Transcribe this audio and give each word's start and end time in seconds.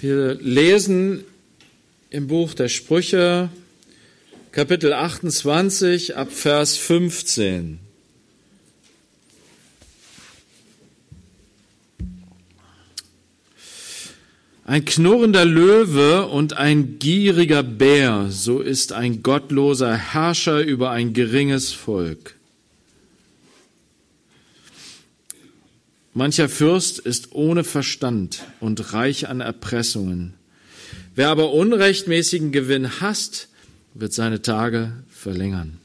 Wir 0.00 0.34
lesen 0.34 1.24
im 2.10 2.28
Buch 2.28 2.54
der 2.54 2.68
Sprüche 2.68 3.50
Kapitel 4.52 4.92
28 4.92 6.16
ab 6.16 6.30
Vers 6.30 6.76
15. 6.76 7.80
Ein 14.64 14.84
knurrender 14.84 15.44
Löwe 15.44 16.26
und 16.26 16.52
ein 16.52 17.00
gieriger 17.00 17.64
Bär, 17.64 18.28
so 18.30 18.60
ist 18.60 18.92
ein 18.92 19.24
gottloser 19.24 19.96
Herrscher 19.96 20.60
über 20.60 20.92
ein 20.92 21.12
geringes 21.12 21.72
Volk. 21.72 22.37
Mancher 26.14 26.48
Fürst 26.48 26.98
ist 26.98 27.32
ohne 27.32 27.64
Verstand 27.64 28.44
und 28.60 28.92
reich 28.92 29.28
an 29.28 29.40
Erpressungen. 29.40 30.34
Wer 31.14 31.28
aber 31.28 31.52
unrechtmäßigen 31.52 32.52
Gewinn 32.52 33.00
hasst, 33.00 33.48
wird 33.94 34.12
seine 34.12 34.42
Tage 34.42 34.92
verlängern. 35.10 35.78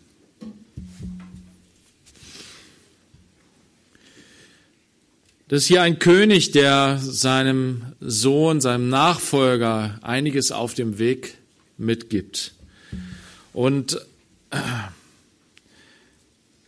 Das 5.49 5.63
ist 5.63 5.67
hier 5.67 5.81
ein 5.81 5.99
König, 5.99 6.51
der 6.51 6.97
seinem 6.99 7.93
Sohn, 7.99 8.61
seinem 8.61 8.89
Nachfolger 8.89 9.99
einiges 10.01 10.51
auf 10.51 10.73
dem 10.73 10.97
Weg 10.99 11.35
mitgibt. 11.77 12.53
Und 13.53 13.99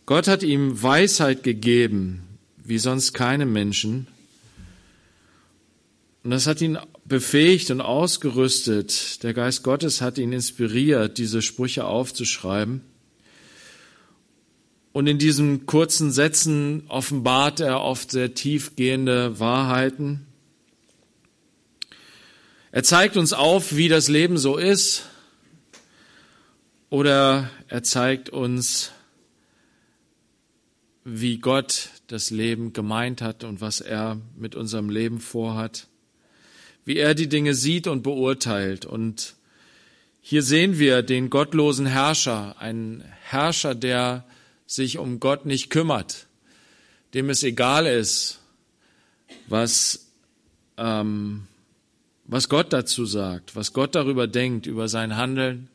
Gott 0.04 0.28
hat 0.28 0.42
ihm 0.42 0.80
Weisheit 0.82 1.42
gegeben, 1.42 2.25
wie 2.66 2.78
sonst 2.78 3.12
keine 3.12 3.46
Menschen. 3.46 4.06
Und 6.24 6.30
das 6.30 6.48
hat 6.48 6.60
ihn 6.60 6.78
befähigt 7.04 7.70
und 7.70 7.80
ausgerüstet. 7.80 9.22
Der 9.22 9.32
Geist 9.32 9.62
Gottes 9.62 10.00
hat 10.00 10.18
ihn 10.18 10.32
inspiriert, 10.32 11.18
diese 11.18 11.40
Sprüche 11.40 11.84
aufzuschreiben. 11.84 12.80
Und 14.92 15.06
in 15.06 15.18
diesen 15.18 15.66
kurzen 15.66 16.10
Sätzen 16.10 16.82
offenbart 16.88 17.60
er 17.60 17.82
oft 17.82 18.10
sehr 18.10 18.34
tiefgehende 18.34 19.38
Wahrheiten. 19.38 20.26
Er 22.72 22.82
zeigt 22.82 23.16
uns 23.16 23.32
auf, 23.32 23.76
wie 23.76 23.88
das 23.88 24.08
Leben 24.08 24.36
so 24.36 24.56
ist. 24.56 25.04
Oder 26.90 27.50
er 27.68 27.82
zeigt 27.82 28.30
uns, 28.30 28.90
wie 31.08 31.38
Gott 31.38 31.90
das 32.08 32.30
Leben 32.30 32.72
gemeint 32.72 33.22
hat 33.22 33.44
und 33.44 33.60
was 33.60 33.80
er 33.80 34.20
mit 34.36 34.56
unserem 34.56 34.90
Leben 34.90 35.20
vorhat, 35.20 35.86
wie 36.84 36.96
er 36.96 37.14
die 37.14 37.28
Dinge 37.28 37.54
sieht 37.54 37.86
und 37.86 38.02
beurteilt. 38.02 38.84
Und 38.84 39.36
hier 40.20 40.42
sehen 40.42 40.80
wir 40.80 41.02
den 41.02 41.30
gottlosen 41.30 41.86
Herrscher, 41.86 42.56
einen 42.58 43.04
Herrscher, 43.22 43.76
der 43.76 44.24
sich 44.66 44.98
um 44.98 45.20
Gott 45.20 45.46
nicht 45.46 45.70
kümmert, 45.70 46.26
dem 47.14 47.30
es 47.30 47.44
egal 47.44 47.86
ist, 47.86 48.40
was, 49.46 50.08
ähm, 50.76 51.46
was 52.24 52.48
Gott 52.48 52.72
dazu 52.72 53.06
sagt, 53.06 53.54
was 53.54 53.72
Gott 53.72 53.94
darüber 53.94 54.26
denkt, 54.26 54.66
über 54.66 54.88
sein 54.88 55.16
Handeln. 55.16 55.68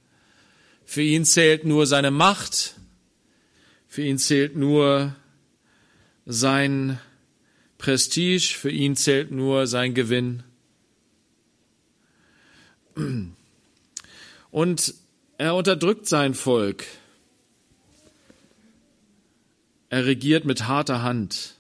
Für 0.84 1.04
ihn 1.04 1.24
zählt 1.24 1.64
nur 1.64 1.88
seine 1.88 2.12
Macht, 2.12 2.76
für 3.88 4.02
ihn 4.02 4.18
zählt 4.18 4.58
nur 4.58 5.16
sein 6.26 7.00
Prestige, 7.78 8.54
für 8.58 8.70
ihn 8.70 8.96
zählt 8.96 9.32
nur 9.32 9.68
sein 9.68 9.94
Gewinn. 9.94 10.44
Und 14.52 14.94
er 15.38 15.56
unterdrückt 15.56 16.08
sein 16.08 16.34
Volk. 16.34 16.86
Er 19.90 20.06
regiert 20.06 20.46
mit 20.46 20.68
harter 20.68 21.02
Hand. 21.02 21.56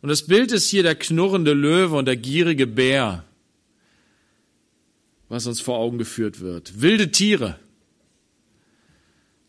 Und 0.00 0.08
das 0.08 0.26
Bild 0.26 0.52
ist 0.52 0.68
hier 0.68 0.82
der 0.82 0.96
knurrende 0.96 1.52
Löwe 1.52 1.96
und 1.96 2.06
der 2.06 2.16
gierige 2.16 2.66
Bär, 2.66 3.24
was 5.28 5.46
uns 5.46 5.60
vor 5.60 5.78
Augen 5.78 5.98
geführt 5.98 6.40
wird. 6.40 6.80
Wilde 6.80 7.10
Tiere. 7.10 7.58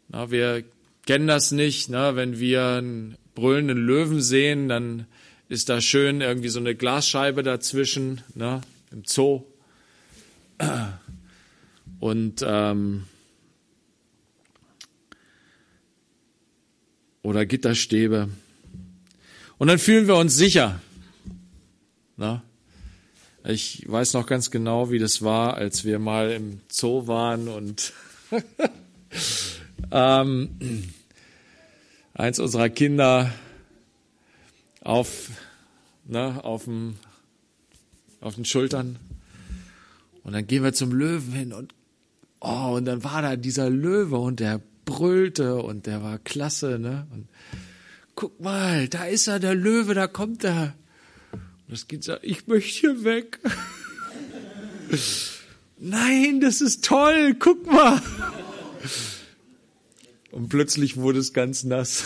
Na, 0.07 0.31
wir 0.31 0.63
kennen 1.05 1.27
das 1.27 1.51
nicht, 1.51 1.89
na, 1.89 2.15
wenn 2.15 2.39
wir 2.39 2.65
einen 2.65 3.17
brüllenden 3.35 3.77
Löwen 3.77 4.21
sehen, 4.21 4.69
dann 4.69 5.05
ist 5.47 5.69
da 5.69 5.81
schön 5.81 6.21
irgendwie 6.21 6.49
so 6.49 6.59
eine 6.59 6.75
Glasscheibe 6.75 7.43
dazwischen, 7.43 8.21
ne, 8.33 8.61
im 8.91 9.03
Zoo. 9.05 9.43
Und 11.99 12.43
ähm, 12.45 13.03
oder 17.21 17.45
Gitterstäbe. 17.45 18.29
Und 19.57 19.67
dann 19.67 19.79
fühlen 19.79 20.07
wir 20.07 20.15
uns 20.15 20.35
sicher. 20.35 20.79
Na? 22.17 22.43
Ich 23.47 23.83
weiß 23.87 24.13
noch 24.13 24.25
ganz 24.25 24.49
genau, 24.49 24.91
wie 24.91 24.99
das 24.99 25.21
war, 25.21 25.55
als 25.55 25.85
wir 25.85 25.99
mal 25.99 26.31
im 26.31 26.61
Zoo 26.67 27.07
waren 27.07 27.47
und 27.47 27.93
ähm, 29.91 30.49
eins 32.15 32.39
unserer 32.39 32.69
Kinder 32.69 33.31
auf, 34.81 35.29
ne, 36.05 36.43
auf, 36.43 36.63
dem, 36.63 36.95
auf 38.21 38.35
den 38.35 38.45
Schultern. 38.45 38.97
Und 40.23 40.33
dann 40.33 40.47
gehen 40.47 40.63
wir 40.63 40.73
zum 40.73 40.91
Löwen 40.91 41.33
hin 41.33 41.53
und, 41.53 41.75
oh, 42.39 42.73
und 42.75 42.85
dann 42.85 43.03
war 43.03 43.21
da 43.21 43.35
dieser 43.35 43.69
Löwe 43.69 44.17
und 44.17 44.39
der 44.39 44.59
brüllte 44.85 45.61
und 45.61 45.85
der 45.85 46.01
war 46.01 46.17
klasse, 46.19 46.79
ne? 46.79 47.05
Und 47.11 47.27
guck 48.15 48.39
mal, 48.39 48.87
da 48.87 49.05
ist 49.05 49.27
er, 49.27 49.39
der 49.39 49.53
Löwe, 49.53 49.93
da 49.93 50.07
kommt 50.07 50.43
er. 50.43 50.75
Und 51.31 51.71
das 51.71 51.87
Kind 51.87 52.03
sagt, 52.03 52.23
ich 52.23 52.47
möchte 52.47 52.69
hier 52.69 53.03
weg. 53.03 53.39
Nein, 55.77 56.39
das 56.39 56.61
ist 56.61 56.85
toll, 56.85 57.35
guck 57.37 57.65
mal. 57.71 58.01
Und 60.35 60.49
plötzlich 60.49 60.97
wurde 60.97 61.19
es 61.19 61.31
ganz 61.31 61.63
nass. 61.63 62.03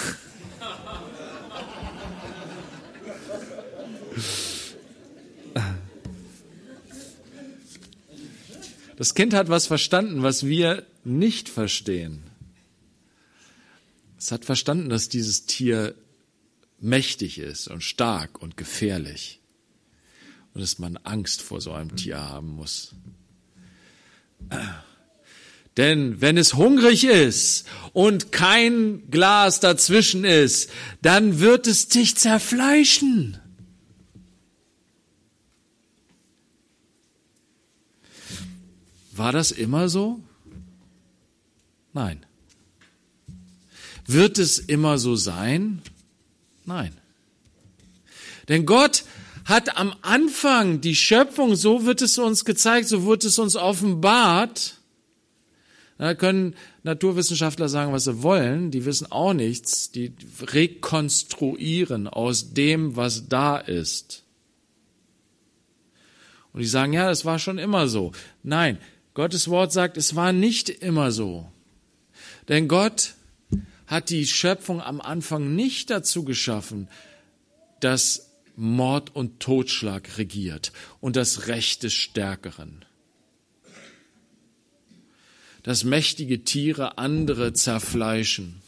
Das 8.97 9.15
Kind 9.15 9.33
hat 9.33 9.49
was 9.49 9.65
verstanden, 9.65 10.21
was 10.21 10.45
wir 10.45 10.85
nicht 11.03 11.49
verstehen. 11.49 12.21
Es 14.19 14.31
hat 14.31 14.45
verstanden, 14.45 14.89
dass 14.89 15.09
dieses 15.09 15.47
Tier 15.47 15.95
mächtig 16.79 17.39
ist 17.39 17.67
und 17.67 17.83
stark 17.83 18.39
und 18.43 18.57
gefährlich 18.57 19.39
und 20.53 20.61
dass 20.61 20.77
man 20.77 20.97
Angst 20.97 21.41
vor 21.41 21.61
so 21.61 21.71
einem 21.71 21.95
Tier 21.95 22.19
haben 22.19 22.49
muss. 22.49 22.93
Denn 25.79 26.19
wenn 26.19 26.37
es 26.37 26.55
hungrig 26.55 27.05
ist 27.05 27.65
und 27.93 28.33
kein 28.33 29.09
Glas 29.11 29.61
dazwischen 29.61 30.25
ist, 30.25 30.69
dann 31.01 31.39
wird 31.39 31.67
es 31.67 31.87
dich 31.87 32.17
zerfleischen. 32.17 33.37
War 39.13 39.31
das 39.31 39.51
immer 39.51 39.87
so? 39.87 40.19
Nein. 41.93 42.25
Wird 44.05 44.37
es 44.37 44.59
immer 44.59 44.97
so 44.97 45.15
sein? 45.15 45.81
Nein. 46.65 46.91
Denn 48.49 48.65
Gott 48.65 49.05
hat 49.45 49.77
am 49.77 49.95
Anfang 50.01 50.81
die 50.81 50.97
Schöpfung, 50.97 51.55
so 51.55 51.85
wird 51.85 52.01
es 52.01 52.17
uns 52.17 52.43
gezeigt, 52.43 52.89
so 52.89 53.05
wird 53.05 53.23
es 53.23 53.39
uns 53.39 53.55
offenbart, 53.55 54.78
da 55.99 56.15
können 56.15 56.55
Naturwissenschaftler 56.83 57.67
sagen, 57.67 57.91
was 57.91 58.05
sie 58.05 58.23
wollen, 58.23 58.71
die 58.71 58.85
wissen 58.85 59.11
auch 59.11 59.33
nichts, 59.33 59.91
die 59.91 60.13
rekonstruieren 60.41 62.07
aus 62.07 62.53
dem, 62.53 62.95
was 62.95 63.27
da 63.27 63.57
ist. 63.57 64.23
Und 66.53 66.61
die 66.61 66.67
sagen, 66.67 66.93
ja, 66.93 67.09
das 67.09 67.25
war 67.25 67.37
schon 67.37 67.57
immer 67.57 67.89
so. 67.89 68.13
Nein, 68.43 68.77
Gottes 69.13 69.49
Wort 69.49 69.73
sagt, 69.73 69.97
es 69.97 70.15
war 70.15 70.31
nicht 70.31 70.69
immer 70.69 71.11
so. 71.11 71.51
Denn 72.47 72.69
Gott 72.69 73.15
hat 73.85 74.09
die 74.09 74.25
Schöpfung 74.25 74.81
am 74.81 75.01
Anfang 75.01 75.53
nicht 75.53 75.89
dazu 75.89 76.23
geschaffen, 76.23 76.87
dass 77.81 78.31
Mord 78.55 79.13
und 79.13 79.41
Totschlag 79.41 80.17
regiert 80.17 80.71
und 81.01 81.17
das 81.17 81.47
Recht 81.47 81.83
des 81.83 81.91
Stärkeren 81.91 82.85
dass 85.63 85.83
mächtige 85.83 86.43
Tiere 86.43 86.97
andere 86.97 87.53
zerfleischen. 87.53 88.61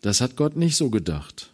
Das 0.00 0.20
hat 0.20 0.36
Gott 0.36 0.56
nicht 0.56 0.76
so 0.76 0.90
gedacht. 0.90 1.50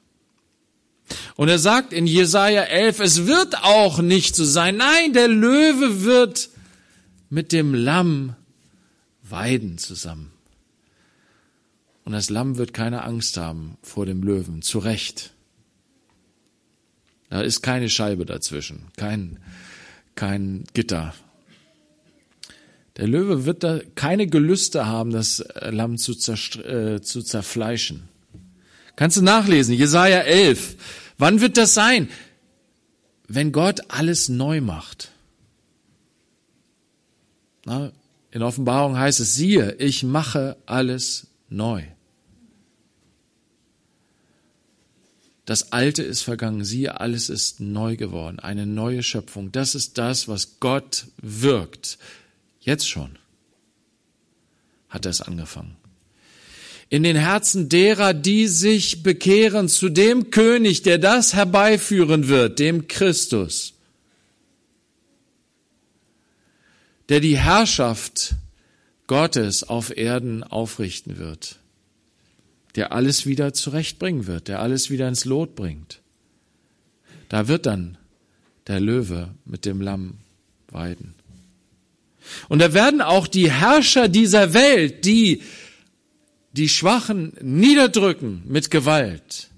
Und 1.36 1.48
er 1.48 1.58
sagt 1.58 1.92
in 1.92 2.06
Jesaja 2.06 2.62
11, 2.62 3.00
es 3.00 3.26
wird 3.26 3.56
auch 3.62 4.00
nicht 4.00 4.34
so 4.34 4.44
sein. 4.44 4.76
Nein, 4.76 5.12
der 5.12 5.28
Löwe 5.28 6.04
wird 6.04 6.50
mit 7.30 7.52
dem 7.52 7.74
Lamm 7.74 8.36
weiden 9.22 9.78
zusammen. 9.78 10.32
Und 12.04 12.12
das 12.12 12.30
Lamm 12.30 12.58
wird 12.58 12.74
keine 12.74 13.04
Angst 13.04 13.36
haben 13.36 13.78
vor 13.82 14.06
dem 14.06 14.22
Löwen, 14.22 14.62
zu 14.62 14.78
Recht. 14.78 15.32
Da 17.30 17.40
ist 17.40 17.62
keine 17.62 17.88
Scheibe 17.88 18.26
dazwischen, 18.26 18.88
kein, 18.96 19.38
kein 20.14 20.64
Gitter. 20.74 21.14
Der 22.96 23.08
Löwe 23.08 23.46
wird 23.46 23.64
da 23.64 23.80
keine 23.94 24.26
Gelüste 24.26 24.86
haben, 24.86 25.10
das 25.10 25.44
Lamm 25.60 25.96
zu, 25.96 26.12
äh, 26.12 27.00
zu 27.00 27.22
zerfleischen. 27.22 28.08
Kannst 28.96 29.16
du 29.16 29.22
nachlesen, 29.22 29.74
Jesaja 29.74 30.20
11. 30.20 30.76
Wann 31.18 31.40
wird 31.40 31.56
das 31.56 31.74
sein? 31.74 32.08
Wenn 33.28 33.52
Gott 33.52 33.80
alles 33.88 34.28
neu 34.28 34.60
macht. 34.60 35.10
Na, 37.64 37.92
in 38.30 38.42
Offenbarung 38.42 38.98
heißt 38.98 39.20
es, 39.20 39.34
siehe, 39.34 39.74
ich 39.76 40.02
mache 40.02 40.56
alles 40.66 41.28
neu. 41.48 41.82
Das 45.44 45.72
Alte 45.72 46.02
ist 46.02 46.22
vergangen, 46.22 46.64
siehe, 46.64 47.00
alles 47.00 47.28
ist 47.28 47.60
neu 47.60 47.96
geworden, 47.96 48.38
eine 48.38 48.66
neue 48.66 49.02
Schöpfung. 49.02 49.50
Das 49.52 49.74
ist 49.74 49.98
das, 49.98 50.28
was 50.28 50.60
Gott 50.60 51.06
wirkt. 51.20 51.98
Jetzt 52.62 52.88
schon 52.88 53.18
hat 54.88 55.06
er 55.06 55.10
es 55.10 55.20
angefangen. 55.20 55.76
In 56.88 57.02
den 57.02 57.16
Herzen 57.16 57.68
derer, 57.68 58.14
die 58.14 58.46
sich 58.46 59.02
bekehren 59.02 59.68
zu 59.68 59.90
dem 59.90 60.30
König, 60.30 60.82
der 60.82 60.98
das 60.98 61.34
herbeiführen 61.34 62.28
wird, 62.28 62.58
dem 62.58 62.88
Christus, 62.88 63.74
der 67.08 67.20
die 67.20 67.38
Herrschaft 67.38 68.34
Gottes 69.06 69.64
auf 69.64 69.96
Erden 69.96 70.42
aufrichten 70.42 71.18
wird 71.18 71.58
der 72.74 72.92
alles 72.92 73.26
wieder 73.26 73.52
zurechtbringen 73.52 74.26
wird, 74.26 74.48
der 74.48 74.60
alles 74.60 74.90
wieder 74.90 75.08
ins 75.08 75.24
Lot 75.24 75.54
bringt. 75.54 76.00
Da 77.28 77.48
wird 77.48 77.66
dann 77.66 77.98
der 78.66 78.80
Löwe 78.80 79.34
mit 79.44 79.64
dem 79.64 79.80
Lamm 79.80 80.18
weiden. 80.68 81.14
Und 82.48 82.60
da 82.60 82.72
werden 82.72 83.00
auch 83.00 83.26
die 83.26 83.50
Herrscher 83.50 84.08
dieser 84.08 84.54
Welt, 84.54 85.04
die 85.04 85.42
die 86.52 86.68
Schwachen 86.68 87.32
niederdrücken 87.40 88.42
mit 88.46 88.70
Gewalt, 88.70 89.48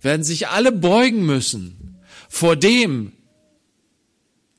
werden 0.00 0.24
sich 0.24 0.48
alle 0.48 0.72
beugen 0.72 1.24
müssen 1.24 1.98
vor 2.28 2.56
dem, 2.56 3.12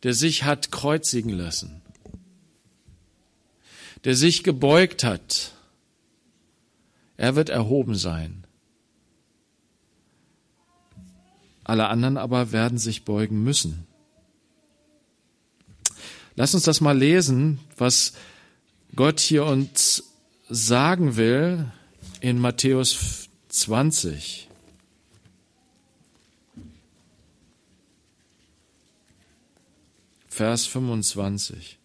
der 0.04 0.14
sich 0.14 0.44
hat 0.44 0.72
kreuzigen 0.72 1.32
lassen, 1.32 1.82
der 4.06 4.16
sich 4.16 4.44
gebeugt 4.44 5.04
hat 5.04 5.52
er 7.18 7.36
wird 7.36 7.50
erhoben 7.50 7.96
sein. 7.96 8.46
Alle 11.64 11.88
anderen 11.88 12.18
aber 12.18 12.52
werden 12.52 12.78
sich 12.78 13.04
beugen 13.04 13.44
müssen. 13.44 13.87
Lass 16.38 16.54
uns 16.54 16.66
das 16.66 16.82
mal 16.82 16.96
lesen, 16.96 17.60
was 17.78 18.14
Gott 18.96 19.20
hier 19.20 19.44
uns 19.44 20.04
sagen 20.48 21.18
will 21.18 21.66
in 22.22 22.38
Matthäus 22.38 23.28
20. 23.50 24.48
Vers 30.30 30.68
25. 30.68 31.80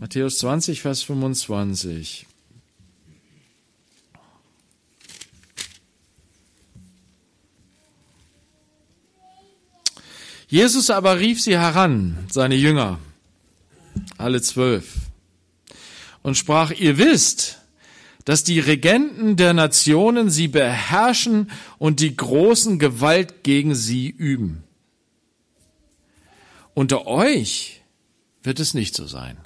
Matthäus 0.00 0.36
20, 0.36 0.82
Vers 0.82 1.02
25. 1.04 2.26
Jesus 10.50 10.90
aber 10.90 11.20
rief 11.20 11.40
sie 11.40 11.56
heran, 11.56 12.18
seine 12.28 12.56
Jünger, 12.56 12.98
alle 14.18 14.42
zwölf, 14.42 14.96
und 16.22 16.36
sprach, 16.36 16.72
ihr 16.72 16.98
wisst, 16.98 17.58
dass 18.24 18.42
die 18.42 18.58
Regenten 18.58 19.36
der 19.36 19.54
Nationen 19.54 20.28
sie 20.28 20.48
beherrschen 20.48 21.52
und 21.78 22.00
die 22.00 22.16
großen 22.16 22.80
Gewalt 22.80 23.44
gegen 23.44 23.76
sie 23.76 24.08
üben. 24.08 24.64
Unter 26.74 27.06
euch 27.06 27.82
wird 28.42 28.58
es 28.58 28.74
nicht 28.74 28.96
so 28.96 29.06
sein 29.06 29.38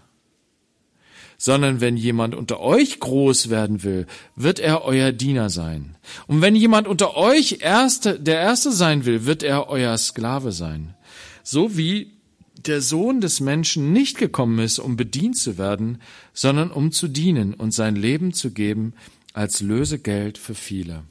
sondern 1.44 1.82
wenn 1.82 1.99
jemand 1.99 2.35
unter 2.35 2.61
euch 2.61 3.00
groß 3.00 3.50
werden 3.50 3.82
will, 3.82 4.06
wird 4.35 4.61
er 4.61 4.82
euer 4.82 5.12
Diener 5.12 5.50
sein. 5.50 5.94
Und 6.26 6.41
wenn 6.41 6.56
jemand 6.56 6.88
unter 6.88 7.19
euch 7.19 7.58
erste, 7.61 8.19
der 8.19 8.41
Erste 8.41 8.73
sein 8.73 9.05
will, 9.05 9.26
wird 9.26 9.43
er 9.43 9.69
euer 9.69 9.99
Sklave 9.99 10.52
sein. 10.52 10.94
So 11.43 11.76
wie 11.76 12.12
der 12.56 12.81
Sohn 12.81 13.20
des 13.20 13.41
Menschen 13.41 13.93
nicht 13.93 14.17
gekommen 14.17 14.58
ist, 14.58 14.79
um 14.79 14.96
bedient 14.96 15.37
zu 15.37 15.58
werden, 15.58 15.99
sondern 16.32 16.70
um 16.70 16.93
zu 16.93 17.08
dienen 17.08 17.52
und 17.52 17.75
sein 17.75 17.94
Leben 17.94 18.32
zu 18.32 18.50
geben 18.50 18.94
als 19.35 19.61
Lösegeld 19.61 20.38
für 20.38 20.55
viele. 20.55 21.02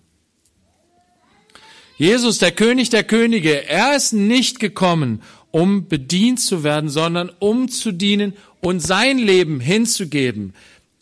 Jesus, 1.95 2.39
der 2.39 2.53
König 2.53 2.89
der 2.89 3.03
Könige, 3.03 3.67
er 3.69 3.95
ist 3.95 4.13
nicht 4.13 4.59
gekommen, 4.59 5.21
um 5.51 5.87
bedient 5.87 6.39
zu 6.39 6.63
werden, 6.63 6.89
sondern 6.89 7.29
um 7.37 7.69
zu 7.69 7.91
dienen 7.91 8.33
und 8.63 8.79
sein 8.79 9.17
Leben 9.17 9.59
hinzugeben 9.59 10.53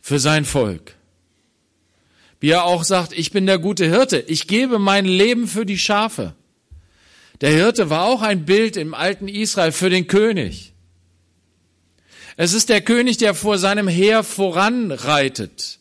für 0.02 0.20
sein 0.20 0.46
Volk. 0.46 0.96
Wie 2.40 2.50
er 2.50 2.66
auch 2.66 2.84
sagt, 2.84 3.14
ich 3.14 3.32
bin 3.32 3.46
der 3.46 3.60
gute 3.60 3.86
Hirte, 3.86 4.18
ich 4.28 4.48
gebe 4.48 4.80
mein 4.80 5.06
Leben 5.06 5.48
für 5.48 5.66
die 5.66 5.78
Schafe. 5.78 6.34
Der 7.40 7.52
Hirte 7.52 7.92
war 7.92 8.06
auch 8.06 8.24
ein 8.24 8.46
Bild 8.46 8.78
im 8.78 8.96
alten 8.96 9.28
Israel 9.28 9.72
für 9.72 9.92
den 9.92 10.08
König. 10.08 10.74
Es 12.36 12.54
ist 12.54 12.70
der 12.70 12.82
König, 12.82 13.18
der 13.18 13.36
vor 13.36 13.60
seinem 13.60 13.88
Heer 13.88 14.24
voranreitet, 14.24 15.78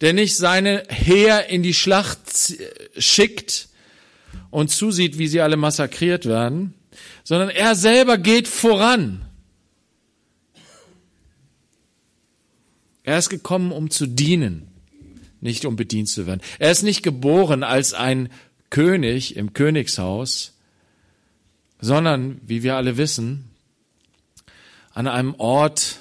der 0.00 0.12
nicht 0.12 0.36
seine 0.36 0.84
Heer 0.88 1.48
in 1.48 1.64
die 1.64 1.74
Schlacht 1.74 2.20
schickt 2.96 3.68
und 4.50 4.70
zusieht, 4.70 5.18
wie 5.18 5.26
sie 5.26 5.40
alle 5.40 5.56
massakriert 5.56 6.26
werden, 6.26 6.74
sondern 7.24 7.48
er 7.48 7.74
selber 7.74 8.18
geht 8.18 8.46
voran 8.46 9.25
Er 13.06 13.18
ist 13.18 13.30
gekommen, 13.30 13.70
um 13.70 13.88
zu 13.88 14.06
dienen, 14.06 14.66
nicht 15.40 15.64
um 15.64 15.76
bedient 15.76 16.08
zu 16.08 16.26
werden. 16.26 16.40
Er 16.58 16.72
ist 16.72 16.82
nicht 16.82 17.04
geboren 17.04 17.62
als 17.62 17.94
ein 17.94 18.30
König 18.68 19.36
im 19.36 19.52
Königshaus, 19.52 20.54
sondern, 21.80 22.40
wie 22.44 22.64
wir 22.64 22.74
alle 22.74 22.96
wissen, 22.96 23.48
an 24.92 25.06
einem 25.06 25.36
Ort, 25.36 26.00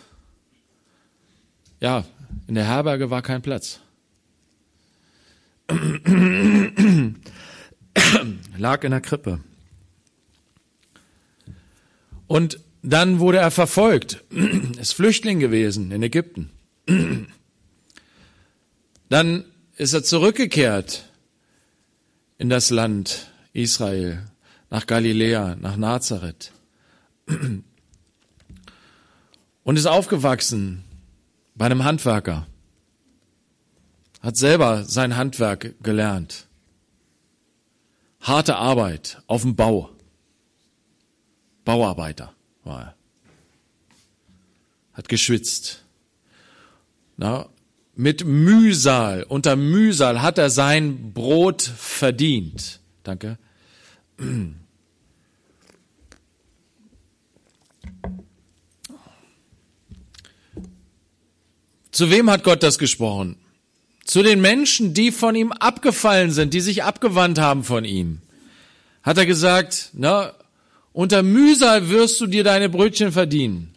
ja, 1.79 2.05
in 2.47 2.55
der 2.55 2.65
Herberge 2.65 3.11
war 3.11 3.21
kein 3.21 3.43
Platz. 3.43 3.81
Lag 8.57 8.83
in 8.83 8.89
der 8.91 9.01
Krippe. 9.01 9.41
Und 12.25 12.59
dann 12.81 13.19
wurde 13.19 13.37
er 13.37 13.51
verfolgt, 13.51 14.23
ist 14.79 14.95
Flüchtling 14.95 15.39
gewesen 15.39 15.91
in 15.91 16.01
Ägypten. 16.01 16.49
Dann 19.09 19.45
ist 19.77 19.93
er 19.93 20.03
zurückgekehrt 20.03 21.05
in 22.37 22.49
das 22.49 22.69
Land 22.69 23.31
Israel, 23.53 24.23
nach 24.69 24.85
Galiläa, 24.87 25.55
nach 25.55 25.77
Nazareth. 25.77 26.51
Und 29.63 29.77
ist 29.77 29.87
aufgewachsen 29.87 30.83
bei 31.55 31.65
einem 31.65 31.83
Handwerker. 31.83 32.45
Hat 34.21 34.37
selber 34.37 34.83
sein 34.83 35.15
Handwerk 35.15 35.81
gelernt. 35.81 36.47
Harte 38.19 38.57
Arbeit 38.57 39.21
auf 39.27 39.41
dem 39.43 39.55
Bau. 39.55 39.91
Bauarbeiter 41.63 42.33
war 42.63 42.81
er. 42.81 42.95
Hat 44.93 45.09
geschwitzt 45.09 45.84
na, 47.17 47.49
mit 47.95 48.25
Mühsal, 48.25 49.23
unter 49.23 49.55
Mühsal 49.55 50.21
hat 50.21 50.37
er 50.37 50.49
sein 50.49 51.13
Brot 51.13 51.61
verdient. 51.61 52.79
Danke. 53.03 53.37
Zu 61.91 62.11
wem 62.11 62.29
hat 62.29 62.43
Gott 62.43 62.63
das 62.63 62.77
gesprochen? 62.77 63.37
zu 64.05 64.21
den 64.21 64.39
Menschen, 64.39 64.93
die 64.93 65.11
von 65.11 65.35
ihm 65.35 65.51
abgefallen 65.51 66.31
sind, 66.31 66.53
die 66.53 66.61
sich 66.61 66.83
abgewandt 66.83 67.39
haben 67.39 67.63
von 67.63 67.83
ihm, 67.83 68.21
hat 69.03 69.17
er 69.17 69.25
gesagt, 69.25 69.89
na, 69.93 70.33
unter 70.93 71.23
Mühsal 71.23 71.89
wirst 71.89 72.21
du 72.21 72.27
dir 72.27 72.43
deine 72.43 72.69
Brötchen 72.69 73.11
verdienen. 73.11 73.74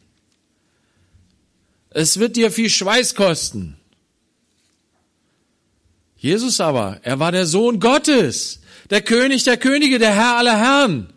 Es 1.90 2.18
wird 2.18 2.36
dir 2.36 2.50
viel 2.50 2.70
Schweiß 2.70 3.14
kosten. 3.14 3.76
Jesus 6.16 6.60
aber, 6.60 7.00
er 7.02 7.20
war 7.20 7.32
der 7.32 7.46
Sohn 7.46 7.78
Gottes, 7.78 8.60
der 8.90 9.02
König 9.02 9.44
der 9.44 9.56
Könige, 9.56 9.98
der 9.98 10.14
Herr 10.14 10.36
aller 10.36 10.58
Herren. 10.58 11.12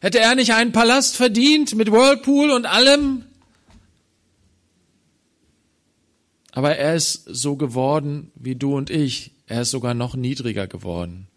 Hätte 0.00 0.18
er 0.18 0.34
nicht 0.34 0.52
einen 0.52 0.72
Palast 0.72 1.16
verdient 1.16 1.76
mit 1.76 1.92
Whirlpool 1.92 2.50
und 2.50 2.66
allem? 2.66 3.24
Aber 6.50 6.76
er 6.76 6.96
ist 6.96 7.24
so 7.26 7.56
geworden 7.56 8.32
wie 8.34 8.56
du 8.56 8.76
und 8.76 8.90
ich. 8.90 9.30
Er 9.46 9.62
ist 9.62 9.70
sogar 9.70 9.94
noch 9.94 10.16
niedriger 10.16 10.66
geworden, 10.66 11.28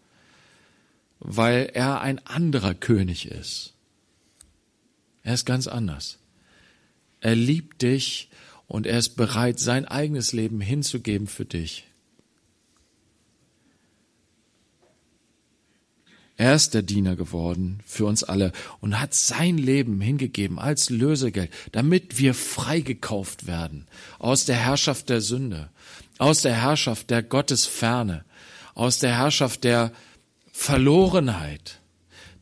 weil 1.20 1.70
er 1.74 2.00
ein 2.00 2.24
anderer 2.26 2.74
König 2.74 3.30
ist. 3.30 3.74
Er 5.22 5.34
ist 5.34 5.44
ganz 5.44 5.66
anders. 5.66 6.18
Er 7.20 7.34
liebt 7.34 7.82
dich 7.82 8.30
und 8.68 8.86
er 8.86 8.98
ist 8.98 9.16
bereit, 9.16 9.60
sein 9.60 9.84
eigenes 9.84 10.32
Leben 10.32 10.60
hinzugeben 10.60 11.26
für 11.26 11.44
dich. 11.44 11.86
Er 16.38 16.54
ist 16.54 16.74
der 16.74 16.82
Diener 16.82 17.16
geworden 17.16 17.80
für 17.86 18.04
uns 18.04 18.22
alle 18.22 18.52
und 18.80 19.00
hat 19.00 19.14
sein 19.14 19.56
Leben 19.56 20.02
hingegeben 20.02 20.58
als 20.58 20.90
Lösegeld, 20.90 21.50
damit 21.72 22.18
wir 22.18 22.34
freigekauft 22.34 23.46
werden 23.46 23.86
aus 24.18 24.44
der 24.44 24.56
Herrschaft 24.56 25.08
der 25.08 25.22
Sünde, 25.22 25.70
aus 26.18 26.42
der 26.42 26.54
Herrschaft 26.54 27.08
der 27.08 27.22
Gottesferne, 27.22 28.24
aus 28.74 28.98
der 28.98 29.16
Herrschaft 29.16 29.64
der 29.64 29.92
Verlorenheit, 30.52 31.80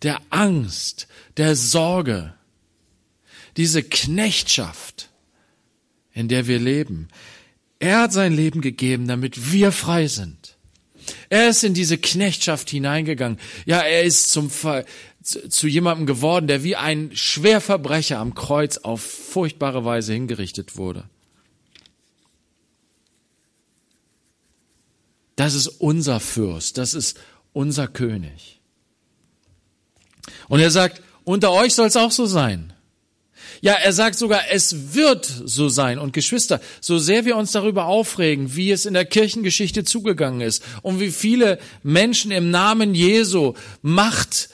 der 0.03 0.21
Angst, 0.31 1.07
der 1.37 1.55
Sorge, 1.55 2.35
diese 3.57 3.85
Knechtschaft, 3.85 5.09
in 6.15 6.29
der 6.29 6.47
wir 6.47 6.59
leben. 6.59 7.09
Er 7.79 8.01
hat 8.01 8.13
sein 8.13 8.33
Leben 8.33 8.61
gegeben, 8.61 9.07
damit 9.07 9.53
wir 9.53 9.73
frei 9.73 10.07
sind. 10.07 10.57
Er 11.29 11.51
ist 11.51 11.65
in 11.65 11.75
diese 11.75 11.99
Knechtschaft 11.99 12.71
hineingegangen. 12.71 13.39
Ja, 13.67 13.81
er 13.81 14.05
ist 14.05 14.31
zum 14.31 14.51
zu, 14.51 15.49
zu 15.49 15.67
jemandem 15.67 16.07
geworden, 16.07 16.47
der 16.47 16.63
wie 16.63 16.77
ein 16.77 17.11
Schwerverbrecher 17.15 18.19
am 18.19 18.35
Kreuz 18.35 18.79
auf 18.79 19.03
furchtbare 19.03 19.85
Weise 19.85 20.13
hingerichtet 20.13 20.77
wurde. 20.77 21.05
Das 25.37 25.55
ist 25.55 25.67
unser 25.67 26.21
Fürst, 26.21 26.79
das 26.79 26.95
ist 26.95 27.19
unser 27.53 27.89
König. 27.89 28.61
Und 30.49 30.61
er 30.61 30.71
sagt, 30.71 31.03
unter 31.25 31.53
euch 31.53 31.75
soll 31.75 31.89
es 31.89 31.97
auch 31.97 32.13
so 32.13 32.27
sein. 32.27 32.74
Ja, 33.65 33.73
er 33.73 33.95
sagt 33.95 34.19
sogar, 34.19 34.43
es 34.51 34.93
wird 34.93 35.25
so 35.25 35.71
sein. 35.71 35.99
Und 35.99 36.13
Geschwister, 36.13 36.61
so 36.83 36.99
sehr 36.99 37.25
wir 37.25 37.35
uns 37.39 37.53
darüber 37.53 37.87
aufregen, 37.87 38.55
wie 38.57 38.71
es 38.71 38.85
in 38.85 38.93
der 38.93 39.07
Kirchengeschichte 39.07 39.85
zugegangen 39.85 40.43
ist 40.43 40.63
und 40.83 41.01
wie 41.01 41.11
viele 41.11 41.59
Menschen 41.83 42.31
im 42.31 42.51
Namen 42.51 42.95
Jesu 42.95 43.55
Macht 43.81 44.51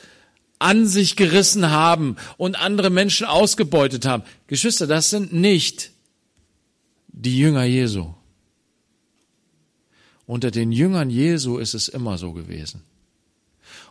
an 0.61 0.87
sich 0.87 1.17
gerissen 1.17 1.71
haben 1.73 2.19
und 2.37 2.55
andere 2.55 2.91
Menschen 2.91 3.27
ausgebeutet 3.27 4.07
haben. 4.07 4.23
Geschwister, 4.47 4.87
das 4.87 5.11
sind 5.11 5.33
nicht 5.33 5.91
die 7.09 7.37
Jünger 7.37 7.65
Jesu. 7.65 8.15
Unter 10.25 10.53
den 10.53 10.71
Jüngern 10.71 11.11
Jesu 11.11 11.59
ist 11.59 11.75
es 11.75 11.89
immer 11.89 12.17
so 12.17 12.33
gewesen 12.33 12.85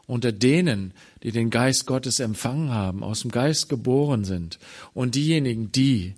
unter 0.09 0.31
denen, 0.31 0.91
die 1.23 1.31
den 1.31 1.49
Geist 1.49 1.85
Gottes 1.85 2.19
empfangen 2.19 2.69
haben, 2.69 3.03
aus 3.03 3.21
dem 3.21 3.31
Geist 3.31 3.69
geboren 3.69 4.23
sind 4.23 4.59
und 4.93 5.15
diejenigen, 5.15 5.71
die 5.71 6.15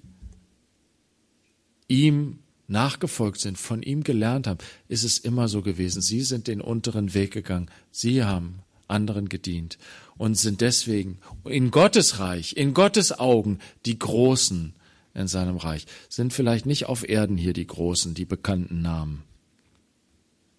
ihm 1.88 2.39
nachgefolgt 2.67 3.41
sind, 3.41 3.58
von 3.58 3.84
ihm 3.84 4.03
gelernt 4.03 4.48
haben, 4.48 4.60
ist 4.88 5.03
es 5.03 5.17
immer 5.17 5.48
so 5.48 5.62
gewesen. 5.62 6.01
Sie 6.01 6.22
sind 6.22 6.48
den 6.48 6.62
unteren 6.62 7.13
Weg 7.13 7.31
gegangen. 7.31 7.70
Sie 7.91 8.24
haben 8.24 8.60
anderen 8.88 9.29
gedient 9.29 9.77
und 10.17 10.36
sind 10.36 10.62
deswegen 10.62 11.20
in 11.46 11.72
Gottes 11.72 12.20
Reich, 12.20 12.55
in 12.55 12.74
Gottes 12.74 13.17
Augen 13.17 13.60
die 13.86 14.00
Großen 14.00 14.74
in 15.13 15.27
seinem 15.27 15.58
Reich. 15.58 15.86
Sind 16.10 16.34
vielleicht 16.34 16.65
nicht 16.65 16.86
auf 16.86 17.08
Erden 17.08 17.38
hier 17.38 17.53
die 17.53 17.67
Großen, 17.67 18.13
die 18.13 18.25
bekannten 18.25 18.81
Namen. 18.81 19.24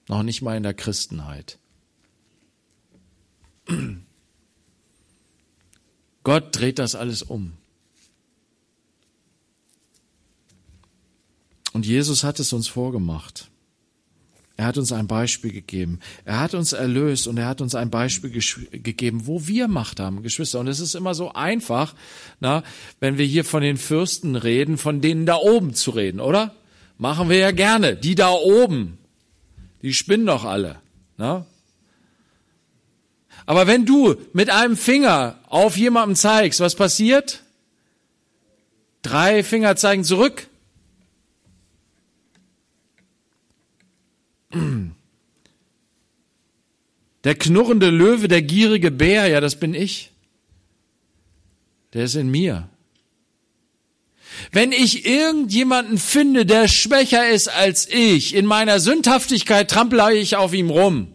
Noch 0.09 0.23
nicht 0.23 0.43
mal 0.43 0.57
in 0.57 0.63
der 0.63 0.75
Christenheit. 0.75 1.59
Gott 6.25 6.49
dreht 6.53 6.79
das 6.79 6.95
alles 6.95 7.23
um. 7.23 7.53
Und 11.73 11.87
Jesus 11.87 12.23
hat 12.23 12.39
es 12.39 12.53
uns 12.53 12.69
vorgemacht. 12.69 13.49
Er 14.57 14.67
hat 14.67 14.77
uns 14.77 14.93
ein 14.93 15.07
Beispiel 15.07 15.51
gegeben. 15.51 16.01
Er 16.25 16.39
hat 16.39 16.55
uns 16.55 16.73
erlöst 16.73 17.27
und 17.27 17.39
er 17.39 17.47
hat 17.47 17.61
uns 17.61 17.75
ein 17.75 17.91
Beispiel 17.91 18.31
gegeben, 18.31 19.27
wo 19.27 19.47
wir 19.47 19.67
Macht 19.67 19.99
haben, 19.99 20.23
Geschwister. 20.23 20.61
Und 20.61 20.69
es 20.69 20.79
ist 20.79 20.95
immer 20.95 21.15
so 21.15 21.33
einfach, 21.33 21.95
na, 22.39 22.63
wenn 23.01 23.17
wir 23.17 23.25
hier 23.25 23.45
von 23.45 23.63
den 23.63 23.79
Fürsten 23.79 24.37
reden, 24.37 24.77
von 24.77 25.01
denen 25.01 25.25
da 25.25 25.37
oben 25.37 25.75
zu 25.75 25.91
reden, 25.91 26.21
oder? 26.21 26.55
Machen 26.99 27.31
wir 27.31 27.39
ja 27.39 27.51
gerne. 27.51 27.97
Die 27.97 28.15
da 28.15 28.31
oben, 28.31 28.99
die 29.81 29.95
spinnen 29.95 30.27
doch 30.27 30.45
alle. 30.45 30.81
Na? 31.17 31.47
Aber 33.47 33.67
wenn 33.67 33.87
du 33.87 34.15
mit 34.33 34.51
einem 34.51 34.77
Finger 34.77 35.39
auf 35.49 35.77
jemanden 35.77 36.17
zeigst, 36.17 36.61
was 36.61 36.75
passiert? 36.75 37.43
Drei 39.03 39.43
Finger 39.43 39.77
zeigen 39.77 40.05
zurück. 40.05 40.47
Der 47.25 47.35
knurrende 47.35 47.91
Löwe, 47.91 48.29
der 48.29 48.43
gierige 48.43 48.91
Bär, 48.91 49.27
ja, 49.27 49.41
das 49.41 49.57
bin 49.57 49.75
ich. 49.75 50.11
Der 51.93 52.05
ist 52.05 52.15
in 52.15 52.31
mir. 52.31 52.69
Wenn 54.51 54.73
ich 54.73 55.07
irgendjemanden 55.07 55.99
finde, 55.99 56.47
der 56.47 56.67
schwächer 56.69 57.29
ist 57.29 57.49
als 57.49 57.89
ich, 57.89 58.35
in 58.35 58.47
meiner 58.47 58.81
Sündhaftigkeit 58.81 59.71
trampele 59.71 60.15
ich 60.15 60.37
auf 60.37 60.53
ihm 60.53 60.71
rum. 60.71 61.12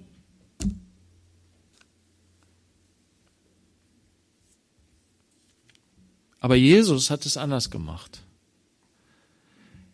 Aber 6.39 6.55
Jesus 6.55 7.09
hat 7.09 7.25
es 7.25 7.37
anders 7.37 7.69
gemacht. 7.69 8.21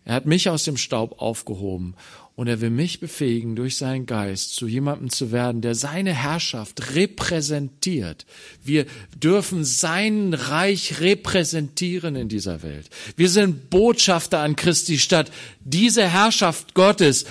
Er 0.06 0.16
hat 0.16 0.26
mich 0.26 0.50
aus 0.50 0.64
dem 0.66 0.76
Staub 0.76 1.22
aufgehoben 1.22 1.96
und 2.36 2.48
er 2.48 2.60
will 2.60 2.72
mich 2.72 3.00
befähigen, 3.00 3.56
durch 3.56 3.78
seinen 3.78 4.06
Geist 4.06 4.56
zu 4.56 4.68
jemandem 4.68 5.10
zu 5.10 5.32
werden, 5.32 5.62
der 5.62 5.76
seine 5.76 6.14
Herrschaft 6.14 6.96
repräsentiert. 6.96 8.26
Wir 8.64 8.86
dürfen 9.16 9.64
sein 9.64 10.34
Reich 10.34 11.00
repräsentieren 11.00 12.16
in 12.16 12.28
dieser 12.28 12.64
Welt. 12.64 12.90
Wir 13.16 13.30
sind 13.30 13.70
Botschafter 13.70 14.40
an 14.40 14.58
Christi 14.58 14.98
Stadt, 15.00 15.32
diese 15.64 16.10
Herrschaft 16.10 16.74
Gottes 16.74 17.26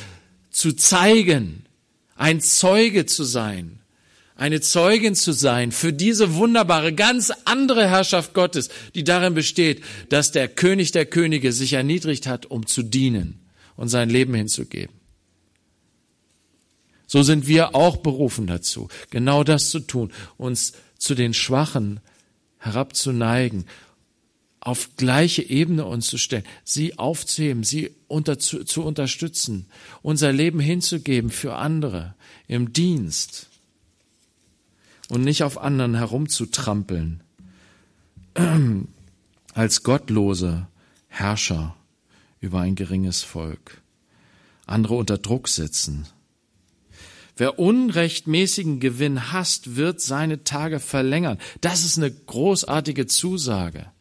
zu 0.51 0.73
zeigen, 0.73 1.67
ein 2.17 2.41
Zeuge 2.41 3.05
zu 3.05 3.25
sein 3.25 3.82
eine 4.43 4.61
Zeugin 4.61 5.15
zu 5.15 5.31
sein 5.31 5.71
für 5.71 5.93
diese 5.93 6.35
wunderbare, 6.35 6.93
ganz 6.93 7.33
andere 7.45 7.89
Herrschaft 7.89 8.35
Gottes, 8.35 8.71
die 8.93 9.05
darin 9.05 9.35
besteht, 9.35 9.85
dass 10.09 10.33
der 10.33 10.49
König 10.49 10.91
der 10.91 11.07
Könige 11.07 11.53
sich 11.53 11.75
erniedrigt 11.75 12.27
hat, 12.27 12.47
um 12.47 12.67
zu 12.67 12.83
dienen 12.83 13.39
und 13.77 13.87
sein 13.87 14.11
Leben 14.11 14.35
hinzugeben. 14.35 14.97
So 17.07 17.23
sind 17.23 17.47
wir 17.47 17.77
auch 17.77 17.99
berufen 17.99 18.49
dazu, 18.49 18.89
genau 19.11 19.45
das 19.45 19.71
zu 19.71 19.79
tun, 19.79 20.11
uns 20.39 20.73
zu 20.99 21.15
den 21.15 21.35
Schwachen 21.35 22.01
herabzuneigen, 22.59 23.67
auf 24.59 24.97
gleiche 24.97 25.49
Ebene 25.49 25.85
uns 25.85 26.09
zu 26.09 26.19
stellen, 26.19 26.45
sie 26.65 26.99
aufzuheben, 26.99 27.63
sie 27.63 27.95
unter, 28.09 28.41
zu, 28.41 28.65
zu 28.65 28.83
unterstützen, 28.83 29.67
unser 30.03 30.33
Leben 30.33 30.59
hinzugeben 30.59 31.31
für 31.31 31.55
andere 31.55 32.17
im 32.49 32.73
Dienst 32.73 33.52
und 35.13 35.25
nicht 35.25 35.43
auf 35.43 35.59
anderen 35.59 35.95
herumzutrampeln 35.95 37.23
als 39.53 39.83
gottlose 39.83 40.67
Herrscher 41.09 41.77
über 42.41 42.61
ein 42.61 42.77
geringes 42.77 43.23
Volk, 43.23 43.83
andere 44.65 44.95
unter 44.95 45.19
Druck 45.19 45.49
setzen. 45.49 46.07
Wer 47.37 47.59
unrechtmäßigen 47.59 48.81
Gewinn 48.81 49.33
hasst, 49.33 49.77
wird 49.77 50.01
seine 50.01 50.45
Tage 50.45 50.81
verlängern. 50.81 51.37
Das 51.61 51.85
ist 51.85 51.99
eine 51.99 52.11
großartige 52.11 53.07
Zusage. 53.07 53.93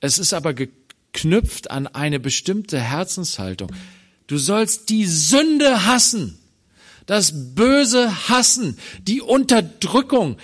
Es 0.00 0.18
ist 0.18 0.32
aber 0.32 0.54
geknüpft 0.54 1.70
an 1.70 1.86
eine 1.86 2.18
bestimmte 2.18 2.80
Herzenshaltung. 2.80 3.70
Du 4.26 4.38
sollst 4.38 4.88
die 4.88 5.04
Sünde 5.04 5.84
hassen, 5.84 6.38
das 7.06 7.54
Böse 7.54 8.28
hassen, 8.28 8.78
die 9.02 9.20
Unterdrückung. 9.20 10.36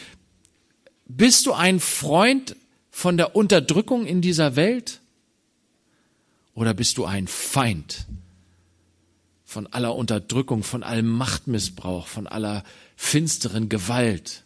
Bist 1.06 1.46
du 1.46 1.52
ein 1.52 1.80
Freund 1.80 2.56
von 2.90 3.16
der 3.16 3.36
Unterdrückung 3.36 4.06
in 4.06 4.22
dieser 4.22 4.56
Welt? 4.56 5.00
Oder 6.54 6.74
bist 6.74 6.98
du 6.98 7.04
ein 7.04 7.26
Feind 7.26 8.06
von 9.44 9.66
aller 9.66 9.94
Unterdrückung, 9.94 10.62
von 10.62 10.82
allem 10.82 11.08
Machtmissbrauch, 11.08 12.06
von 12.06 12.26
aller 12.26 12.64
finsteren 12.96 13.68
Gewalt? 13.68 14.44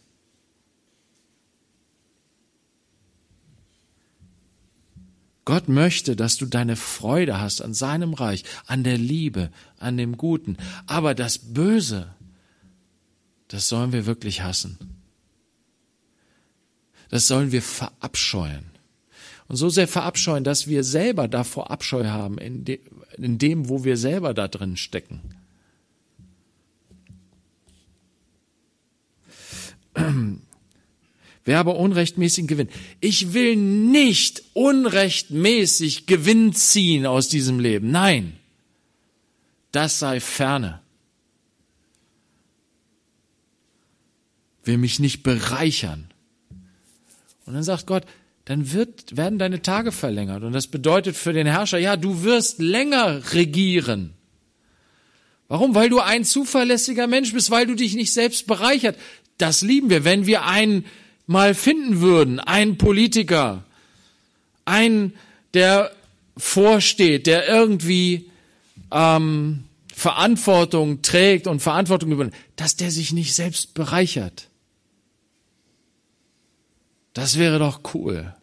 Gott 5.46 5.68
möchte, 5.68 6.16
dass 6.16 6.36
du 6.36 6.44
deine 6.44 6.76
Freude 6.76 7.40
hast 7.40 7.62
an 7.62 7.72
seinem 7.72 8.12
Reich, 8.14 8.44
an 8.66 8.82
der 8.82 8.98
Liebe, 8.98 9.50
an 9.78 9.96
dem 9.96 10.16
Guten. 10.18 10.58
Aber 10.86 11.14
das 11.14 11.38
Böse, 11.38 12.14
das 13.46 13.68
sollen 13.68 13.92
wir 13.92 14.06
wirklich 14.06 14.42
hassen. 14.42 14.76
Das 17.08 17.28
sollen 17.28 17.52
wir 17.52 17.62
verabscheuen. 17.62 18.66
Und 19.46 19.54
so 19.54 19.68
sehr 19.68 19.86
verabscheuen, 19.86 20.42
dass 20.42 20.66
wir 20.66 20.82
selber 20.82 21.28
davor 21.28 21.70
Abscheu 21.70 22.06
haben, 22.06 22.38
in, 22.38 22.64
de, 22.64 22.80
in 23.16 23.38
dem, 23.38 23.68
wo 23.68 23.84
wir 23.84 23.96
selber 23.96 24.34
da 24.34 24.48
drin 24.48 24.76
stecken. 24.76 25.20
Wer 31.46 31.60
aber 31.60 31.76
unrechtmäßigen 31.76 32.48
Gewinn. 32.48 32.68
Ich 33.00 33.32
will 33.32 33.54
nicht 33.54 34.42
unrechtmäßig 34.52 36.06
Gewinn 36.06 36.52
ziehen 36.52 37.06
aus 37.06 37.28
diesem 37.28 37.60
Leben. 37.60 37.92
Nein. 37.92 38.36
Das 39.70 40.00
sei 40.00 40.18
ferne. 40.18 40.80
Will 44.64 44.76
mich 44.76 44.98
nicht 44.98 45.22
bereichern. 45.22 46.08
Und 47.46 47.54
dann 47.54 47.62
sagt 47.62 47.86
Gott, 47.86 48.04
dann 48.46 48.72
wird, 48.72 49.16
werden 49.16 49.38
deine 49.38 49.62
Tage 49.62 49.92
verlängert. 49.92 50.42
Und 50.42 50.52
das 50.52 50.66
bedeutet 50.66 51.16
für 51.16 51.32
den 51.32 51.46
Herrscher, 51.46 51.78
ja, 51.78 51.96
du 51.96 52.24
wirst 52.24 52.58
länger 52.58 53.32
regieren. 53.34 54.14
Warum? 55.46 55.76
Weil 55.76 55.90
du 55.90 56.00
ein 56.00 56.24
zuverlässiger 56.24 57.06
Mensch 57.06 57.32
bist, 57.32 57.52
weil 57.52 57.68
du 57.68 57.76
dich 57.76 57.94
nicht 57.94 58.12
selbst 58.12 58.48
bereichert. 58.48 58.98
Das 59.38 59.62
lieben 59.62 59.90
wir, 59.90 60.02
wenn 60.02 60.26
wir 60.26 60.44
einen 60.44 60.84
mal 61.26 61.54
finden 61.54 62.00
würden, 62.00 62.40
ein 62.40 62.78
Politiker, 62.78 63.64
ein, 64.64 65.12
der 65.54 65.90
vorsteht, 66.36 67.26
der 67.26 67.48
irgendwie 67.48 68.30
ähm, 68.90 69.64
Verantwortung 69.92 71.02
trägt 71.02 71.46
und 71.46 71.60
Verantwortung 71.60 72.12
übernimmt, 72.12 72.36
dass 72.56 72.76
der 72.76 72.90
sich 72.90 73.12
nicht 73.12 73.34
selbst 73.34 73.74
bereichert. 73.74 74.48
Das 77.14 77.38
wäre 77.38 77.58
doch 77.58 77.80
cool. 77.94 78.34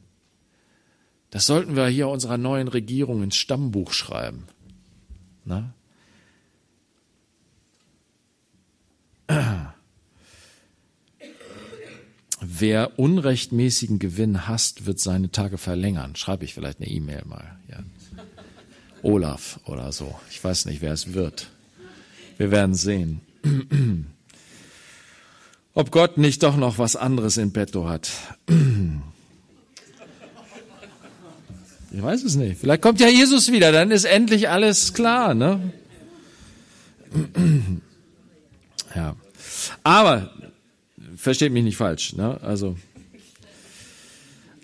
Das 1.30 1.46
sollten 1.46 1.76
wir 1.76 1.88
hier 1.88 2.08
unserer 2.08 2.38
neuen 2.38 2.68
Regierung 2.68 3.22
ins 3.24 3.36
Stammbuch 3.36 3.94
schreiben. 3.94 4.48
Na? 5.46 5.74
Wer 12.46 13.00
unrechtmäßigen 13.00 14.00
Gewinn 14.00 14.48
hasst, 14.48 14.86
wird 14.86 15.00
seine 15.00 15.32
Tage 15.32 15.58
verlängern. 15.58 16.18
Schreibe 16.18 16.44
ich 16.44 16.54
vielleicht 16.54 16.80
eine 16.82 16.90
E-Mail 16.90 17.24
mal. 17.26 17.58
Ja. 17.70 17.78
Olaf 19.02 19.62
oder 19.66 19.94
so. 19.94 20.14
Ich 20.30 20.44
weiß 20.44 20.66
nicht, 20.66 20.82
wer 20.82 20.92
es 20.92 21.14
wird. 21.14 21.48
Wir 22.38 22.52
werden 22.52 22.76
sehen. 22.76 23.22
Ob 25.74 25.92
Gott 25.92 26.18
nicht 26.18 26.44
doch 26.44 26.58
noch 26.58 26.78
was 26.78 26.98
anderes 26.98 27.38
in 27.38 27.54
petto 27.54 27.88
hat. 27.88 28.12
Ich 31.92 32.02
weiß 32.02 32.24
es 32.24 32.36
nicht. 32.36 32.60
Vielleicht 32.60 32.82
kommt 32.82 33.00
ja 33.00 33.08
Jesus 33.08 33.52
wieder, 33.52 33.72
dann 33.72 33.92
ist 33.92 34.04
endlich 34.04 34.50
alles 34.50 34.94
klar, 34.94 35.34
ne? 35.34 35.72
Ja. 38.96 39.16
Aber 39.84 40.32
versteht 41.24 41.52
mich 41.52 41.64
nicht 41.64 41.78
falsch, 41.78 42.14
ne? 42.14 42.40
Also 42.42 42.76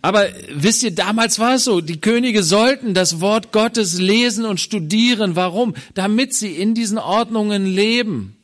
aber 0.01 0.29
wisst 0.53 0.83
ihr, 0.83 0.91
damals 0.95 1.39
war 1.39 1.55
es 1.55 1.65
so, 1.65 1.81
die 1.81 1.99
Könige 1.99 2.43
sollten 2.43 2.93
das 2.93 3.19
Wort 3.19 3.51
Gottes 3.51 3.99
lesen 3.99 4.45
und 4.45 4.59
studieren. 4.59 5.35
Warum? 5.35 5.75
Damit 5.93 6.33
sie 6.33 6.55
in 6.55 6.73
diesen 6.73 6.97
Ordnungen 6.97 7.65
leben, 7.65 8.37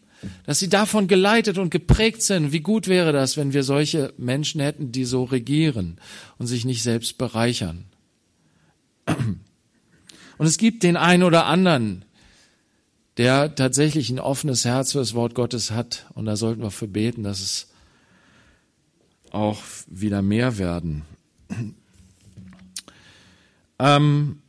dass 0.46 0.60
sie 0.60 0.68
davon 0.68 1.08
geleitet 1.08 1.58
und 1.58 1.70
geprägt 1.70 2.24
sind. 2.24 2.52
Wie 2.52 2.60
gut 2.60 2.88
wäre 2.88 3.14
das, 3.14 3.38
wenn 3.38 3.54
wir 3.54 3.64
solche 3.64 4.14
Menschen 4.18 4.60
hätten, 4.60 4.92
die 4.92 5.06
so 5.06 5.24
regieren 5.24 5.98
und 6.38 6.48
sich 6.48 6.66
nicht 6.66 6.84
selbst 6.84 7.18
bereichern. 7.18 7.86
Und 10.38 10.46
es 10.48 10.58
gibt 10.58 10.84
den 10.84 10.98
einen 10.98 11.24
oder 11.24 11.46
anderen, 11.46 12.04
der 13.16 13.56
tatsächlich 13.56 14.10
ein 14.10 14.20
offenes 14.20 14.66
Herz 14.66 14.92
für 14.92 14.98
das 14.98 15.14
Wort 15.14 15.36
Gottes 15.36 15.72
hat. 15.72 16.06
Und 16.16 16.26
da 16.26 16.36
sollten 16.36 16.62
wir 16.62 16.72
für 16.72 16.90
beten, 16.90 17.24
dass 17.24 17.40
es 17.40 17.68
auch 19.36 19.62
wieder 19.88 20.22
mehr 20.22 20.58
werden. 20.58 21.04
Ähm, 23.78 24.40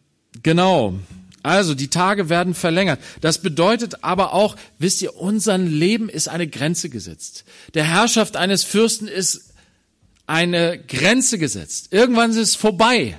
genau. 0.44 0.94
Also 1.42 1.75
die 1.75 1.88
Tage 1.88 2.29
werden 2.29 2.55
verlängert. 2.55 3.01
Das 3.20 3.42
bedeutet 3.42 4.05
aber 4.05 4.33
auch, 4.33 4.55
wisst 4.79 5.03
ihr, 5.03 5.16
unser 5.16 5.59
Leben 5.59 6.09
ist 6.09 6.29
eine 6.29 6.46
Grenze 6.46 6.90
gesetzt. 6.90 7.44
Der 7.75 7.83
Herrschaft 7.83 8.37
eines 8.37 8.62
Fürsten 8.62 9.09
ist 9.09 9.53
eine 10.29 10.79
Grenze 10.79 11.38
gesetzt. 11.38 11.88
Irgendwann 11.90 12.31
ist 12.31 12.37
es 12.37 12.55
vorbei. 12.55 13.18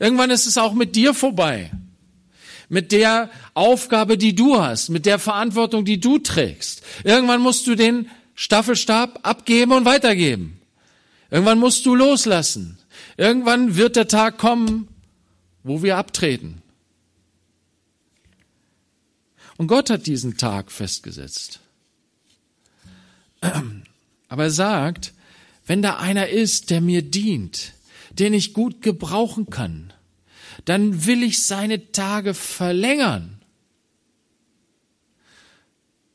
Irgendwann 0.00 0.30
ist 0.30 0.46
es 0.46 0.58
auch 0.58 0.72
mit 0.72 0.96
dir 0.96 1.14
vorbei. 1.14 1.70
Mit 2.68 2.90
der 2.90 3.30
Aufgabe, 3.54 4.18
die 4.18 4.34
du 4.34 4.60
hast, 4.60 4.88
mit 4.88 5.06
der 5.06 5.20
Verantwortung, 5.20 5.84
die 5.84 6.00
du 6.00 6.18
trägst. 6.18 6.82
Irgendwann 7.04 7.40
musst 7.40 7.68
du 7.68 7.76
den 7.76 8.08
Staffelstab 8.34 9.20
abgeben 9.22 9.70
und 9.70 9.84
weitergeben. 9.84 10.61
Irgendwann 11.32 11.60
musst 11.60 11.86
du 11.86 11.94
loslassen. 11.94 12.76
Irgendwann 13.16 13.74
wird 13.74 13.96
der 13.96 14.06
Tag 14.06 14.36
kommen, 14.36 14.88
wo 15.62 15.82
wir 15.82 15.96
abtreten. 15.96 16.60
Und 19.56 19.66
Gott 19.66 19.88
hat 19.88 20.06
diesen 20.06 20.36
Tag 20.36 20.70
festgesetzt. 20.70 21.60
Aber 24.28 24.42
er 24.44 24.50
sagt, 24.50 25.14
wenn 25.66 25.80
da 25.80 25.96
einer 25.96 26.28
ist, 26.28 26.68
der 26.68 26.82
mir 26.82 27.00
dient, 27.00 27.72
den 28.10 28.34
ich 28.34 28.52
gut 28.52 28.82
gebrauchen 28.82 29.48
kann, 29.48 29.94
dann 30.66 31.06
will 31.06 31.22
ich 31.22 31.46
seine 31.46 31.92
Tage 31.92 32.34
verlängern. 32.34 33.41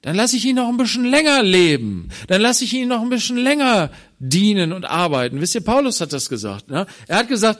Dann 0.01 0.15
lasse 0.15 0.37
ich 0.37 0.45
ihn 0.45 0.55
noch 0.55 0.69
ein 0.69 0.77
bisschen 0.77 1.05
länger 1.05 1.43
leben. 1.43 2.09
Dann 2.27 2.41
lasse 2.41 2.63
ich 2.63 2.73
ihn 2.73 2.87
noch 2.87 3.01
ein 3.01 3.09
bisschen 3.09 3.37
länger 3.37 3.91
dienen 4.19 4.71
und 4.71 4.85
arbeiten. 4.85 5.41
Wisst 5.41 5.55
ihr, 5.55 5.61
Paulus 5.61 5.99
hat 6.01 6.13
das 6.13 6.29
gesagt. 6.29 6.69
Ne? 6.69 6.85
Er 7.07 7.17
hat 7.17 7.27
gesagt, 7.27 7.59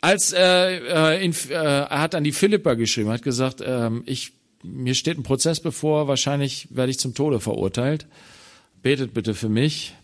als 0.00 0.32
äh, 0.32 1.24
in, 1.24 1.32
äh, 1.50 1.54
er 1.54 2.00
hat 2.00 2.14
an 2.14 2.24
die 2.24 2.32
Philippa 2.32 2.74
geschrieben, 2.74 3.10
hat 3.10 3.22
gesagt, 3.22 3.60
äh, 3.60 3.90
ich 4.06 4.32
mir 4.62 4.94
steht 4.94 5.18
ein 5.18 5.22
Prozess 5.22 5.60
bevor, 5.60 6.08
wahrscheinlich 6.08 6.68
werde 6.70 6.90
ich 6.90 6.98
zum 6.98 7.14
Tode 7.14 7.40
verurteilt. 7.40 8.06
Betet 8.82 9.14
bitte 9.14 9.34
für 9.34 9.48
mich. 9.48 9.94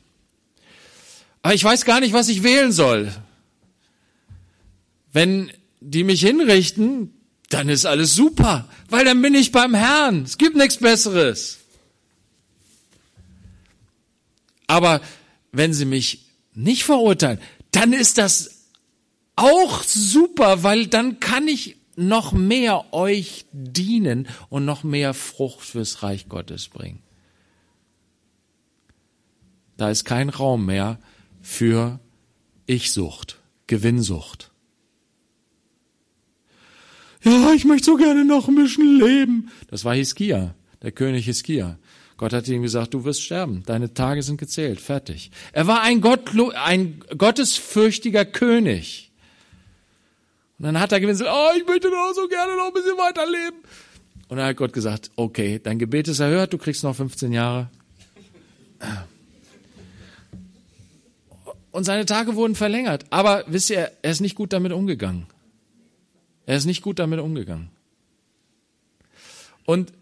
Aber 1.42 1.54
ich 1.54 1.64
weiß 1.64 1.84
gar 1.84 2.00
nicht, 2.00 2.12
was 2.12 2.28
ich 2.28 2.42
wählen 2.42 2.72
soll. 2.72 3.12
Wenn 5.12 5.52
die 5.80 6.04
mich 6.04 6.20
hinrichten, 6.20 7.13
dann 7.54 7.68
ist 7.68 7.86
alles 7.86 8.14
super, 8.14 8.68
weil 8.90 9.04
dann 9.04 9.22
bin 9.22 9.32
ich 9.32 9.52
beim 9.52 9.74
Herrn. 9.74 10.24
Es 10.24 10.38
gibt 10.38 10.56
nichts 10.56 10.78
Besseres. 10.78 11.58
Aber 14.66 15.00
wenn 15.52 15.72
sie 15.72 15.84
mich 15.84 16.26
nicht 16.52 16.82
verurteilen, 16.82 17.38
dann 17.70 17.92
ist 17.92 18.18
das 18.18 18.66
auch 19.36 19.84
super, 19.84 20.64
weil 20.64 20.88
dann 20.88 21.20
kann 21.20 21.46
ich 21.46 21.76
noch 21.94 22.32
mehr 22.32 22.92
euch 22.92 23.46
dienen 23.52 24.26
und 24.48 24.64
noch 24.64 24.82
mehr 24.82 25.14
Frucht 25.14 25.64
fürs 25.64 26.02
Reich 26.02 26.28
Gottes 26.28 26.66
bringen. 26.66 27.04
Da 29.76 29.90
ist 29.90 30.04
kein 30.04 30.28
Raum 30.28 30.66
mehr 30.66 30.98
für 31.40 32.00
Ich-Sucht, 32.66 33.38
Gewinnsucht 33.68 34.50
ja, 37.24 37.52
ich 37.52 37.64
möchte 37.64 37.86
so 37.86 37.96
gerne 37.96 38.24
noch 38.24 38.48
ein 38.48 38.54
bisschen 38.54 39.00
leben. 39.00 39.50
Das 39.70 39.84
war 39.84 39.94
Hiskia, 39.94 40.54
der 40.82 40.92
König 40.92 41.24
Hiskia. 41.24 41.78
Gott 42.16 42.32
hat 42.32 42.46
ihm 42.48 42.62
gesagt, 42.62 42.94
du 42.94 43.04
wirst 43.04 43.22
sterben, 43.22 43.62
deine 43.66 43.92
Tage 43.92 44.22
sind 44.22 44.38
gezählt, 44.38 44.80
fertig. 44.80 45.30
Er 45.52 45.66
war 45.66 45.82
ein, 45.82 46.00
Gottlo 46.00 46.52
ein 46.54 47.02
gottesfürchtiger 47.16 48.24
König. 48.24 49.10
Und 50.58 50.66
dann 50.66 50.78
hat 50.78 50.92
er 50.92 51.00
gewinnt, 51.00 51.20
oh, 51.20 51.50
ich 51.56 51.66
möchte 51.66 51.90
doch 51.90 52.12
so 52.14 52.28
gerne 52.28 52.56
noch 52.56 52.68
ein 52.68 52.72
bisschen 52.72 52.96
weiterleben. 52.96 53.58
Und 54.28 54.36
dann 54.36 54.46
hat 54.46 54.56
Gott 54.56 54.72
gesagt, 54.72 55.10
okay, 55.16 55.60
dein 55.62 55.78
Gebet 55.78 56.08
ist 56.08 56.20
erhört, 56.20 56.52
du 56.52 56.58
kriegst 56.58 56.84
noch 56.84 56.94
15 56.94 57.32
Jahre. 57.32 57.68
Und 61.72 61.84
seine 61.84 62.06
Tage 62.06 62.36
wurden 62.36 62.54
verlängert. 62.54 63.04
Aber 63.10 63.44
wisst 63.48 63.70
ihr, 63.70 63.90
er 64.02 64.10
ist 64.10 64.20
nicht 64.20 64.36
gut 64.36 64.52
damit 64.52 64.72
umgegangen. 64.72 65.26
Er 66.46 66.56
ist 66.56 66.66
nicht 66.66 66.82
gut 66.82 66.98
damit 66.98 67.20
umgegangen. 67.20 67.70
Und 69.64 69.92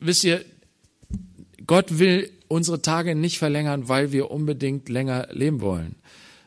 wisst 0.00 0.24
ihr, 0.24 0.44
Gott 1.66 1.98
will 1.98 2.32
unsere 2.48 2.82
Tage 2.82 3.14
nicht 3.14 3.38
verlängern, 3.38 3.88
weil 3.88 4.12
wir 4.12 4.30
unbedingt 4.30 4.88
länger 4.88 5.28
leben 5.30 5.60
wollen, 5.60 5.96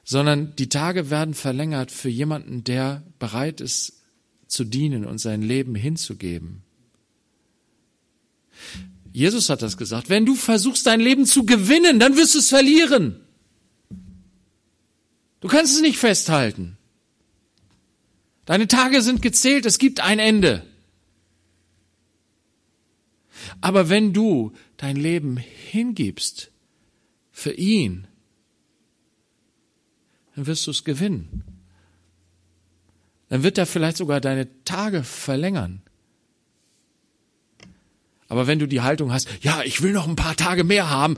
sondern 0.03 0.55
die 0.55 0.69
Tage 0.69 1.09
werden 1.09 1.33
verlängert 1.33 1.91
für 1.91 2.09
jemanden, 2.09 2.63
der 2.63 3.03
bereit 3.19 3.61
ist 3.61 4.01
zu 4.47 4.63
dienen 4.65 5.05
und 5.05 5.19
sein 5.19 5.41
Leben 5.41 5.75
hinzugeben. 5.75 6.63
Jesus 9.13 9.49
hat 9.49 9.61
das 9.61 9.77
gesagt. 9.77 10.09
Wenn 10.09 10.25
du 10.25 10.35
versuchst, 10.35 10.85
dein 10.85 10.99
Leben 10.99 11.25
zu 11.25 11.45
gewinnen, 11.45 11.99
dann 11.99 12.17
wirst 12.17 12.35
du 12.35 12.39
es 12.39 12.49
verlieren. 12.49 13.21
Du 15.39 15.47
kannst 15.47 15.75
es 15.75 15.81
nicht 15.81 15.97
festhalten. 15.97 16.77
Deine 18.51 18.67
Tage 18.67 19.01
sind 19.01 19.21
gezählt, 19.21 19.65
es 19.65 19.77
gibt 19.77 20.01
ein 20.01 20.19
Ende. 20.19 20.61
Aber 23.61 23.87
wenn 23.87 24.11
du 24.11 24.51
dein 24.75 24.97
Leben 24.97 25.37
hingibst 25.37 26.51
für 27.31 27.53
ihn, 27.53 28.07
dann 30.35 30.47
wirst 30.47 30.67
du 30.67 30.71
es 30.71 30.83
gewinnen. 30.83 31.45
Dann 33.29 33.41
wird 33.43 33.57
er 33.57 33.65
vielleicht 33.65 33.95
sogar 33.95 34.19
deine 34.19 34.49
Tage 34.65 35.05
verlängern. 35.05 35.81
Aber 38.27 38.47
wenn 38.47 38.59
du 38.59 38.67
die 38.67 38.81
Haltung 38.81 39.13
hast, 39.13 39.29
ja, 39.41 39.61
ich 39.63 39.81
will 39.81 39.93
noch 39.93 40.09
ein 40.09 40.17
paar 40.17 40.35
Tage 40.35 40.65
mehr 40.65 40.89
haben, 40.89 41.15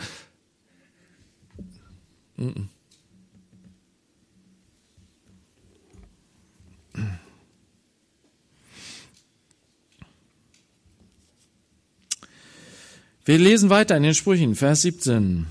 Wir 13.25 13.37
lesen 13.37 13.69
weiter 13.69 13.95
in 13.95 14.03
den 14.03 14.15
Sprüchen, 14.15 14.53
Vers 14.53 14.81
17. 14.81 15.45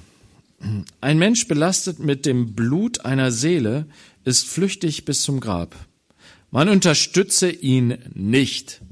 Ein 1.01 1.19
Mensch 1.19 1.49
belastet 1.49 2.01
mit 2.01 2.27
dem 2.27 2.55
Blut 2.55 3.07
einer 3.07 3.31
Seele 3.31 3.87
ist 4.25 4.47
flüchtig 4.47 5.07
bis 5.07 5.23
zum 5.23 5.41
Grab. 5.41 5.75
Man 6.51 6.69
unterstütze 6.69 7.51
ihn 7.51 7.97
nicht. 8.13 8.83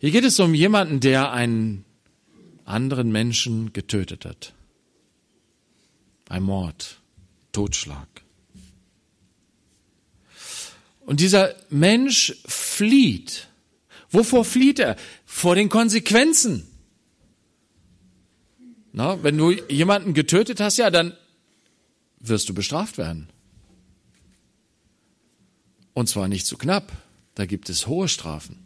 Hier 0.00 0.10
geht 0.10 0.24
es 0.24 0.40
um 0.40 0.52
jemanden, 0.52 0.98
der 0.98 1.30
einen 1.30 1.84
anderen 2.64 3.12
Menschen 3.12 3.72
getötet 3.72 4.24
hat. 4.24 4.52
Ein 6.28 6.42
Mord, 6.42 7.00
Totschlag. 7.52 8.08
Und 11.06 11.20
dieser 11.20 11.54
Mensch 11.70 12.34
flieht. 12.46 13.46
Wovor 14.10 14.44
flieht 14.44 14.80
er? 14.80 14.96
Vor 15.24 15.54
den 15.54 15.68
Konsequenzen. 15.68 16.66
Na, 18.96 19.20
wenn 19.24 19.36
du 19.36 19.50
jemanden 19.50 20.14
getötet 20.14 20.60
hast, 20.60 20.76
ja, 20.76 20.88
dann 20.88 21.16
wirst 22.20 22.48
du 22.48 22.54
bestraft 22.54 22.96
werden. 22.96 23.28
Und 25.94 26.08
zwar 26.08 26.28
nicht 26.28 26.46
zu 26.46 26.56
knapp. 26.56 26.92
Da 27.34 27.44
gibt 27.44 27.68
es 27.68 27.88
hohe 27.88 28.06
Strafen. 28.06 28.56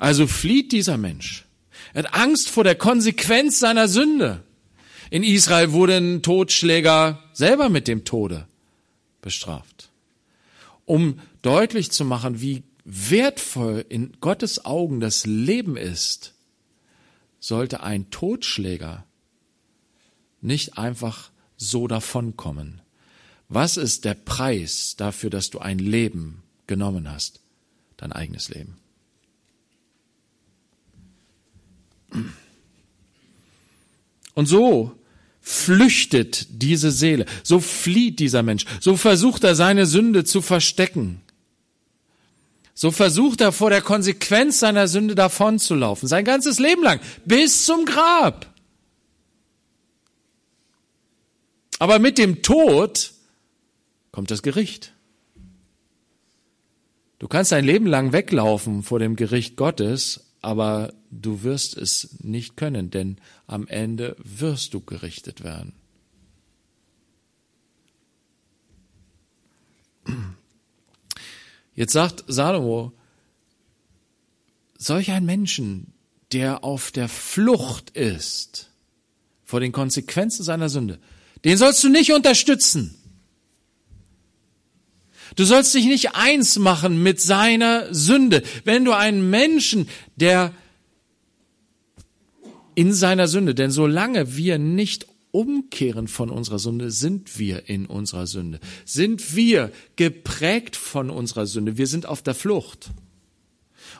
Also 0.00 0.26
flieht 0.26 0.72
dieser 0.72 0.98
Mensch. 0.98 1.44
Er 1.94 2.02
hat 2.02 2.14
Angst 2.14 2.50
vor 2.50 2.64
der 2.64 2.74
Konsequenz 2.74 3.60
seiner 3.60 3.86
Sünde. 3.86 4.42
In 5.10 5.22
Israel 5.22 5.70
wurden 5.70 6.22
Totschläger 6.22 7.22
selber 7.32 7.68
mit 7.68 7.86
dem 7.86 8.04
Tode 8.04 8.48
bestraft. 9.20 9.88
Um 10.84 11.20
deutlich 11.42 11.92
zu 11.92 12.04
machen, 12.04 12.40
wie 12.40 12.64
wertvoll 12.84 13.86
in 13.88 14.14
Gottes 14.20 14.64
Augen 14.64 14.98
das 14.98 15.26
Leben 15.26 15.76
ist, 15.76 16.34
sollte 17.42 17.82
ein 17.82 18.08
Totschläger 18.10 19.04
nicht 20.40 20.78
einfach 20.78 21.30
so 21.56 21.88
davonkommen. 21.88 22.80
Was 23.48 23.76
ist 23.76 24.04
der 24.04 24.14
Preis 24.14 24.94
dafür, 24.96 25.28
dass 25.28 25.50
du 25.50 25.58
ein 25.58 25.80
Leben 25.80 26.42
genommen 26.68 27.10
hast? 27.10 27.40
Dein 27.96 28.12
eigenes 28.12 28.48
Leben. 28.48 28.76
Und 34.34 34.46
so 34.46 34.96
flüchtet 35.40 36.46
diese 36.62 36.92
Seele, 36.92 37.26
so 37.42 37.58
flieht 37.58 38.20
dieser 38.20 38.44
Mensch, 38.44 38.64
so 38.80 38.96
versucht 38.96 39.42
er 39.42 39.56
seine 39.56 39.86
Sünde 39.86 40.24
zu 40.24 40.42
verstecken. 40.42 41.20
So 42.82 42.90
versucht 42.90 43.40
er 43.40 43.52
vor 43.52 43.70
der 43.70 43.80
Konsequenz 43.80 44.58
seiner 44.58 44.88
Sünde 44.88 45.14
davonzulaufen, 45.14 46.08
sein 46.08 46.24
ganzes 46.24 46.58
Leben 46.58 46.82
lang, 46.82 46.98
bis 47.24 47.64
zum 47.64 47.84
Grab. 47.84 48.52
Aber 51.78 52.00
mit 52.00 52.18
dem 52.18 52.42
Tod 52.42 53.12
kommt 54.10 54.32
das 54.32 54.42
Gericht. 54.42 54.94
Du 57.20 57.28
kannst 57.28 57.52
dein 57.52 57.64
Leben 57.64 57.86
lang 57.86 58.10
weglaufen 58.12 58.82
vor 58.82 58.98
dem 58.98 59.14
Gericht 59.14 59.54
Gottes, 59.54 60.32
aber 60.40 60.92
du 61.12 61.44
wirst 61.44 61.76
es 61.76 62.16
nicht 62.18 62.56
können, 62.56 62.90
denn 62.90 63.18
am 63.46 63.68
Ende 63.68 64.16
wirst 64.18 64.74
du 64.74 64.80
gerichtet 64.80 65.44
werden. 65.44 65.72
Jetzt 71.82 71.94
sagt 71.94 72.22
Salomo, 72.28 72.92
solch 74.78 75.10
ein 75.10 75.24
Menschen, 75.24 75.92
der 76.30 76.62
auf 76.62 76.92
der 76.92 77.08
Flucht 77.08 77.90
ist 77.90 78.70
vor 79.42 79.58
den 79.58 79.72
Konsequenzen 79.72 80.44
seiner 80.44 80.68
Sünde, 80.68 81.00
den 81.44 81.58
sollst 81.58 81.82
du 81.82 81.88
nicht 81.88 82.12
unterstützen. 82.12 82.94
Du 85.34 85.44
sollst 85.44 85.74
dich 85.74 85.86
nicht 85.86 86.14
eins 86.14 86.56
machen 86.56 87.02
mit 87.02 87.20
seiner 87.20 87.92
Sünde. 87.92 88.44
Wenn 88.62 88.84
du 88.84 88.92
einen 88.92 89.28
Menschen, 89.28 89.88
der 90.14 90.54
in 92.76 92.94
seiner 92.94 93.26
Sünde, 93.26 93.56
denn 93.56 93.72
solange 93.72 94.36
wir 94.36 94.56
nicht 94.56 95.08
umkehren 95.32 96.06
von 96.06 96.30
unserer 96.30 96.60
Sünde, 96.60 96.90
sind 96.90 97.38
wir 97.38 97.68
in 97.68 97.86
unserer 97.86 98.26
Sünde. 98.26 98.60
Sind 98.84 99.34
wir 99.34 99.72
geprägt 99.96 100.76
von 100.76 101.10
unserer 101.10 101.46
Sünde. 101.46 101.76
Wir 101.78 101.88
sind 101.88 102.06
auf 102.06 102.22
der 102.22 102.34
Flucht. 102.34 102.90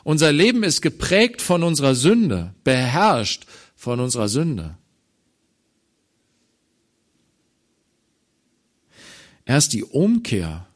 Unser 0.03 0.31
Leben 0.31 0.63
ist 0.63 0.81
geprägt 0.81 1.41
von 1.41 1.63
unserer 1.63 1.95
Sünde, 1.95 2.53
beherrscht 2.63 3.45
von 3.75 3.99
unserer 3.99 4.29
Sünde. 4.29 4.77
Erst 9.45 9.73
die 9.73 9.83
Umkehr 9.83 10.67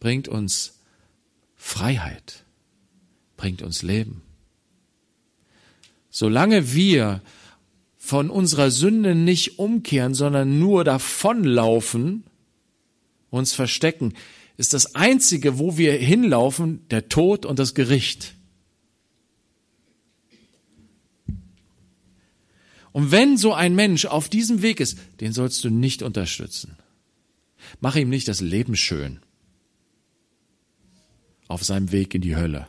bringt 0.00 0.28
uns 0.28 0.80
Freiheit, 1.56 2.44
bringt 3.36 3.62
uns 3.62 3.82
Leben. 3.82 4.22
Solange 6.10 6.74
wir 6.74 7.22
von 8.08 8.30
unserer 8.30 8.70
Sünde 8.70 9.14
nicht 9.14 9.58
umkehren, 9.58 10.14
sondern 10.14 10.58
nur 10.58 10.82
davonlaufen, 10.82 12.24
uns 13.28 13.52
verstecken, 13.52 14.14
ist 14.56 14.72
das 14.72 14.94
Einzige, 14.94 15.58
wo 15.58 15.76
wir 15.76 15.92
hinlaufen, 15.92 16.88
der 16.88 17.10
Tod 17.10 17.44
und 17.44 17.58
das 17.58 17.74
Gericht. 17.74 18.32
Und 22.92 23.10
wenn 23.10 23.36
so 23.36 23.52
ein 23.52 23.74
Mensch 23.74 24.06
auf 24.06 24.30
diesem 24.30 24.62
Weg 24.62 24.80
ist, 24.80 24.96
den 25.20 25.34
sollst 25.34 25.62
du 25.62 25.68
nicht 25.68 26.00
unterstützen. 26.00 26.78
Mach 27.82 27.94
ihm 27.94 28.08
nicht 28.08 28.26
das 28.26 28.40
Leben 28.40 28.74
schön 28.74 29.20
auf 31.46 31.62
seinem 31.62 31.92
Weg 31.92 32.14
in 32.14 32.22
die 32.22 32.36
Hölle. 32.36 32.68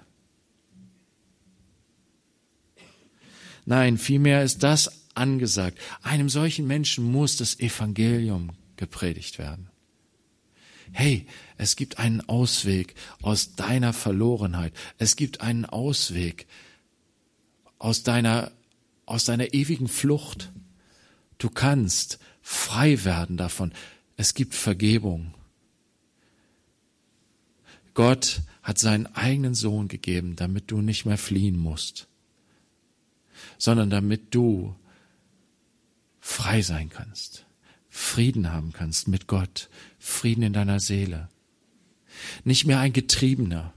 Nein, 3.65 3.97
vielmehr 3.97 4.43
ist 4.43 4.63
das 4.63 4.98
angesagt. 5.19 5.77
Einem 6.01 6.29
solchen 6.29 6.65
Menschen 6.65 7.11
muss 7.11 7.37
das 7.37 7.59
Evangelium 7.59 8.51
gepredigt 8.77 9.37
werden. 9.37 9.69
Hey, 10.91 11.27
es 11.57 11.75
gibt 11.75 11.99
einen 11.99 12.21
Ausweg 12.27 12.95
aus 13.21 13.55
deiner 13.55 13.93
Verlorenheit. 13.93 14.73
Es 14.97 15.15
gibt 15.15 15.41
einen 15.41 15.65
Ausweg 15.65 16.47
aus 17.77 18.03
deiner, 18.03 18.51
aus 19.05 19.25
deiner 19.25 19.53
ewigen 19.53 19.87
Flucht. 19.87 20.51
Du 21.37 21.49
kannst 21.49 22.19
frei 22.41 23.03
werden 23.03 23.37
davon. 23.37 23.71
Es 24.17 24.33
gibt 24.33 24.55
Vergebung. 24.55 25.33
Gott 27.93 28.41
hat 28.63 28.77
seinen 28.79 29.07
eigenen 29.07 29.55
Sohn 29.55 29.87
gegeben, 29.87 30.35
damit 30.35 30.71
du 30.71 30.81
nicht 30.81 31.05
mehr 31.05 31.17
fliehen 31.17 31.57
musst, 31.57 32.07
sondern 33.57 33.89
damit 33.89 34.33
du 34.33 34.75
frei 36.29 36.61
sein 36.61 36.89
kannst, 36.89 37.45
Frieden 37.89 38.53
haben 38.53 38.71
kannst 38.71 39.07
mit 39.07 39.25
Gott, 39.25 39.69
Frieden 39.97 40.43
in 40.43 40.53
deiner 40.53 40.79
Seele. 40.79 41.27
Nicht 42.43 42.65
mehr 42.65 42.79
ein 42.79 42.93
Getriebener, 42.93 43.73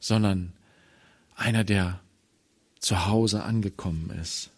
sondern 0.00 0.52
einer, 1.36 1.64
der 1.64 2.00
zu 2.80 3.06
Hause 3.06 3.42
angekommen 3.42 4.10
ist. 4.20 4.50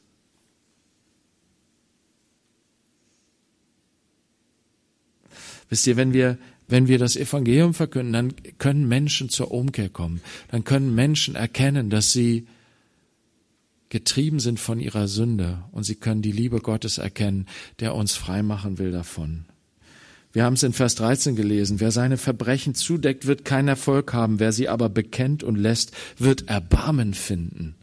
Wisst 5.68 5.86
ihr, 5.88 5.96
wenn 5.96 6.12
wir, 6.12 6.38
wenn 6.68 6.86
wir 6.86 6.98
das 6.98 7.16
Evangelium 7.16 7.74
verkünden, 7.74 8.12
dann 8.12 8.58
können 8.58 8.86
Menschen 8.86 9.28
zur 9.28 9.50
Umkehr 9.50 9.88
kommen. 9.88 10.22
Dann 10.48 10.62
können 10.62 10.94
Menschen 10.94 11.34
erkennen, 11.34 11.90
dass 11.90 12.12
sie 12.12 12.46
getrieben 13.88 14.40
sind 14.40 14.58
von 14.58 14.80
ihrer 14.80 15.08
Sünde 15.08 15.64
und 15.72 15.84
sie 15.84 15.94
können 15.94 16.22
die 16.22 16.32
Liebe 16.32 16.60
Gottes 16.60 16.98
erkennen, 16.98 17.46
der 17.80 17.94
uns 17.94 18.14
frei 18.14 18.42
machen 18.42 18.78
will 18.78 18.90
davon. 18.90 19.46
Wir 20.34 20.42
haben 20.42 20.54
es 20.54 20.64
in 20.64 20.72
Vers 20.72 20.96
13 20.96 21.36
gelesen. 21.36 21.78
Wer 21.78 21.92
seine 21.92 22.16
Verbrechen 22.16 22.74
zudeckt, 22.74 23.26
wird 23.26 23.44
keinen 23.44 23.68
Erfolg 23.68 24.12
haben. 24.12 24.40
Wer 24.40 24.50
sie 24.50 24.68
aber 24.68 24.88
bekennt 24.88 25.44
und 25.44 25.54
lässt, 25.54 25.92
wird 26.18 26.48
Erbarmen 26.48 27.14
finden. 27.14 27.76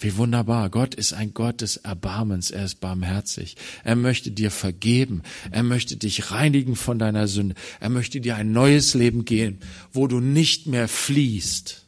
Wie 0.00 0.16
wunderbar. 0.16 0.68
Gott 0.70 0.94
ist 0.96 1.12
ein 1.12 1.32
Gott 1.34 1.60
des 1.60 1.76
Erbarmens. 1.76 2.50
Er 2.50 2.64
ist 2.64 2.80
barmherzig. 2.80 3.56
Er 3.84 3.94
möchte 3.94 4.32
dir 4.32 4.50
vergeben. 4.50 5.22
Er 5.52 5.62
möchte 5.62 5.96
dich 5.96 6.32
reinigen 6.32 6.74
von 6.74 6.98
deiner 6.98 7.28
Sünde. 7.28 7.54
Er 7.78 7.88
möchte 7.88 8.20
dir 8.20 8.34
ein 8.34 8.50
neues 8.50 8.94
Leben 8.94 9.24
geben, 9.24 9.58
wo 9.92 10.08
du 10.08 10.18
nicht 10.20 10.66
mehr 10.66 10.88
fließt. 10.88 11.87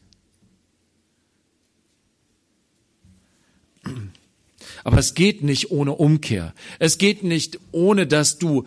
Aber 4.84 4.98
es 4.98 5.14
geht 5.14 5.42
nicht 5.42 5.70
ohne 5.70 5.92
Umkehr. 5.92 6.54
Es 6.78 6.98
geht 6.98 7.22
nicht 7.22 7.58
ohne, 7.72 8.06
dass 8.06 8.38
du 8.38 8.64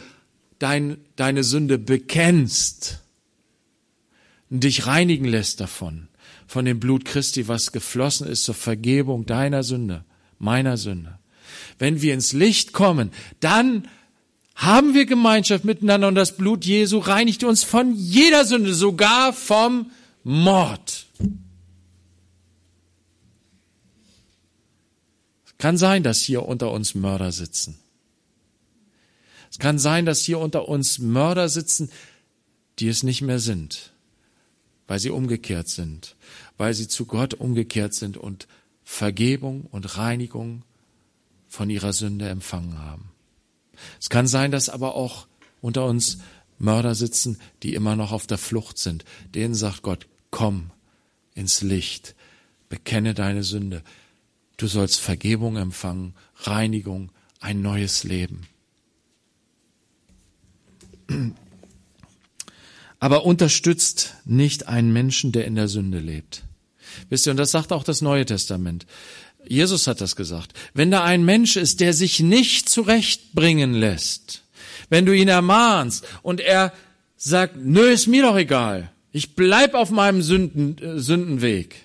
dein, 0.59 0.97
deine 1.15 1.43
Sünde 1.43 1.77
bekennst 1.77 2.99
und 4.49 4.63
dich 4.63 4.85
reinigen 4.85 5.25
lässt 5.25 5.59
davon 5.59 6.07
von 6.47 6.65
dem 6.65 6.79
Blut 6.79 7.05
Christi, 7.05 7.47
was 7.47 7.71
geflossen 7.71 8.27
ist 8.27 8.43
zur 8.43 8.53
Vergebung 8.53 9.25
deiner 9.25 9.63
Sünde, 9.63 10.03
meiner 10.39 10.77
Sünde. 10.77 11.17
Wenn 11.79 12.01
wir 12.01 12.13
ins 12.13 12.33
Licht 12.33 12.73
kommen, 12.73 13.11
dann 13.39 13.87
haben 14.55 14.93
wir 14.93 15.05
Gemeinschaft 15.05 15.65
miteinander 15.65 16.07
und 16.07 16.15
das 16.15 16.37
Blut 16.37 16.63
Jesu 16.65 16.99
reinigt 16.99 17.43
uns 17.43 17.63
von 17.63 17.95
jeder 17.95 18.45
Sünde, 18.45 18.73
sogar 18.73 19.33
vom 19.33 19.89
Mord. 20.23 21.07
Kann 25.63 25.77
sein, 25.77 26.03
dass 26.03 26.19
hier 26.19 26.45
unter 26.45 26.73
uns 26.73 26.93
Mörder 26.93 27.31
sitzen. 27.31 27.79
Es 29.49 29.59
kann 29.59 29.79
sein, 29.79 30.05
dass 30.05 30.19
hier 30.19 30.39
unter 30.39 30.67
uns 30.67 30.99
Mörder 30.99 31.47
sitzen, 31.47 31.89
die 32.79 32.89
es 32.89 33.01
nicht 33.01 33.21
mehr 33.21 33.39
sind, 33.39 33.93
weil 34.87 34.99
sie 34.99 35.09
umgekehrt 35.09 35.69
sind, 35.69 36.17
weil 36.57 36.73
sie 36.73 36.89
zu 36.89 37.05
Gott 37.05 37.33
umgekehrt 37.33 37.93
sind 37.93 38.17
und 38.17 38.49
Vergebung 38.83 39.61
und 39.71 39.97
Reinigung 39.97 40.63
von 41.47 41.69
ihrer 41.69 41.93
Sünde 41.93 42.27
empfangen 42.27 42.79
haben. 42.79 43.11
Es 44.01 44.09
kann 44.09 44.27
sein, 44.27 44.51
dass 44.51 44.67
aber 44.67 44.95
auch 44.95 45.27
unter 45.61 45.85
uns 45.85 46.17
Mörder 46.59 46.93
sitzen, 46.93 47.39
die 47.63 47.73
immer 47.73 47.95
noch 47.95 48.11
auf 48.11 48.27
der 48.27 48.37
Flucht 48.37 48.77
sind. 48.77 49.05
Denen 49.33 49.55
sagt 49.55 49.81
Gott, 49.81 50.07
komm 50.29 50.71
ins 51.35 51.61
Licht, 51.61 52.15
bekenne 52.67 53.13
deine 53.13 53.43
Sünde. 53.43 53.81
Du 54.63 54.69
sollst 54.69 55.01
Vergebung 55.01 55.57
empfangen, 55.57 56.13
Reinigung, 56.37 57.11
ein 57.41 57.61
neues 57.61 58.05
Leben. 58.05 58.47
aber 62.97 63.25
unterstützt 63.25 64.13
nicht 64.23 64.69
einen 64.69 64.93
Menschen, 64.93 65.33
der 65.33 65.43
in 65.47 65.55
der 65.55 65.67
Sünde 65.67 65.99
lebt. 65.99 66.43
Wisst 67.09 67.27
ihr, 67.27 67.31
und 67.31 67.37
das 67.37 67.51
sagt 67.51 67.73
auch 67.73 67.83
das 67.83 68.01
Neue 68.01 68.25
Testament. 68.25 68.85
Jesus 69.45 69.85
hat 69.85 69.99
das 69.99 70.15
gesagt. 70.15 70.53
Wenn 70.73 70.91
da 70.91 71.03
ein 71.03 71.25
Mensch 71.25 71.57
ist, 71.57 71.81
der 71.81 71.91
sich 71.91 72.21
nicht 72.21 72.69
zurechtbringen 72.69 73.73
lässt, 73.73 74.43
wenn 74.87 75.05
du 75.05 75.11
ihn 75.11 75.27
ermahnst 75.27 76.07
und 76.21 76.39
er 76.39 76.71
sagt, 77.17 77.57
nö, 77.57 77.89
ist 77.89 78.07
mir 78.07 78.23
doch 78.23 78.37
egal, 78.37 78.93
ich 79.11 79.35
bleib 79.35 79.73
auf 79.73 79.89
meinem 79.89 80.21
Sünden, 80.21 80.77
äh, 80.77 80.99
Sündenweg, 81.01 81.82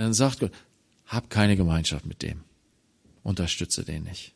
dann 0.00 0.14
sagt 0.14 0.40
Gott, 0.40 0.52
hab 1.06 1.30
keine 1.30 1.56
Gemeinschaft 1.56 2.06
mit 2.06 2.22
dem. 2.22 2.42
Unterstütze 3.22 3.84
den 3.84 4.04
nicht. 4.04 4.32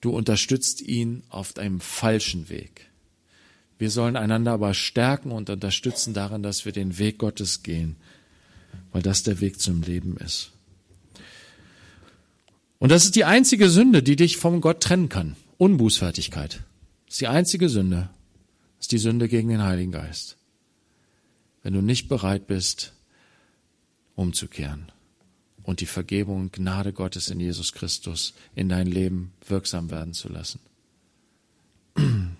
Du 0.00 0.10
unterstützt 0.10 0.80
ihn 0.82 1.22
auf 1.28 1.56
einem 1.56 1.80
falschen 1.80 2.48
Weg. 2.48 2.90
Wir 3.78 3.90
sollen 3.90 4.16
einander 4.16 4.52
aber 4.52 4.74
stärken 4.74 5.32
und 5.32 5.50
unterstützen 5.50 6.14
darin, 6.14 6.42
dass 6.42 6.64
wir 6.64 6.72
den 6.72 6.98
Weg 6.98 7.18
Gottes 7.18 7.62
gehen, 7.62 7.96
weil 8.92 9.02
das 9.02 9.22
der 9.22 9.40
Weg 9.40 9.60
zum 9.60 9.82
Leben 9.82 10.16
ist. 10.18 10.52
Und 12.78 12.90
das 12.90 13.04
ist 13.04 13.16
die 13.16 13.24
einzige 13.24 13.70
Sünde, 13.70 14.02
die 14.02 14.16
dich 14.16 14.36
vom 14.36 14.60
Gott 14.60 14.82
trennen 14.82 15.08
kann. 15.08 15.36
Unbußfertigkeit. 15.58 16.62
Das 17.06 17.14
ist 17.14 17.20
die 17.20 17.28
einzige 17.28 17.68
Sünde. 17.68 18.10
Das 18.76 18.84
ist 18.84 18.92
die 18.92 18.98
Sünde 18.98 19.28
gegen 19.28 19.48
den 19.48 19.62
Heiligen 19.62 19.92
Geist. 19.92 20.36
Wenn 21.64 21.72
du 21.72 21.80
nicht 21.80 22.08
bereit 22.08 22.46
bist, 22.46 22.92
umzukehren 24.14 24.92
und 25.64 25.80
die 25.80 25.86
Vergebung 25.86 26.42
und 26.42 26.52
Gnade 26.52 26.92
Gottes 26.92 27.28
in 27.30 27.40
Jesus 27.40 27.72
Christus 27.72 28.34
in 28.54 28.68
dein 28.68 28.86
Leben 28.86 29.32
wirksam 29.48 29.90
werden 29.90 30.12
zu 30.12 30.28
lassen. 30.28 30.60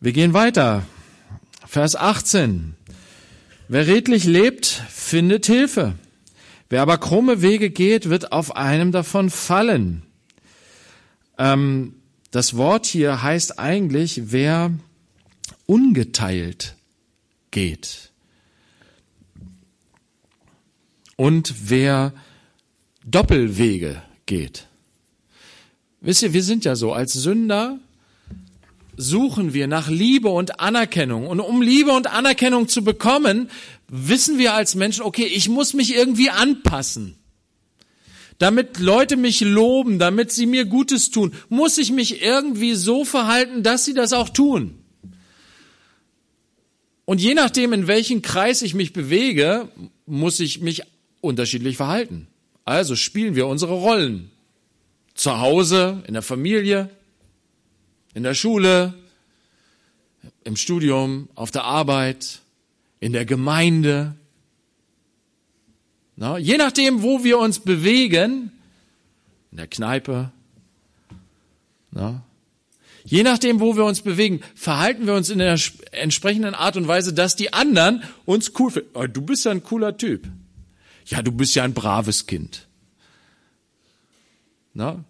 Wir 0.00 0.12
gehen 0.12 0.34
weiter. 0.34 0.86
Vers 1.66 1.96
18. 1.96 2.74
Wer 3.68 3.86
redlich 3.86 4.24
lebt, 4.24 4.66
findet 4.66 5.46
Hilfe. 5.46 5.94
Wer 6.68 6.82
aber 6.82 6.98
krumme 6.98 7.40
Wege 7.40 7.70
geht, 7.70 8.10
wird 8.10 8.32
auf 8.32 8.54
einem 8.54 8.92
davon 8.92 9.30
fallen. 9.30 10.02
Ähm, 11.38 11.94
das 12.30 12.54
Wort 12.56 12.84
hier 12.84 13.22
heißt 13.22 13.58
eigentlich, 13.58 14.32
wer 14.32 14.72
ungeteilt 15.66 16.76
geht 17.50 18.12
und 21.16 21.54
wer 21.68 22.12
Doppelwege 23.04 24.02
geht. 24.26 24.66
Wisst 26.00 26.22
ihr, 26.22 26.32
wir 26.32 26.42
sind 26.42 26.64
ja 26.64 26.74
so, 26.74 26.92
als 26.92 27.12
Sünder 27.12 27.78
suchen 28.96 29.54
wir 29.54 29.68
nach 29.68 29.88
Liebe 29.88 30.28
und 30.28 30.58
Anerkennung. 30.58 31.28
Und 31.28 31.38
um 31.38 31.62
Liebe 31.62 31.92
und 31.92 32.08
Anerkennung 32.08 32.68
zu 32.68 32.82
bekommen, 32.82 33.50
wissen 33.88 34.38
wir 34.38 34.54
als 34.54 34.74
Menschen, 34.74 35.02
okay, 35.04 35.24
ich 35.24 35.48
muss 35.48 35.74
mich 35.74 35.94
irgendwie 35.94 36.30
anpassen. 36.30 37.16
Damit 38.38 38.80
Leute 38.80 39.16
mich 39.16 39.40
loben, 39.42 40.00
damit 40.00 40.32
sie 40.32 40.46
mir 40.46 40.64
Gutes 40.64 41.10
tun, 41.10 41.32
muss 41.48 41.78
ich 41.78 41.92
mich 41.92 42.20
irgendwie 42.22 42.74
so 42.74 43.04
verhalten, 43.04 43.62
dass 43.62 43.84
sie 43.84 43.94
das 43.94 44.12
auch 44.12 44.28
tun. 44.28 44.81
Und 47.04 47.20
je 47.20 47.34
nachdem, 47.34 47.72
in 47.72 47.86
welchen 47.86 48.22
Kreis 48.22 48.62
ich 48.62 48.74
mich 48.74 48.92
bewege, 48.92 49.68
muss 50.06 50.40
ich 50.40 50.60
mich 50.60 50.82
unterschiedlich 51.20 51.76
verhalten. 51.76 52.28
Also 52.64 52.96
spielen 52.96 53.34
wir 53.34 53.46
unsere 53.46 53.74
Rollen. 53.74 54.30
Zu 55.14 55.40
Hause, 55.40 56.02
in 56.06 56.14
der 56.14 56.22
Familie, 56.22 56.88
in 58.14 58.22
der 58.22 58.34
Schule, 58.34 58.94
im 60.44 60.56
Studium, 60.56 61.28
auf 61.34 61.50
der 61.50 61.64
Arbeit, 61.64 62.40
in 63.00 63.12
der 63.12 63.24
Gemeinde. 63.24 64.14
Na, 66.16 66.38
je 66.38 66.56
nachdem, 66.56 67.02
wo 67.02 67.24
wir 67.24 67.38
uns 67.38 67.58
bewegen, 67.58 68.52
in 69.50 69.56
der 69.56 69.66
Kneipe, 69.66 70.30
na, 71.90 72.22
je 73.04 73.22
nachdem, 73.22 73.60
wo 73.60 73.76
wir 73.76 73.84
uns 73.84 74.02
bewegen, 74.02 74.40
verhalten 74.54 75.06
wir 75.06 75.14
uns 75.14 75.30
in 75.30 75.38
der 75.38 75.58
entsprechenden 75.92 76.54
Art 76.54 76.76
und 76.76 76.88
Weise, 76.88 77.12
dass 77.12 77.36
die 77.36 77.52
anderen 77.52 78.02
uns 78.24 78.52
cool 78.58 78.70
finden. 78.70 78.90
Oh, 78.94 79.06
du 79.06 79.22
bist 79.22 79.44
ja 79.44 79.50
ein 79.50 79.62
cooler 79.62 79.96
Typ. 79.96 80.28
Ja, 81.06 81.22
du 81.22 81.32
bist 81.32 81.54
ja 81.54 81.64
ein 81.64 81.74
braves 81.74 82.26
Kind. 82.26 82.68
Na? 84.74 85.04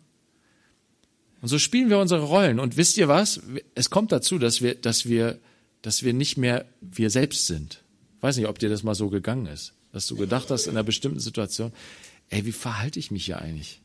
Und 1.40 1.48
so 1.48 1.58
spielen 1.58 1.90
wir 1.90 1.98
unsere 1.98 2.22
Rollen. 2.22 2.60
Und 2.60 2.76
wisst 2.76 2.96
ihr 2.96 3.08
was? 3.08 3.40
Es 3.74 3.90
kommt 3.90 4.12
dazu, 4.12 4.38
dass 4.38 4.62
wir, 4.62 4.74
dass 4.74 5.06
wir, 5.06 5.38
dass 5.82 6.02
wir 6.02 6.12
nicht 6.12 6.36
mehr 6.36 6.64
wir 6.80 7.10
selbst 7.10 7.46
sind. 7.46 7.82
Ich 8.16 8.22
weiß 8.22 8.36
nicht, 8.36 8.46
ob 8.46 8.58
dir 8.58 8.68
das 8.68 8.84
mal 8.84 8.94
so 8.94 9.08
gegangen 9.10 9.46
ist, 9.46 9.74
dass 9.92 10.06
du 10.06 10.16
gedacht 10.16 10.50
hast 10.50 10.66
in 10.66 10.72
einer 10.72 10.84
bestimmten 10.84 11.18
Situation, 11.18 11.72
ey, 12.30 12.46
wie 12.46 12.52
verhalte 12.52 13.00
ich 13.00 13.10
mich 13.10 13.26
hier 13.26 13.40
eigentlich? 13.40 13.80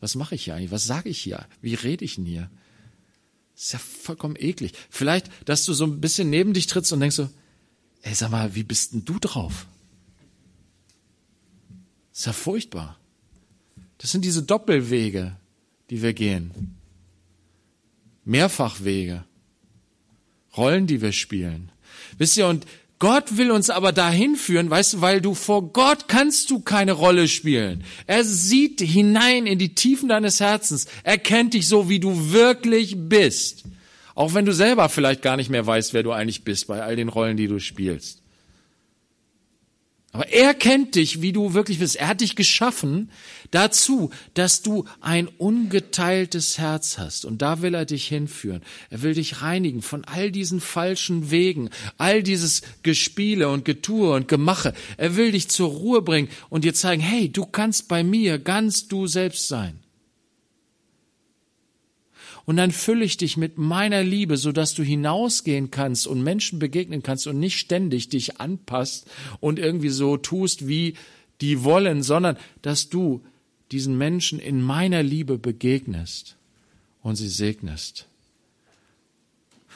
Was 0.00 0.14
mache 0.14 0.34
ich 0.34 0.44
hier 0.44 0.54
eigentlich? 0.54 0.70
Was 0.70 0.86
sage 0.86 1.08
ich 1.08 1.18
hier? 1.18 1.46
Wie 1.62 1.74
rede 1.74 2.04
ich 2.04 2.16
denn 2.16 2.26
hier? 2.26 2.50
Ist 3.58 3.72
ja 3.72 3.80
vollkommen 3.80 4.36
eklig. 4.38 4.72
Vielleicht, 4.88 5.30
dass 5.48 5.64
du 5.64 5.72
so 5.72 5.84
ein 5.84 6.00
bisschen 6.00 6.30
neben 6.30 6.54
dich 6.54 6.68
trittst 6.68 6.92
und 6.92 7.00
denkst 7.00 7.16
so, 7.16 7.28
ey, 8.02 8.14
sag 8.14 8.30
mal, 8.30 8.54
wie 8.54 8.62
bist 8.62 8.92
denn 8.92 9.04
du 9.04 9.18
drauf? 9.18 9.66
Ist 12.12 12.26
ja 12.26 12.32
furchtbar. 12.32 13.00
Das 13.98 14.12
sind 14.12 14.24
diese 14.24 14.44
Doppelwege, 14.44 15.36
die 15.90 16.02
wir 16.02 16.12
gehen. 16.12 16.76
Mehrfachwege. 18.24 19.24
Rollen, 20.56 20.86
die 20.86 21.00
wir 21.00 21.12
spielen. 21.12 21.72
Wisst 22.16 22.36
ihr, 22.36 22.46
und 22.46 22.64
Gott 22.98 23.36
will 23.36 23.52
uns 23.52 23.70
aber 23.70 23.92
dahin 23.92 24.34
führen, 24.34 24.70
weißt 24.70 24.94
du, 24.94 25.00
weil 25.00 25.20
du 25.20 25.34
vor 25.34 25.72
Gott 25.72 26.08
kannst 26.08 26.50
du 26.50 26.60
keine 26.60 26.92
Rolle 26.92 27.28
spielen. 27.28 27.84
Er 28.06 28.24
sieht 28.24 28.80
hinein 28.80 29.46
in 29.46 29.58
die 29.58 29.74
Tiefen 29.74 30.08
deines 30.08 30.40
Herzens. 30.40 30.86
Er 31.04 31.18
kennt 31.18 31.54
dich 31.54 31.68
so, 31.68 31.88
wie 31.88 32.00
du 32.00 32.32
wirklich 32.32 32.96
bist. 32.96 33.64
Auch 34.16 34.34
wenn 34.34 34.46
du 34.46 34.52
selber 34.52 34.88
vielleicht 34.88 35.22
gar 35.22 35.36
nicht 35.36 35.48
mehr 35.48 35.64
weißt, 35.64 35.94
wer 35.94 36.02
du 36.02 36.10
eigentlich 36.10 36.42
bist 36.42 36.66
bei 36.66 36.82
all 36.82 36.96
den 36.96 37.08
Rollen, 37.08 37.36
die 37.36 37.46
du 37.46 37.60
spielst. 37.60 38.20
Aber 40.18 40.30
er 40.32 40.52
kennt 40.52 40.96
dich, 40.96 41.22
wie 41.22 41.32
du 41.32 41.54
wirklich 41.54 41.78
bist. 41.78 41.94
Er 41.94 42.08
hat 42.08 42.22
dich 42.22 42.34
geschaffen 42.34 43.08
dazu, 43.52 44.10
dass 44.34 44.62
du 44.62 44.84
ein 45.00 45.28
ungeteiltes 45.28 46.58
Herz 46.58 46.98
hast. 46.98 47.24
Und 47.24 47.40
da 47.40 47.62
will 47.62 47.72
er 47.72 47.84
dich 47.84 48.08
hinführen. 48.08 48.62
Er 48.90 49.02
will 49.02 49.14
dich 49.14 49.42
reinigen 49.42 49.80
von 49.80 50.04
all 50.04 50.32
diesen 50.32 50.60
falschen 50.60 51.30
Wegen, 51.30 51.70
all 51.98 52.24
dieses 52.24 52.62
Gespiele 52.82 53.48
und 53.48 53.64
Getue 53.64 54.12
und 54.12 54.26
Gemache. 54.26 54.74
Er 54.96 55.14
will 55.14 55.30
dich 55.30 55.50
zur 55.50 55.68
Ruhe 55.68 56.02
bringen 56.02 56.30
und 56.48 56.64
dir 56.64 56.74
zeigen, 56.74 57.00
hey, 57.00 57.30
du 57.30 57.46
kannst 57.46 57.86
bei 57.86 58.02
mir 58.02 58.40
ganz 58.40 58.88
du 58.88 59.06
selbst 59.06 59.46
sein 59.46 59.78
und 62.48 62.56
dann 62.56 62.70
fülle 62.72 63.04
ich 63.04 63.18
dich 63.18 63.36
mit 63.36 63.58
meiner 63.58 64.02
Liebe, 64.02 64.38
so 64.38 64.52
dass 64.52 64.72
du 64.72 64.82
hinausgehen 64.82 65.70
kannst 65.70 66.06
und 66.06 66.22
Menschen 66.22 66.58
begegnen 66.58 67.02
kannst 67.02 67.26
und 67.26 67.38
nicht 67.38 67.58
ständig 67.58 68.08
dich 68.08 68.40
anpasst 68.40 69.06
und 69.40 69.58
irgendwie 69.58 69.90
so 69.90 70.16
tust, 70.16 70.66
wie 70.66 70.94
die 71.42 71.62
wollen, 71.62 72.02
sondern 72.02 72.38
dass 72.62 72.88
du 72.88 73.22
diesen 73.70 73.98
Menschen 73.98 74.38
in 74.38 74.62
meiner 74.62 75.02
Liebe 75.02 75.36
begegnest 75.36 76.36
und 77.02 77.16
sie 77.16 77.28
segnest. 77.28 78.06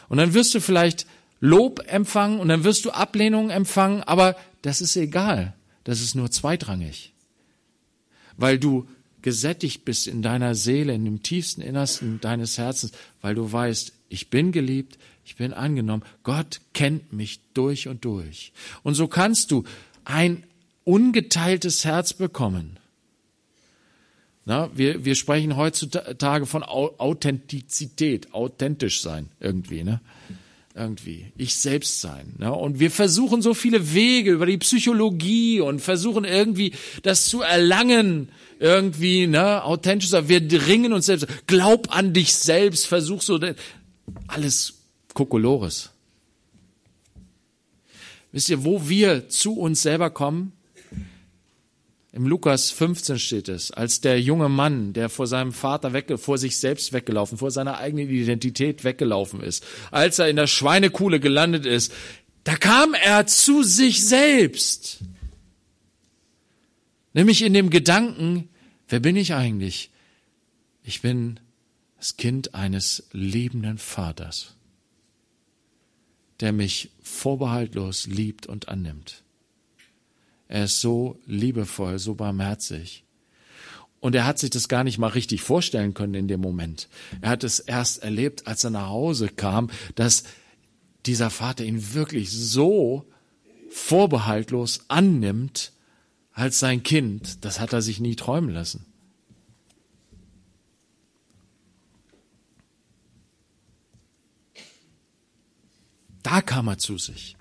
Und 0.08 0.16
dann 0.16 0.32
wirst 0.32 0.54
du 0.54 0.60
vielleicht 0.62 1.06
Lob 1.40 1.84
empfangen 1.88 2.40
und 2.40 2.48
dann 2.48 2.64
wirst 2.64 2.86
du 2.86 2.90
Ablehnung 2.92 3.50
empfangen, 3.50 4.02
aber 4.02 4.34
das 4.62 4.80
ist 4.80 4.96
egal. 4.96 5.52
Das 5.84 6.00
ist 6.00 6.14
nur 6.14 6.30
zweitrangig. 6.30 7.12
Weil 8.38 8.58
du 8.58 8.88
gesättigt 9.22 9.84
bist 9.84 10.06
in 10.06 10.22
deiner 10.22 10.54
Seele, 10.54 10.94
in 10.94 11.04
dem 11.04 11.22
tiefsten 11.22 11.62
Innersten 11.62 12.20
deines 12.20 12.58
Herzens, 12.58 12.92
weil 13.20 13.34
du 13.34 13.50
weißt, 13.50 13.92
ich 14.08 14.30
bin 14.30 14.52
geliebt, 14.52 14.98
ich 15.24 15.36
bin 15.36 15.52
angenommen, 15.52 16.02
Gott 16.22 16.60
kennt 16.74 17.12
mich 17.12 17.40
durch 17.54 17.88
und 17.88 18.04
durch. 18.04 18.52
Und 18.82 18.94
so 18.94 19.08
kannst 19.08 19.50
du 19.50 19.64
ein 20.04 20.44
ungeteiltes 20.84 21.84
Herz 21.84 22.12
bekommen. 22.12 22.78
Na, 24.44 24.70
wir, 24.76 25.04
wir 25.04 25.14
sprechen 25.14 25.56
heutzutage 25.56 26.46
von 26.46 26.64
Authentizität, 26.64 28.34
authentisch 28.34 29.00
sein 29.00 29.28
irgendwie. 29.38 29.84
Ne? 29.84 30.00
irgendwie 30.74 31.26
ich 31.36 31.54
selbst 31.54 32.00
sein. 32.00 32.34
Ne? 32.38 32.52
Und 32.52 32.80
wir 32.80 32.90
versuchen 32.90 33.42
so 33.42 33.54
viele 33.54 33.92
Wege 33.92 34.32
über 34.32 34.46
die 34.46 34.58
Psychologie 34.58 35.60
und 35.60 35.80
versuchen 35.80 36.24
irgendwie 36.24 36.72
das 37.02 37.26
zu 37.26 37.42
erlangen, 37.42 38.28
irgendwie 38.62 39.26
ne, 39.26 39.64
authentisch. 39.64 40.12
Wir 40.12 40.40
dringen 40.40 40.92
uns 40.92 41.06
selbst. 41.06 41.26
Glaub 41.46 41.94
an 41.94 42.12
dich 42.12 42.32
selbst. 42.32 42.86
Versuch 42.86 43.20
so 43.20 43.40
alles 44.28 44.74
Kokolores. 45.12 45.90
Wisst 48.30 48.48
ihr, 48.48 48.64
wo 48.64 48.88
wir 48.88 49.28
zu 49.28 49.58
uns 49.58 49.82
selber 49.82 50.10
kommen? 50.10 50.52
Im 52.12 52.26
Lukas 52.26 52.70
15 52.70 53.18
steht 53.18 53.48
es, 53.48 53.70
als 53.70 54.02
der 54.02 54.20
junge 54.20 54.50
Mann, 54.50 54.92
der 54.92 55.08
vor 55.08 55.26
seinem 55.26 55.52
Vater 55.52 55.94
weg, 55.94 56.12
vor 56.18 56.36
sich 56.36 56.58
selbst 56.58 56.92
weggelaufen, 56.92 57.38
vor 57.38 57.50
seiner 57.50 57.78
eigenen 57.78 58.10
Identität 58.10 58.84
weggelaufen 58.84 59.40
ist, 59.40 59.64
als 59.90 60.18
er 60.18 60.28
in 60.28 60.36
der 60.36 60.46
Schweinekuhle 60.46 61.20
gelandet 61.20 61.64
ist, 61.64 61.90
da 62.44 62.56
kam 62.56 62.92
er 62.92 63.26
zu 63.26 63.62
sich 63.62 64.04
selbst. 64.04 64.98
Nämlich 67.14 67.42
in 67.42 67.54
dem 67.54 67.70
Gedanken, 67.70 68.50
wer 68.92 69.00
bin 69.00 69.16
ich 69.16 69.32
eigentlich? 69.32 69.90
Ich 70.84 71.00
bin 71.00 71.40
das 71.96 72.18
Kind 72.18 72.54
eines 72.54 73.08
liebenden 73.12 73.78
Vaters, 73.78 74.54
der 76.40 76.52
mich 76.52 76.90
vorbehaltlos 77.02 78.06
liebt 78.06 78.46
und 78.46 78.68
annimmt. 78.68 79.22
Er 80.46 80.64
ist 80.64 80.82
so 80.82 81.18
liebevoll, 81.24 81.98
so 81.98 82.14
barmherzig. 82.14 83.04
Und 84.00 84.14
er 84.14 84.26
hat 84.26 84.38
sich 84.38 84.50
das 84.50 84.68
gar 84.68 84.84
nicht 84.84 84.98
mal 84.98 85.06
richtig 85.06 85.40
vorstellen 85.40 85.94
können 85.94 86.14
in 86.14 86.28
dem 86.28 86.40
Moment. 86.40 86.88
Er 87.22 87.30
hat 87.30 87.44
es 87.44 87.60
erst 87.60 88.02
erlebt, 88.02 88.46
als 88.46 88.62
er 88.62 88.70
nach 88.70 88.88
Hause 88.88 89.28
kam, 89.28 89.70
dass 89.94 90.24
dieser 91.06 91.30
Vater 91.30 91.64
ihn 91.64 91.94
wirklich 91.94 92.30
so 92.30 93.06
vorbehaltlos 93.70 94.80
annimmt 94.88 95.71
als 96.32 96.58
sein 96.58 96.82
Kind. 96.82 97.44
Das 97.44 97.60
hat 97.60 97.72
er 97.72 97.82
sich 97.82 98.00
nie 98.00 98.16
träumen 98.16 98.50
lassen. 98.50 98.86
Da 106.22 106.40
kam 106.40 106.68
er 106.68 106.78
zu 106.78 106.98
sich, 106.98 107.36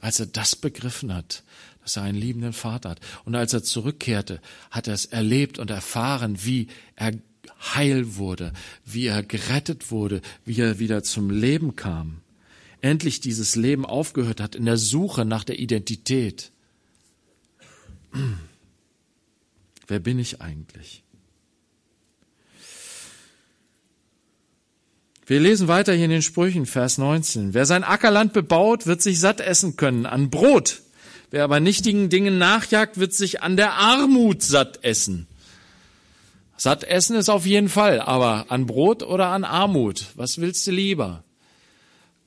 als 0.00 0.18
er 0.18 0.26
das 0.26 0.56
begriffen 0.56 1.14
hat, 1.14 1.42
dass 1.82 1.96
er 1.96 2.02
einen 2.02 2.18
liebenden 2.18 2.52
Vater 2.52 2.90
hat. 2.90 3.00
Und 3.24 3.34
als 3.34 3.52
er 3.52 3.62
zurückkehrte, 3.62 4.40
hat 4.70 4.88
er 4.88 4.94
es 4.94 5.04
erlebt 5.04 5.58
und 5.58 5.70
erfahren, 5.70 6.44
wie 6.44 6.68
er 6.96 7.12
heil 7.74 8.16
wurde, 8.16 8.52
wie 8.84 9.06
er 9.06 9.22
gerettet 9.22 9.90
wurde, 9.90 10.22
wie 10.44 10.60
er 10.60 10.78
wieder 10.78 11.02
zum 11.02 11.30
Leben 11.30 11.76
kam. 11.76 12.22
Endlich 12.80 13.20
dieses 13.20 13.54
Leben 13.54 13.84
aufgehört 13.84 14.40
hat 14.40 14.54
in 14.54 14.64
der 14.64 14.76
Suche 14.76 15.24
nach 15.24 15.44
der 15.44 15.58
Identität. 15.58 16.51
Wer 19.86 19.98
bin 19.98 20.18
ich 20.18 20.40
eigentlich? 20.40 21.02
Wir 25.26 25.40
lesen 25.40 25.68
weiter 25.68 25.94
hier 25.94 26.06
in 26.06 26.10
den 26.10 26.22
Sprüchen, 26.22 26.66
Vers 26.66 26.98
19. 26.98 27.54
Wer 27.54 27.66
sein 27.66 27.84
Ackerland 27.84 28.32
bebaut, 28.32 28.86
wird 28.86 29.02
sich 29.02 29.20
satt 29.20 29.40
essen 29.40 29.76
können 29.76 30.06
an 30.06 30.30
Brot 30.30 30.82
Wer 31.32 31.44
aber 31.44 31.60
nichtigen 31.60 32.10
Dingen 32.10 32.36
nachjagt, 32.36 32.98
wird 32.98 33.14
sich 33.14 33.42
an 33.42 33.56
der 33.56 33.72
Armut 33.72 34.42
satt 34.42 34.84
essen. 34.84 35.26
Satt 36.58 36.84
essen 36.84 37.16
ist 37.16 37.30
auf 37.30 37.46
jeden 37.46 37.70
Fall, 37.70 38.02
aber 38.02 38.46
an 38.50 38.66
Brot 38.66 39.02
oder 39.02 39.28
an 39.28 39.44
Armut, 39.44 40.08
was 40.14 40.42
willst 40.42 40.66
du 40.66 40.72
lieber? 40.72 41.24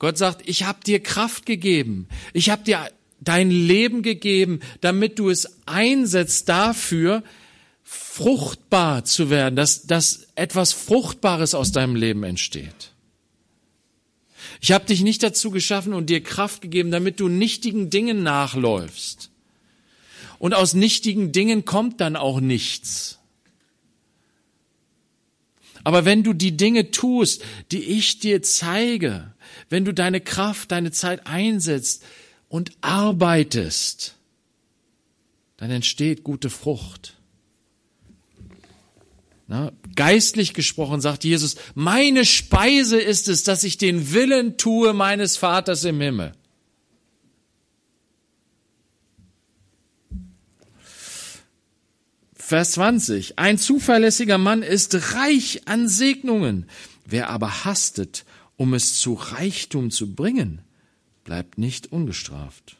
Gott 0.00 0.18
sagt, 0.18 0.48
ich 0.48 0.64
habe 0.64 0.80
dir 0.84 1.00
Kraft 1.00 1.46
gegeben, 1.46 2.08
ich 2.32 2.50
habe 2.50 2.64
dir 2.64 2.90
dein 3.20 3.50
Leben 3.50 4.02
gegeben, 4.02 4.60
damit 4.80 5.18
du 5.18 5.30
es 5.30 5.60
einsetzt 5.66 6.48
dafür, 6.48 7.22
fruchtbar 7.82 9.04
zu 9.04 9.30
werden, 9.30 9.56
dass, 9.56 9.86
dass 9.86 10.26
etwas 10.34 10.72
Fruchtbares 10.72 11.54
aus 11.54 11.72
deinem 11.72 11.94
Leben 11.96 12.24
entsteht. 12.24 12.92
Ich 14.60 14.72
habe 14.72 14.86
dich 14.86 15.02
nicht 15.02 15.22
dazu 15.22 15.50
geschaffen 15.50 15.92
und 15.92 16.10
dir 16.10 16.22
Kraft 16.22 16.62
gegeben, 16.62 16.90
damit 16.90 17.20
du 17.20 17.28
nichtigen 17.28 17.90
Dingen 17.90 18.22
nachläufst. 18.22 19.30
Und 20.38 20.54
aus 20.54 20.74
nichtigen 20.74 21.32
Dingen 21.32 21.64
kommt 21.64 22.00
dann 22.00 22.16
auch 22.16 22.40
nichts. 22.40 23.18
Aber 25.84 26.04
wenn 26.04 26.24
du 26.24 26.32
die 26.32 26.56
Dinge 26.56 26.90
tust, 26.90 27.44
die 27.70 27.82
ich 27.82 28.18
dir 28.18 28.42
zeige, 28.42 29.32
wenn 29.70 29.84
du 29.84 29.94
deine 29.94 30.20
Kraft, 30.20 30.72
deine 30.72 30.90
Zeit 30.90 31.26
einsetzt 31.26 32.02
und 32.48 32.72
arbeitest, 32.80 34.16
dann 35.56 35.70
entsteht 35.70 36.24
gute 36.24 36.50
Frucht. 36.50 37.16
Na, 39.48 39.72
geistlich 39.94 40.54
gesprochen 40.54 41.00
sagt 41.00 41.22
Jesus, 41.22 41.56
meine 41.74 42.24
Speise 42.24 42.98
ist 42.98 43.28
es, 43.28 43.44
dass 43.44 43.62
ich 43.62 43.78
den 43.78 44.12
Willen 44.12 44.56
tue 44.56 44.92
meines 44.92 45.36
Vaters 45.36 45.84
im 45.84 46.00
Himmel. 46.00 46.32
Vers 52.34 52.72
20. 52.72 53.38
Ein 53.38 53.58
zuverlässiger 53.58 54.38
Mann 54.38 54.62
ist 54.62 55.14
reich 55.14 55.62
an 55.66 55.88
Segnungen. 55.88 56.68
Wer 57.04 57.30
aber 57.30 57.64
hastet, 57.64 58.24
um 58.56 58.74
es 58.74 59.00
zu 59.00 59.14
Reichtum 59.14 59.90
zu 59.90 60.14
bringen, 60.14 60.60
bleibt 61.26 61.58
nicht 61.58 61.92
ungestraft. 61.92 62.76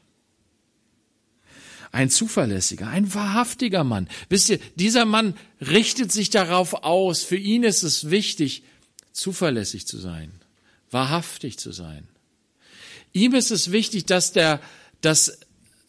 ein 1.93 2.11
zuverlässiger, 2.11 2.89
ein 2.89 3.15
wahrhaftiger 3.15 3.83
Mann. 3.83 4.09
Wisst 4.29 4.51
ihr, 4.51 4.59
dieser 4.75 5.05
Mann 5.05 5.35
richtet 5.61 6.13
sich 6.13 6.31
darauf 6.31 6.75
aus. 6.75 7.23
Für 7.23 7.37
ihn 7.37 7.63
ist 7.63 7.83
es 7.83 8.11
wichtig, 8.11 8.63
zuverlässig 9.13 9.87
zu 9.87 9.99
sein, 9.99 10.31
wahrhaftig 10.91 11.59
zu 11.59 11.73
sein. 11.73 12.07
Ihm 13.13 13.35
ist 13.35 13.51
es 13.51 13.73
wichtig, 13.73 14.05
dass 14.05 14.33
der, 14.33 14.61
dass 15.01 15.39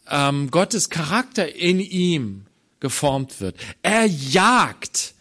ähm, 0.08 0.50
Gottes 0.50 0.88
Charakter 0.88 1.54
in 1.54 1.78
ihm 1.78 2.46
geformt 2.80 3.40
wird. 3.40 3.56
Er 3.82 4.06
jagt 4.06 5.14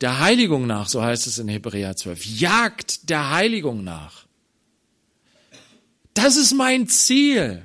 der 0.00 0.20
Heiligung 0.20 0.68
nach, 0.68 0.88
so 0.88 1.02
heißt 1.02 1.26
es 1.26 1.38
in 1.38 1.48
Hebräer 1.48 1.96
12. 1.96 2.24
Jagt 2.24 3.10
der 3.10 3.30
Heiligung 3.30 3.82
nach. 3.82 4.27
Das 6.18 6.36
ist 6.36 6.52
mein 6.52 6.88
Ziel. 6.88 7.62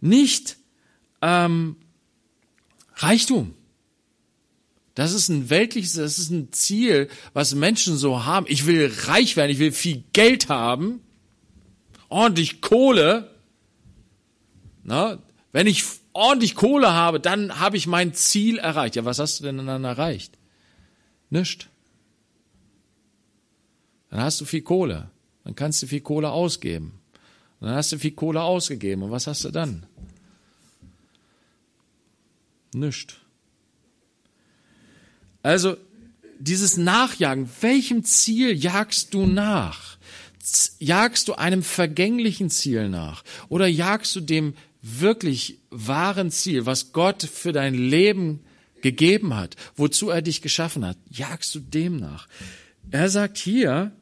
Nicht 0.00 0.56
ähm, 1.20 1.76
Reichtum. 2.96 3.54
Das 4.96 5.12
ist 5.12 5.28
ein 5.28 5.48
weltliches, 5.48 5.92
das 5.92 6.18
ist 6.18 6.30
ein 6.30 6.52
Ziel, 6.52 7.08
was 7.34 7.54
Menschen 7.54 7.96
so 7.96 8.24
haben. 8.24 8.46
Ich 8.48 8.66
will 8.66 8.92
reich 9.04 9.36
werden, 9.36 9.52
ich 9.52 9.60
will 9.60 9.70
viel 9.70 10.02
Geld 10.12 10.48
haben, 10.48 11.00
ordentlich 12.08 12.60
Kohle. 12.60 13.30
Na, 14.82 15.18
wenn 15.52 15.68
ich 15.68 15.84
ordentlich 16.12 16.56
Kohle 16.56 16.92
habe, 16.92 17.20
dann 17.20 17.60
habe 17.60 17.76
ich 17.76 17.86
mein 17.86 18.12
Ziel 18.12 18.58
erreicht. 18.58 18.96
Ja, 18.96 19.04
was 19.04 19.20
hast 19.20 19.38
du 19.38 19.44
denn 19.44 19.64
dann 19.64 19.84
erreicht? 19.84 20.36
Nicht. 21.30 21.68
Dann 24.10 24.18
hast 24.18 24.40
du 24.40 24.44
viel 24.46 24.62
Kohle. 24.62 25.12
Dann 25.44 25.54
kannst 25.54 25.82
du 25.82 25.86
viel 25.86 26.00
Kohle 26.00 26.30
ausgeben. 26.30 27.00
Und 27.60 27.68
dann 27.68 27.76
hast 27.76 27.92
du 27.92 27.98
viel 27.98 28.12
Kohle 28.12 28.42
ausgegeben. 28.42 29.02
Und 29.02 29.10
was 29.10 29.26
hast 29.26 29.44
du 29.44 29.50
dann? 29.50 29.86
Nicht. 32.74 33.20
Also, 35.42 35.76
dieses 36.38 36.76
Nachjagen, 36.76 37.48
welchem 37.60 38.04
Ziel 38.04 38.52
jagst 38.52 39.14
du 39.14 39.26
nach? 39.26 39.96
Jagst 40.78 41.28
du 41.28 41.34
einem 41.34 41.62
vergänglichen 41.62 42.50
Ziel 42.50 42.88
nach? 42.88 43.22
Oder 43.48 43.66
jagst 43.66 44.16
du 44.16 44.20
dem 44.20 44.54
wirklich 44.82 45.58
wahren 45.70 46.30
Ziel, 46.32 46.66
was 46.66 46.92
Gott 46.92 47.22
für 47.22 47.52
dein 47.52 47.74
Leben 47.74 48.40
gegeben 48.82 49.36
hat, 49.36 49.56
wozu 49.76 50.10
er 50.10 50.22
dich 50.22 50.42
geschaffen 50.42 50.84
hat? 50.84 50.96
Jagst 51.08 51.54
du 51.54 51.60
dem 51.60 51.96
nach? 51.96 52.28
Er 52.90 53.08
sagt 53.08 53.38
hier, 53.38 53.92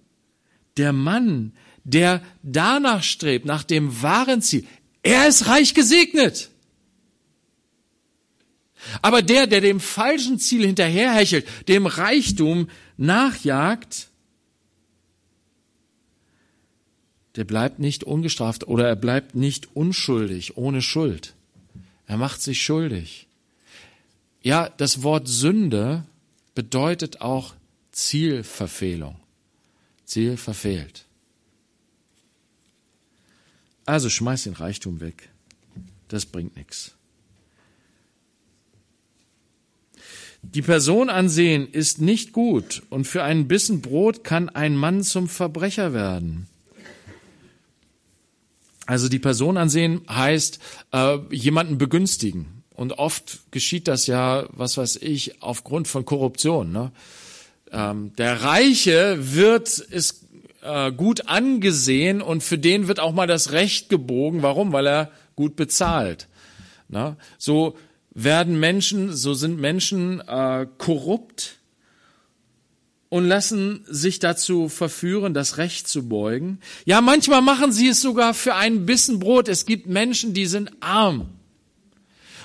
der 0.81 0.93
Mann, 0.95 1.53
der 1.85 2.23
danach 2.43 3.03
strebt, 3.03 3.45
nach 3.45 3.63
dem 3.63 4.03
wahren 4.03 4.41
Ziel, 4.41 4.67
er 5.03 5.29
ist 5.29 5.47
reich 5.47 5.75
gesegnet. 5.75 6.51
Aber 9.03 9.21
der, 9.21 9.47
der 9.47 9.61
dem 9.61 9.79
falschen 9.79 10.39
Ziel 10.39 10.65
hinterherhechelt, 10.65 11.47
dem 11.69 11.87
Reichtum 11.87 12.71
nachjagt, 12.97 14.09
der 17.37 17.45
bleibt 17.45 17.79
nicht 17.79 18.05
ungestraft 18.05 18.67
oder 18.67 18.89
er 18.89 18.97
bleibt 18.97 19.35
nicht 19.35 19.77
unschuldig, 19.77 20.57
ohne 20.57 20.81
Schuld. 20.81 21.35
Er 22.07 22.17
macht 22.17 22.41
sich 22.41 22.63
schuldig. 22.63 23.29
Ja, 24.43 24.71
das 24.71 25.03
Wort 25.03 25.29
Sünde 25.29 26.05
bedeutet 26.55 27.21
auch 27.21 27.55
Zielverfehlung. 27.93 29.20
Ziel 30.11 30.37
verfehlt. 30.37 31.07
Also 33.87 34.11
schmeiß 34.11 34.45
den 34.45 34.55
Reichtum 34.55 35.01
weg. 35.01 35.29
Das 36.09 36.27
bringt 36.27 36.57
nichts. 36.57 36.95
Die 40.43 40.63
Person 40.63 41.11
ansehen 41.11 41.71
ist 41.71 42.01
nicht 42.01 42.33
gut 42.33 42.83
und 42.91 43.07
für 43.07 43.23
einen 43.23 43.47
Bissen 43.47 43.83
Brot 43.83 44.25
kann 44.25 44.49
ein 44.49 44.75
Mann 44.75 45.03
zum 45.03 45.29
Verbrecher 45.29 45.93
werden. 45.93 46.47
Also 48.87 49.09
die 49.09 49.19
Person 49.21 49.57
ansehen 49.57 50.01
heißt 50.09 50.59
äh, 50.93 51.19
jemanden 51.31 51.79
begünstigen. 51.79 52.65
Und 52.75 52.95
oft 52.95 53.41
geschieht 53.53 53.87
das 53.87 54.07
ja, 54.07 54.49
was 54.51 54.77
weiß 54.77 54.97
ich, 54.97 55.43
aufgrund 55.43 55.87
von 55.87 56.05
Korruption. 56.05 56.73
Ne? 56.73 56.91
Ähm, 57.73 58.13
der 58.17 58.43
Reiche 58.43 59.17
wird, 59.35 59.79
ist 59.79 60.27
äh, 60.63 60.93
gut 60.93 61.29
angesehen 61.29 62.21
und 62.23 62.43
für 62.43 62.59
den 62.59 62.89
wird 62.89 63.01
auch 63.01 63.13
mal 63.13 63.27
das 63.27 63.53
Recht 63.53 63.89
gebogen. 63.89 64.43
Warum? 64.43 64.73
Weil 64.73 64.87
er 64.87 65.11
gut 65.37 65.57
bezahlt. 65.57 66.29
Ne? 66.89 67.17
So 67.39 67.77
werden 68.13 68.59
Menschen, 68.59 69.15
so 69.15 69.35
sind 69.35 69.61
Menschen 69.61 70.21
äh, 70.21 70.67
korrupt 70.79 71.59
und 73.09 73.27
lassen 73.27 73.85
sich 73.87 74.19
dazu 74.19 74.69
verführen, 74.69 75.35
das 75.35 75.59
Recht 75.59 75.89
zu 75.89 76.09
beugen. 76.09 76.61
Ja, 76.85 77.01
manchmal 77.01 77.43
machen 77.43 77.73
sie 77.73 77.89
es 77.89 78.01
sogar 78.01 78.35
für 78.35 78.55
einen 78.55 78.87
Bissen 78.87 79.19
Brot. 79.19 79.49
Es 79.49 79.67
gibt 79.67 79.87
Menschen, 79.87 80.35
die 80.35 80.47
sind 80.47 80.71
arm. 80.81 81.29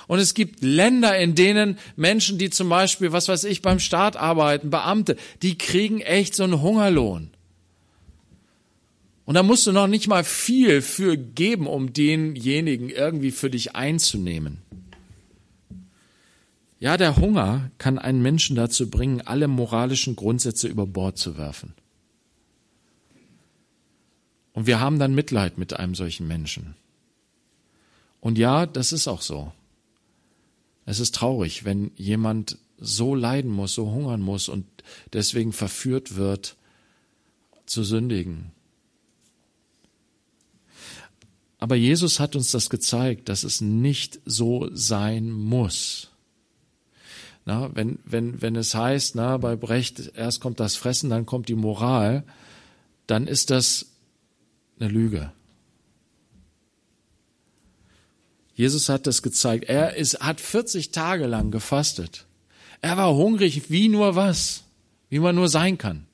Und 0.06 0.18
es 0.20 0.34
gibt 0.34 0.62
Länder, 0.62 1.18
in 1.18 1.34
denen 1.34 1.78
Menschen, 1.96 2.38
die 2.38 2.50
zum 2.50 2.68
Beispiel, 2.68 3.12
was 3.12 3.28
weiß 3.28 3.44
ich, 3.44 3.62
beim 3.62 3.78
Staat 3.78 4.16
arbeiten, 4.16 4.70
Beamte, 4.70 5.16
die 5.42 5.58
kriegen 5.58 6.00
echt 6.00 6.34
so 6.34 6.44
einen 6.44 6.62
Hungerlohn. 6.62 7.30
Und 9.24 9.34
da 9.34 9.42
musst 9.42 9.66
du 9.66 9.72
noch 9.72 9.88
nicht 9.88 10.06
mal 10.06 10.22
viel 10.22 10.80
für 10.80 11.16
geben, 11.16 11.66
um 11.66 11.92
denjenigen 11.92 12.88
irgendwie 12.88 13.32
für 13.32 13.50
dich 13.50 13.74
einzunehmen. 13.74 14.58
Ja, 16.78 16.96
der 16.96 17.16
Hunger 17.16 17.70
kann 17.78 17.98
einen 17.98 18.22
Menschen 18.22 18.54
dazu 18.54 18.88
bringen, 18.88 19.22
alle 19.22 19.48
moralischen 19.48 20.14
Grundsätze 20.14 20.68
über 20.68 20.86
Bord 20.86 21.18
zu 21.18 21.36
werfen. 21.36 21.74
Und 24.52 24.66
wir 24.66 24.78
haben 24.78 24.98
dann 24.98 25.14
Mitleid 25.14 25.58
mit 25.58 25.74
einem 25.74 25.94
solchen 25.94 26.28
Menschen. 26.28 26.76
Und 28.20 28.38
ja, 28.38 28.66
das 28.66 28.92
ist 28.92 29.08
auch 29.08 29.22
so. 29.22 29.52
Es 30.86 31.00
ist 31.00 31.14
traurig, 31.14 31.64
wenn 31.64 31.90
jemand 31.96 32.58
so 32.78 33.14
leiden 33.14 33.50
muss, 33.50 33.74
so 33.74 33.90
hungern 33.90 34.22
muss 34.22 34.48
und 34.48 34.66
deswegen 35.12 35.52
verführt 35.52 36.16
wird, 36.16 36.56
zu 37.66 37.82
sündigen. 37.82 38.52
Aber 41.58 41.74
Jesus 41.74 42.20
hat 42.20 42.36
uns 42.36 42.52
das 42.52 42.70
gezeigt, 42.70 43.28
dass 43.28 43.42
es 43.42 43.60
nicht 43.60 44.20
so 44.24 44.68
sein 44.72 45.30
muss. 45.32 46.10
Na, 47.44 47.74
wenn, 47.74 47.98
wenn, 48.04 48.40
wenn 48.42 48.56
es 48.56 48.74
heißt, 48.74 49.14
na, 49.14 49.36
bei 49.38 49.56
Brecht, 49.56 50.12
erst 50.14 50.40
kommt 50.40 50.60
das 50.60 50.76
Fressen, 50.76 51.10
dann 51.10 51.26
kommt 51.26 51.48
die 51.48 51.54
Moral, 51.54 52.24
dann 53.06 53.26
ist 53.26 53.50
das 53.50 53.86
eine 54.78 54.88
Lüge. 54.88 55.32
Jesus 58.56 58.88
hat 58.88 59.06
das 59.06 59.22
gezeigt. 59.22 59.64
Er 59.68 59.96
ist, 59.96 60.18
hat 60.20 60.40
40 60.40 60.90
Tage 60.90 61.26
lang 61.26 61.50
gefastet. 61.50 62.24
Er 62.80 62.96
war 62.96 63.14
hungrig 63.14 63.70
wie 63.70 63.88
nur 63.88 64.16
was, 64.16 64.64
wie 65.10 65.18
man 65.18 65.36
nur 65.36 65.48
sein 65.48 65.76
kann. 65.78 66.06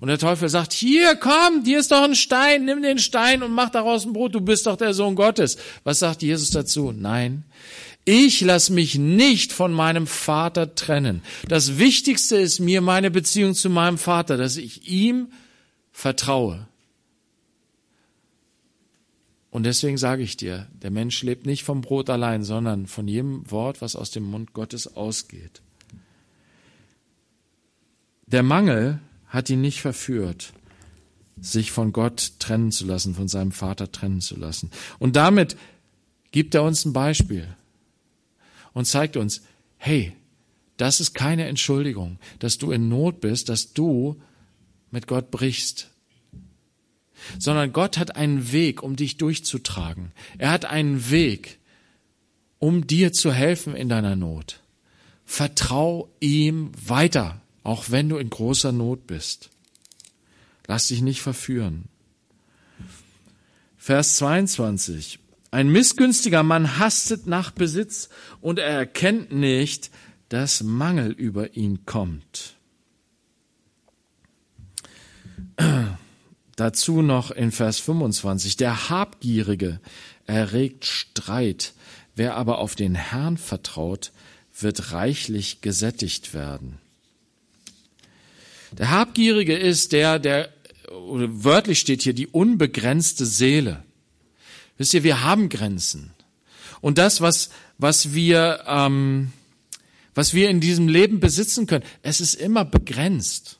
Und 0.00 0.08
der 0.08 0.18
Teufel 0.18 0.48
sagt, 0.48 0.72
hier, 0.72 1.16
komm, 1.16 1.64
hier 1.64 1.78
ist 1.78 1.90
doch 1.90 2.02
ein 2.02 2.14
Stein, 2.14 2.64
nimm 2.64 2.82
den 2.82 2.98
Stein 2.98 3.42
und 3.42 3.52
mach 3.52 3.70
daraus 3.70 4.04
ein 4.04 4.12
Brot, 4.12 4.34
du 4.34 4.40
bist 4.40 4.66
doch 4.66 4.76
der 4.76 4.94
Sohn 4.94 5.14
Gottes. 5.14 5.56
Was 5.84 6.00
sagt 6.00 6.22
Jesus 6.22 6.50
dazu? 6.50 6.92
Nein, 6.92 7.44
ich 8.04 8.40
lasse 8.40 8.72
mich 8.72 8.96
nicht 8.96 9.52
von 9.52 9.72
meinem 9.72 10.06
Vater 10.06 10.74
trennen. 10.74 11.22
Das 11.48 11.78
Wichtigste 11.78 12.36
ist 12.36 12.60
mir 12.60 12.80
meine 12.80 13.10
Beziehung 13.10 13.54
zu 13.54 13.68
meinem 13.70 13.98
Vater, 13.98 14.36
dass 14.36 14.56
ich 14.56 14.88
ihm 14.88 15.28
vertraue. 15.92 16.68
Und 19.56 19.62
deswegen 19.62 19.96
sage 19.96 20.22
ich 20.22 20.36
dir, 20.36 20.66
der 20.82 20.90
Mensch 20.90 21.22
lebt 21.22 21.46
nicht 21.46 21.64
vom 21.64 21.80
Brot 21.80 22.10
allein, 22.10 22.44
sondern 22.44 22.86
von 22.86 23.08
jedem 23.08 23.50
Wort, 23.50 23.80
was 23.80 23.96
aus 23.96 24.10
dem 24.10 24.24
Mund 24.24 24.52
Gottes 24.52 24.98
ausgeht. 24.98 25.62
Der 28.26 28.42
Mangel 28.42 29.00
hat 29.28 29.48
ihn 29.48 29.62
nicht 29.62 29.80
verführt, 29.80 30.52
sich 31.40 31.72
von 31.72 31.94
Gott 31.94 32.32
trennen 32.38 32.70
zu 32.70 32.84
lassen, 32.84 33.14
von 33.14 33.28
seinem 33.28 33.50
Vater 33.50 33.90
trennen 33.90 34.20
zu 34.20 34.36
lassen. 34.36 34.70
Und 34.98 35.16
damit 35.16 35.56
gibt 36.32 36.54
er 36.54 36.62
uns 36.62 36.84
ein 36.84 36.92
Beispiel 36.92 37.48
und 38.74 38.84
zeigt 38.84 39.16
uns, 39.16 39.40
hey, 39.78 40.12
das 40.76 41.00
ist 41.00 41.14
keine 41.14 41.46
Entschuldigung, 41.46 42.18
dass 42.40 42.58
du 42.58 42.72
in 42.72 42.90
Not 42.90 43.22
bist, 43.22 43.48
dass 43.48 43.72
du 43.72 44.20
mit 44.90 45.06
Gott 45.06 45.30
brichst, 45.30 45.88
sondern 47.38 47.72
Gott 47.72 47.98
hat 47.98 48.16
einen 48.16 48.52
Weg, 48.52 48.82
um 48.82 48.96
dich 48.96 49.16
durchzutragen. 49.16 50.12
Er 50.38 50.50
hat 50.50 50.64
einen 50.64 51.10
Weg, 51.10 51.58
um 52.58 52.86
dir 52.86 53.12
zu 53.12 53.32
helfen 53.32 53.74
in 53.74 53.88
deiner 53.88 54.16
Not. 54.16 54.60
Vertrau 55.24 56.08
ihm 56.20 56.70
weiter, 56.84 57.40
auch 57.62 57.90
wenn 57.90 58.08
du 58.08 58.16
in 58.16 58.30
großer 58.30 58.72
Not 58.72 59.06
bist. 59.06 59.50
Lass 60.66 60.88
dich 60.88 61.02
nicht 61.02 61.20
verführen. 61.20 61.84
Vers 63.76 64.16
22. 64.16 65.20
Ein 65.50 65.68
missgünstiger 65.68 66.42
Mann 66.42 66.78
hastet 66.78 67.26
nach 67.26 67.50
Besitz 67.50 68.08
und 68.40 68.58
er 68.58 68.70
erkennt 68.70 69.32
nicht, 69.32 69.90
dass 70.28 70.62
Mangel 70.62 71.12
über 71.12 71.56
ihn 71.56 71.86
kommt. 71.86 72.56
Dazu 76.56 77.02
noch 77.02 77.30
in 77.30 77.52
Vers 77.52 77.78
25. 77.80 78.56
Der 78.56 78.88
Habgierige 78.88 79.80
erregt 80.26 80.86
Streit. 80.86 81.74
Wer 82.14 82.34
aber 82.36 82.58
auf 82.58 82.74
den 82.74 82.94
Herrn 82.94 83.36
vertraut, 83.36 84.10
wird 84.58 84.92
reichlich 84.92 85.60
gesättigt 85.60 86.32
werden. 86.32 86.78
Der 88.72 88.90
Habgierige 88.90 89.54
ist 89.54 89.92
der, 89.92 90.18
der, 90.18 90.48
wörtlich 90.90 91.78
steht 91.78 92.02
hier, 92.02 92.14
die 92.14 92.26
unbegrenzte 92.26 93.26
Seele. 93.26 93.82
Wisst 94.78 94.94
ihr, 94.94 95.04
wir 95.04 95.22
haben 95.22 95.50
Grenzen. 95.50 96.10
Und 96.80 96.96
das, 96.98 97.20
was, 97.20 97.50
was 97.78 98.14
wir, 98.14 98.64
ähm, 98.66 99.32
was 100.14 100.32
wir 100.32 100.48
in 100.48 100.60
diesem 100.60 100.88
Leben 100.88 101.20
besitzen 101.20 101.66
können, 101.66 101.84
es 102.02 102.20
ist 102.20 102.34
immer 102.34 102.64
begrenzt. 102.64 103.58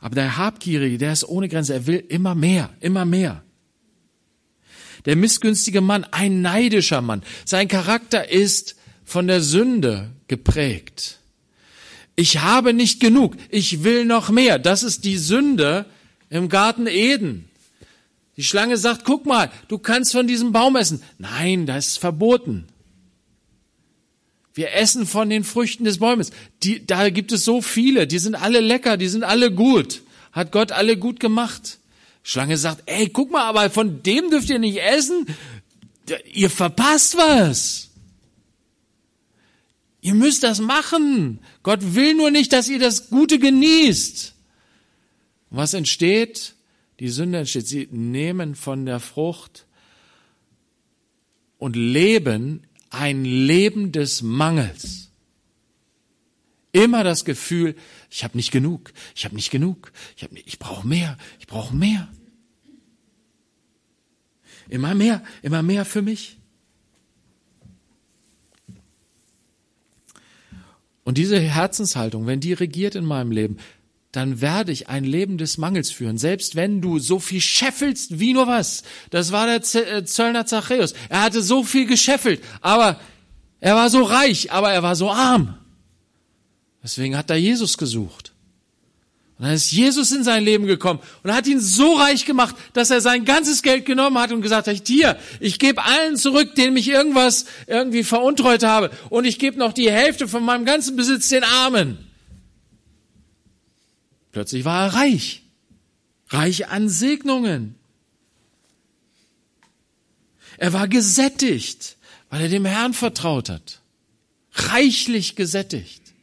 Aber 0.00 0.14
der 0.14 0.36
Habgierige, 0.36 0.98
der 0.98 1.12
ist 1.12 1.28
ohne 1.28 1.48
Grenze, 1.48 1.74
er 1.74 1.86
will 1.86 2.04
immer 2.08 2.34
mehr, 2.34 2.70
immer 2.80 3.04
mehr. 3.04 3.42
Der 5.04 5.16
missgünstige 5.16 5.80
Mann, 5.80 6.04
ein 6.10 6.42
neidischer 6.42 7.00
Mann. 7.00 7.22
Sein 7.44 7.68
Charakter 7.68 8.30
ist 8.30 8.76
von 9.04 9.26
der 9.26 9.40
Sünde 9.40 10.10
geprägt. 10.26 11.18
Ich 12.14 12.38
habe 12.38 12.74
nicht 12.74 13.00
genug, 13.00 13.36
ich 13.48 13.84
will 13.84 14.04
noch 14.04 14.30
mehr. 14.30 14.58
Das 14.58 14.82
ist 14.82 15.04
die 15.04 15.18
Sünde 15.18 15.86
im 16.30 16.48
Garten 16.48 16.86
Eden. 16.86 17.48
Die 18.36 18.44
Schlange 18.44 18.76
sagt, 18.76 19.04
guck 19.04 19.26
mal, 19.26 19.50
du 19.68 19.78
kannst 19.78 20.12
von 20.12 20.26
diesem 20.26 20.52
Baum 20.52 20.76
essen. 20.76 21.02
Nein, 21.18 21.66
das 21.66 21.88
ist 21.88 21.98
verboten. 21.98 22.66
Wir 24.58 24.74
essen 24.74 25.06
von 25.06 25.30
den 25.30 25.44
Früchten 25.44 25.84
des 25.84 25.98
Bäumes. 25.98 26.32
Die, 26.64 26.84
da 26.84 27.10
gibt 27.10 27.30
es 27.30 27.44
so 27.44 27.62
viele, 27.62 28.08
die 28.08 28.18
sind 28.18 28.34
alle 28.34 28.58
lecker, 28.58 28.96
die 28.96 29.06
sind 29.06 29.22
alle 29.22 29.52
gut. 29.52 30.02
Hat 30.32 30.50
Gott 30.50 30.72
alle 30.72 30.96
gut 30.96 31.20
gemacht. 31.20 31.78
Schlange 32.24 32.56
sagt, 32.58 32.82
ey, 32.86 33.08
guck 33.08 33.30
mal, 33.30 33.44
aber 33.44 33.70
von 33.70 34.02
dem 34.02 34.30
dürft 34.30 34.50
ihr 34.50 34.58
nicht 34.58 34.78
essen. 34.78 35.26
Ihr 36.32 36.50
verpasst 36.50 37.16
was. 37.16 37.90
Ihr 40.00 40.14
müsst 40.14 40.42
das 40.42 40.58
machen. 40.58 41.38
Gott 41.62 41.94
will 41.94 42.14
nur 42.14 42.32
nicht, 42.32 42.52
dass 42.52 42.68
ihr 42.68 42.80
das 42.80 43.10
Gute 43.10 43.38
genießt. 43.38 44.34
Was 45.50 45.72
entsteht? 45.72 46.56
Die 46.98 47.10
Sünde 47.10 47.38
entsteht. 47.38 47.68
Sie 47.68 47.88
nehmen 47.92 48.56
von 48.56 48.86
der 48.86 48.98
Frucht 48.98 49.66
und 51.58 51.76
leben 51.76 52.64
ein 52.98 53.24
Leben 53.24 53.92
des 53.92 54.22
Mangels. 54.22 55.10
Immer 56.72 57.04
das 57.04 57.24
Gefühl, 57.24 57.74
ich 58.10 58.24
habe 58.24 58.36
nicht 58.36 58.50
genug, 58.50 58.92
ich 59.14 59.24
habe 59.24 59.34
nicht 59.34 59.50
genug, 59.50 59.92
ich, 60.16 60.28
ich 60.46 60.58
brauche 60.58 60.86
mehr, 60.86 61.16
ich 61.38 61.46
brauche 61.46 61.74
mehr. 61.74 62.08
Immer 64.68 64.94
mehr, 64.94 65.22
immer 65.42 65.62
mehr 65.62 65.84
für 65.84 66.02
mich. 66.02 66.36
Und 71.04 71.16
diese 71.16 71.40
Herzenshaltung, 71.40 72.26
wenn 72.26 72.40
die 72.40 72.52
regiert 72.52 72.94
in 72.94 73.06
meinem 73.06 73.30
Leben, 73.30 73.56
dann 74.18 74.40
werde 74.40 74.72
ich 74.72 74.88
ein 74.88 75.04
Leben 75.04 75.38
des 75.38 75.58
Mangels 75.58 75.92
führen. 75.92 76.18
Selbst 76.18 76.56
wenn 76.56 76.80
du 76.80 76.98
so 76.98 77.20
viel 77.20 77.40
scheffelst 77.40 78.18
wie 78.18 78.32
nur 78.32 78.48
was. 78.48 78.82
Das 79.10 79.30
war 79.30 79.46
der 79.46 79.62
äh, 79.74 80.04
Zöllner 80.04 80.44
Zachäus. 80.44 80.92
Er 81.08 81.22
hatte 81.22 81.40
so 81.40 81.62
viel 81.62 81.86
gescheffelt, 81.86 82.42
aber 82.60 82.98
er 83.60 83.76
war 83.76 83.90
so 83.90 84.02
reich, 84.02 84.50
aber 84.50 84.72
er 84.72 84.82
war 84.82 84.96
so 84.96 85.08
arm. 85.08 85.54
Deswegen 86.82 87.16
hat 87.16 87.30
er 87.30 87.36
Jesus 87.36 87.78
gesucht. 87.78 88.32
Und 89.38 89.44
dann 89.44 89.54
ist 89.54 89.70
Jesus 89.70 90.10
in 90.10 90.24
sein 90.24 90.42
Leben 90.42 90.66
gekommen 90.66 90.98
und 91.22 91.32
hat 91.32 91.46
ihn 91.46 91.60
so 91.60 91.92
reich 91.92 92.24
gemacht, 92.24 92.56
dass 92.72 92.90
er 92.90 93.00
sein 93.00 93.24
ganzes 93.24 93.62
Geld 93.62 93.86
genommen 93.86 94.18
hat 94.18 94.32
und 94.32 94.42
gesagt 94.42 94.66
hat, 94.66 94.82
hier, 94.84 95.16
ich 95.38 95.60
gebe 95.60 95.84
allen 95.84 96.16
zurück, 96.16 96.56
denen 96.56 96.74
mich 96.74 96.88
irgendwas 96.88 97.44
irgendwie 97.68 98.02
veruntreut 98.02 98.64
habe 98.64 98.90
und 99.10 99.26
ich 99.26 99.38
gebe 99.38 99.60
noch 99.60 99.72
die 99.72 99.92
Hälfte 99.92 100.26
von 100.26 100.44
meinem 100.44 100.64
ganzen 100.64 100.96
Besitz 100.96 101.28
den 101.28 101.44
Armen. 101.44 102.07
Plötzlich 104.38 104.64
war 104.64 104.86
er 104.86 104.94
reich, 104.94 105.42
reich 106.28 106.68
an 106.68 106.88
Segnungen. 106.88 107.74
Er 110.58 110.72
war 110.72 110.86
gesättigt, 110.86 111.96
weil 112.30 112.42
er 112.42 112.48
dem 112.48 112.64
Herrn 112.64 112.94
vertraut 112.94 113.48
hat, 113.48 113.82
reichlich 114.52 115.34
gesättigt. 115.34 116.14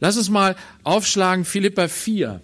Lass 0.00 0.16
uns 0.16 0.30
mal 0.30 0.56
aufschlagen 0.82 1.44
Philippa 1.44 1.88
4. 1.88 2.40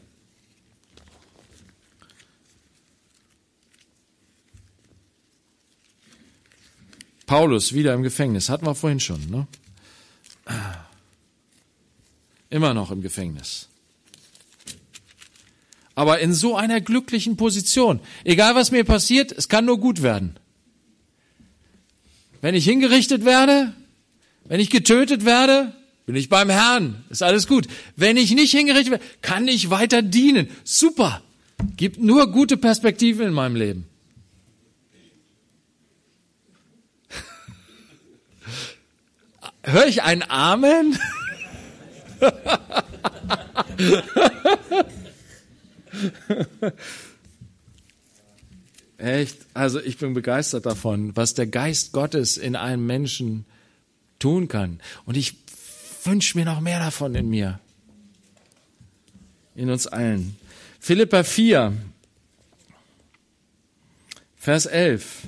Paulus 7.24 7.72
wieder 7.72 7.94
im 7.94 8.02
Gefängnis, 8.02 8.50
hatten 8.50 8.66
wir 8.66 8.74
vorhin 8.74 9.00
schon. 9.00 9.26
Ne? 9.30 9.46
Immer 12.50 12.74
noch 12.74 12.90
im 12.90 13.00
Gefängnis. 13.00 13.68
Aber 15.94 16.18
in 16.18 16.34
so 16.34 16.56
einer 16.56 16.80
glücklichen 16.80 17.36
Position. 17.36 18.00
Egal 18.24 18.56
was 18.56 18.72
mir 18.72 18.84
passiert, 18.84 19.32
es 19.32 19.48
kann 19.48 19.64
nur 19.64 19.78
gut 19.78 20.02
werden. 20.02 20.36
Wenn 22.40 22.54
ich 22.54 22.64
hingerichtet 22.64 23.24
werde, 23.24 23.72
wenn 24.44 24.60
ich 24.60 24.70
getötet 24.70 25.24
werde, 25.24 25.74
bin 26.06 26.16
ich 26.16 26.28
beim 26.28 26.50
Herrn, 26.50 27.04
ist 27.08 27.22
alles 27.22 27.46
gut. 27.46 27.68
Wenn 27.94 28.16
ich 28.16 28.34
nicht 28.34 28.50
hingerichtet 28.50 28.90
werde, 28.90 29.04
kann 29.22 29.46
ich 29.46 29.70
weiter 29.70 30.02
dienen. 30.02 30.48
Super. 30.64 31.22
Gibt 31.76 32.00
nur 32.00 32.32
gute 32.32 32.56
Perspektiven 32.56 33.26
in 33.26 33.32
meinem 33.32 33.54
Leben. 33.54 33.86
Hör 39.62 39.86
ich 39.86 40.02
ein 40.02 40.28
Amen? 40.28 40.98
Echt? 48.98 49.38
Also 49.54 49.80
ich 49.80 49.96
bin 49.98 50.14
begeistert 50.14 50.66
davon, 50.66 51.16
was 51.16 51.34
der 51.34 51.46
Geist 51.46 51.92
Gottes 51.92 52.36
in 52.36 52.56
einem 52.56 52.84
Menschen 52.86 53.44
tun 54.18 54.48
kann. 54.48 54.80
Und 55.06 55.16
ich 55.16 55.36
wünsche 56.04 56.36
mir 56.38 56.44
noch 56.44 56.60
mehr 56.60 56.78
davon 56.78 57.14
in 57.14 57.30
mir. 57.30 57.58
In 59.54 59.70
uns 59.70 59.86
allen. 59.86 60.36
Philippa 60.78 61.24
4, 61.24 61.72
Vers 64.36 64.66
11. 64.66 65.22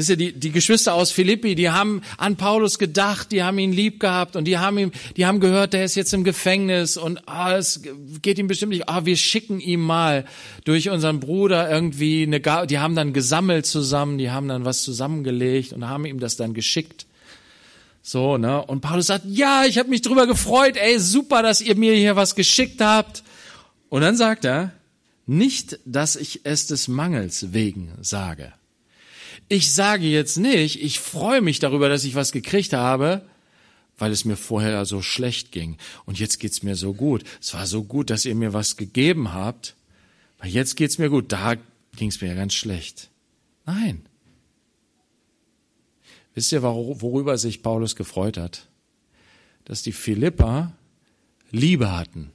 Wisst 0.00 0.08
ihr, 0.08 0.16
die, 0.16 0.32
die 0.32 0.50
Geschwister 0.50 0.94
aus 0.94 1.10
Philippi, 1.10 1.54
die 1.54 1.68
haben 1.68 2.00
an 2.16 2.36
Paulus 2.36 2.78
gedacht, 2.78 3.32
die 3.32 3.42
haben 3.42 3.58
ihn 3.58 3.70
lieb 3.70 4.00
gehabt 4.00 4.34
und 4.34 4.46
die 4.46 4.56
haben 4.56 4.78
ihm, 4.78 4.92
die 5.18 5.26
haben 5.26 5.40
gehört, 5.40 5.74
der 5.74 5.84
ist 5.84 5.94
jetzt 5.94 6.14
im 6.14 6.24
Gefängnis 6.24 6.96
und 6.96 7.28
ah, 7.28 7.54
es 7.58 7.82
geht 8.22 8.38
ihm 8.38 8.46
bestimmt 8.46 8.72
nicht, 8.72 8.88
ah, 8.88 9.04
wir 9.04 9.18
schicken 9.18 9.60
ihm 9.60 9.82
mal 9.82 10.24
durch 10.64 10.88
unseren 10.88 11.20
Bruder 11.20 11.70
irgendwie 11.70 12.22
eine, 12.22 12.40
die 12.66 12.78
haben 12.78 12.94
dann 12.94 13.12
gesammelt 13.12 13.66
zusammen, 13.66 14.16
die 14.16 14.30
haben 14.30 14.48
dann 14.48 14.64
was 14.64 14.84
zusammengelegt 14.84 15.74
und 15.74 15.86
haben 15.86 16.06
ihm 16.06 16.18
das 16.18 16.36
dann 16.38 16.54
geschickt. 16.54 17.04
So, 18.00 18.38
ne? 18.38 18.64
Und 18.64 18.80
Paulus 18.80 19.08
sagt, 19.08 19.26
ja, 19.26 19.64
ich 19.66 19.76
habe 19.76 19.90
mich 19.90 20.00
drüber 20.00 20.26
gefreut, 20.26 20.78
ey, 20.78 20.98
super, 20.98 21.42
dass 21.42 21.60
ihr 21.60 21.76
mir 21.76 21.92
hier 21.94 22.16
was 22.16 22.34
geschickt 22.34 22.80
habt. 22.80 23.22
Und 23.90 24.00
dann 24.00 24.16
sagt 24.16 24.46
er, 24.46 24.72
nicht, 25.26 25.78
dass 25.84 26.16
ich 26.16 26.40
es 26.44 26.68
des 26.68 26.88
Mangels 26.88 27.52
wegen 27.52 27.92
sage 28.00 28.54
ich 29.50 29.72
sage 29.72 30.06
jetzt 30.06 30.36
nicht, 30.36 30.80
ich 30.80 31.00
freue 31.00 31.40
mich 31.40 31.58
darüber, 31.58 31.88
dass 31.88 32.04
ich 32.04 32.14
was 32.14 32.30
gekriegt 32.30 32.72
habe, 32.72 33.22
weil 33.98 34.12
es 34.12 34.24
mir 34.24 34.36
vorher 34.36 34.86
so 34.86 35.02
schlecht 35.02 35.50
ging. 35.50 35.76
Und 36.06 36.20
jetzt 36.20 36.38
geht's 36.38 36.62
mir 36.62 36.76
so 36.76 36.94
gut. 36.94 37.24
Es 37.40 37.52
war 37.52 37.66
so 37.66 37.82
gut, 37.82 38.10
dass 38.10 38.24
ihr 38.24 38.36
mir 38.36 38.52
was 38.52 38.76
gegeben 38.76 39.34
habt, 39.34 39.74
weil 40.38 40.50
jetzt 40.50 40.76
geht's 40.76 40.98
mir 40.98 41.10
gut. 41.10 41.32
Da 41.32 41.56
ging's 41.96 42.20
mir 42.20 42.28
ja 42.28 42.34
ganz 42.34 42.54
schlecht. 42.54 43.10
Nein. 43.66 44.06
Wisst 46.34 46.52
ihr, 46.52 46.62
worüber 46.62 47.36
sich 47.36 47.60
Paulus 47.60 47.96
gefreut 47.96 48.36
hat? 48.36 48.68
Dass 49.64 49.82
die 49.82 49.92
Philippa 49.92 50.72
Liebe 51.50 51.90
hatten. 51.90 52.30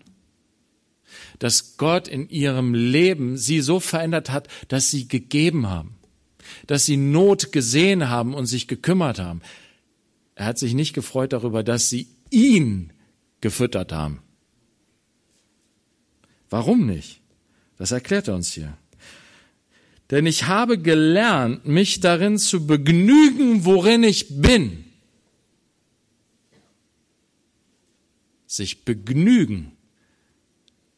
Dass 1.39 1.77
Gott 1.77 2.09
in 2.09 2.29
ihrem 2.29 2.73
Leben 2.73 3.37
sie 3.37 3.61
so 3.61 3.79
verändert 3.79 4.31
hat, 4.31 4.49
dass 4.67 4.91
sie 4.91 5.07
gegeben 5.07 5.69
haben 5.69 5.94
dass 6.67 6.85
sie 6.85 6.97
Not 6.97 7.51
gesehen 7.51 8.09
haben 8.09 8.33
und 8.33 8.45
sich 8.45 8.67
gekümmert 8.67 9.19
haben. 9.19 9.41
Er 10.35 10.45
hat 10.45 10.59
sich 10.59 10.73
nicht 10.73 10.93
gefreut 10.93 11.33
darüber, 11.33 11.63
dass 11.63 11.89
sie 11.89 12.07
ihn 12.29 12.91
gefüttert 13.41 13.91
haben. 13.91 14.21
Warum 16.49 16.85
nicht? 16.85 17.21
Das 17.77 17.91
erklärt 17.91 18.27
er 18.27 18.35
uns 18.35 18.53
hier. 18.53 18.77
Denn 20.11 20.25
ich 20.25 20.45
habe 20.45 20.77
gelernt, 20.77 21.65
mich 21.65 21.99
darin 21.99 22.37
zu 22.37 22.67
begnügen, 22.67 23.65
worin 23.65 24.03
ich 24.03 24.41
bin. 24.41 24.85
Sich 28.45 28.85
begnügen 28.85 29.71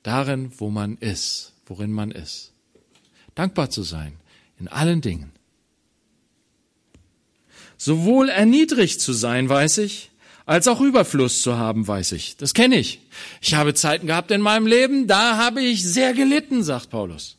darin, 0.04 0.52
wo 0.58 0.70
man 0.70 0.98
ist, 0.98 1.54
worin 1.66 1.92
man 1.92 2.12
ist. 2.12 2.54
Dankbar 3.36 3.70
zu 3.70 3.84
sein 3.84 4.14
in 4.60 4.68
allen 4.68 5.02
Dingen. 5.02 5.32
Sowohl 7.78 8.30
erniedrigt 8.30 9.00
zu 9.00 9.14
sein, 9.14 9.48
weiß 9.48 9.78
ich, 9.80 10.10
als 10.46 10.68
auch 10.68 10.82
Überfluss 10.82 11.42
zu 11.42 11.58
haben, 11.58 11.88
weiß 11.88 12.14
ich. 12.14 12.38
Das 12.38 12.54
kenne 12.54 12.80
ich. 12.80 13.00
Ich 13.42 13.54
habe 13.54 13.74
Zeiten 13.74 14.08
gehabt 14.08 14.32
in 14.32 14.42
meinem 14.42 14.66
Leben, 14.66 15.06
da 15.06 15.38
habe 15.38 15.62
ich 15.62 15.84
sehr 15.84 16.14
gelitten, 16.14 16.64
sagt 16.64 16.90
Paulus. 16.90 17.38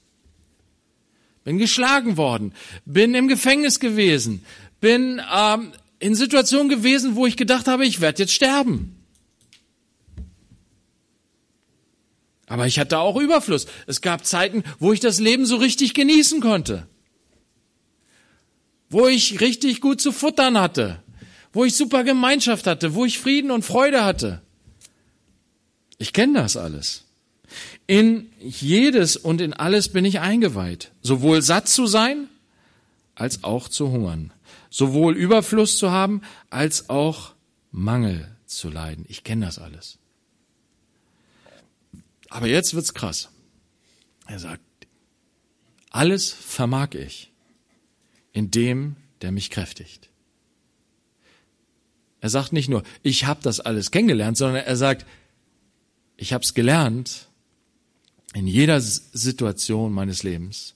Bin 1.43 1.59
geschlagen 1.59 2.17
worden, 2.17 2.53
bin 2.85 3.15
im 3.15 3.27
Gefängnis 3.27 3.81
gewesen, 3.81 4.45
bin 4.81 5.21
ähm, 5.35 5.73
in 5.99 6.15
Situationen 6.15 6.69
gewesen, 6.69 7.17
wo 7.17 7.27
ich 7.27 7.37
gedacht 7.37 7.67
habe, 7.67 7.87
ich 7.87 8.01
werde 8.01 8.23
jetzt 8.23 8.35
sterben. 8.35 8.95
Aber 12.47 12.67
ich 12.67 12.79
hatte 12.79 12.99
auch 12.99 13.17
Überfluss. 13.17 13.67
Es 13.87 14.01
gab 14.01 14.25
Zeiten, 14.25 14.63
wo 14.79 14.93
ich 14.93 15.01
das 15.01 15.19
Leben 15.19 15.47
so 15.47 15.57
richtig 15.57 15.95
genießen 15.95 16.41
konnte 16.41 16.87
wo 18.91 19.07
ich 19.07 19.41
richtig 19.41 19.81
gut 19.81 20.01
zu 20.01 20.13
futtern 20.13 20.59
hatte, 20.59 21.03
wo 21.53 21.65
ich 21.65 21.77
super 21.77 22.05
Gemeinschaft 22.05 22.67
hatte, 22.67 22.95
wo 22.95 23.05
ich 23.05 23.19
Frieden 23.19 23.51
und 23.51 23.65
Freude 23.65 24.05
hatte. 24.05 24.43
Ich 25.99 26.13
kenne 26.13 26.41
das 26.41 26.57
alles. 26.57 27.05
In 27.87 28.31
jedes 28.41 29.17
und 29.17 29.41
in 29.41 29.55
alles 29.55 29.89
bin 29.91 30.05
ich 30.05 30.21
eingeweiht, 30.21 30.93
sowohl 31.01 31.43
satt 31.43 31.69
zu 31.69 31.87
sein 31.87 32.29
als 33.15 33.43
auch 33.45 33.69
zu 33.69 33.91
hungern, 33.91 34.33
sowohl 34.71 35.17
Überfluss 35.17 35.79
zu 35.79 35.91
haben 35.91 36.23
als 36.51 36.91
auch 36.91 37.33
Mangel 37.71 38.29
zu 38.47 38.69
leiden. 38.69 39.05
Ich 39.09 39.25
kenne 39.25 39.47
das 39.47 39.59
alles. 39.59 39.99
Aber 42.29 42.47
jetzt 42.47 42.75
wird's 42.75 42.95
krass. 42.95 43.31
Er 44.27 44.39
sagt, 44.39 44.63
alles 45.91 46.31
vermag 46.31 46.95
ich 46.95 47.28
in 48.33 48.51
dem, 48.51 48.97
der 49.23 49.33
mich 49.33 49.51
kräftigt. 49.51 50.09
Er 52.21 52.31
sagt 52.31 52.53
nicht 52.53 52.69
nur, 52.69 52.83
ich 53.03 53.25
habe 53.25 53.41
das 53.43 53.61
alles 53.61 53.91
kennengelernt, 53.91 54.37
sondern 54.37 54.65
er 54.65 54.77
sagt, 54.77 55.07
ich 56.17 56.33
habe 56.33 56.43
es 56.43 56.55
gelernt 56.55 57.29
in 58.35 58.47
jeder 58.47 58.81
Situation 58.81 59.93
meines 59.93 60.23
Lebens, 60.23 60.75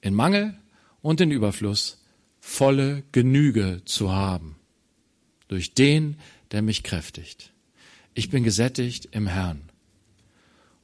in 0.00 0.14
Mangel 0.14 0.58
und 1.02 1.20
in 1.20 1.30
Überfluss, 1.30 1.98
volle 2.40 3.04
Genüge 3.12 3.82
zu 3.84 4.12
haben, 4.12 4.56
durch 5.48 5.74
den, 5.74 6.16
der 6.50 6.62
mich 6.62 6.82
kräftigt. 6.82 7.52
Ich 8.14 8.30
bin 8.30 8.42
gesättigt 8.42 9.08
im 9.12 9.26
Herrn. 9.26 9.68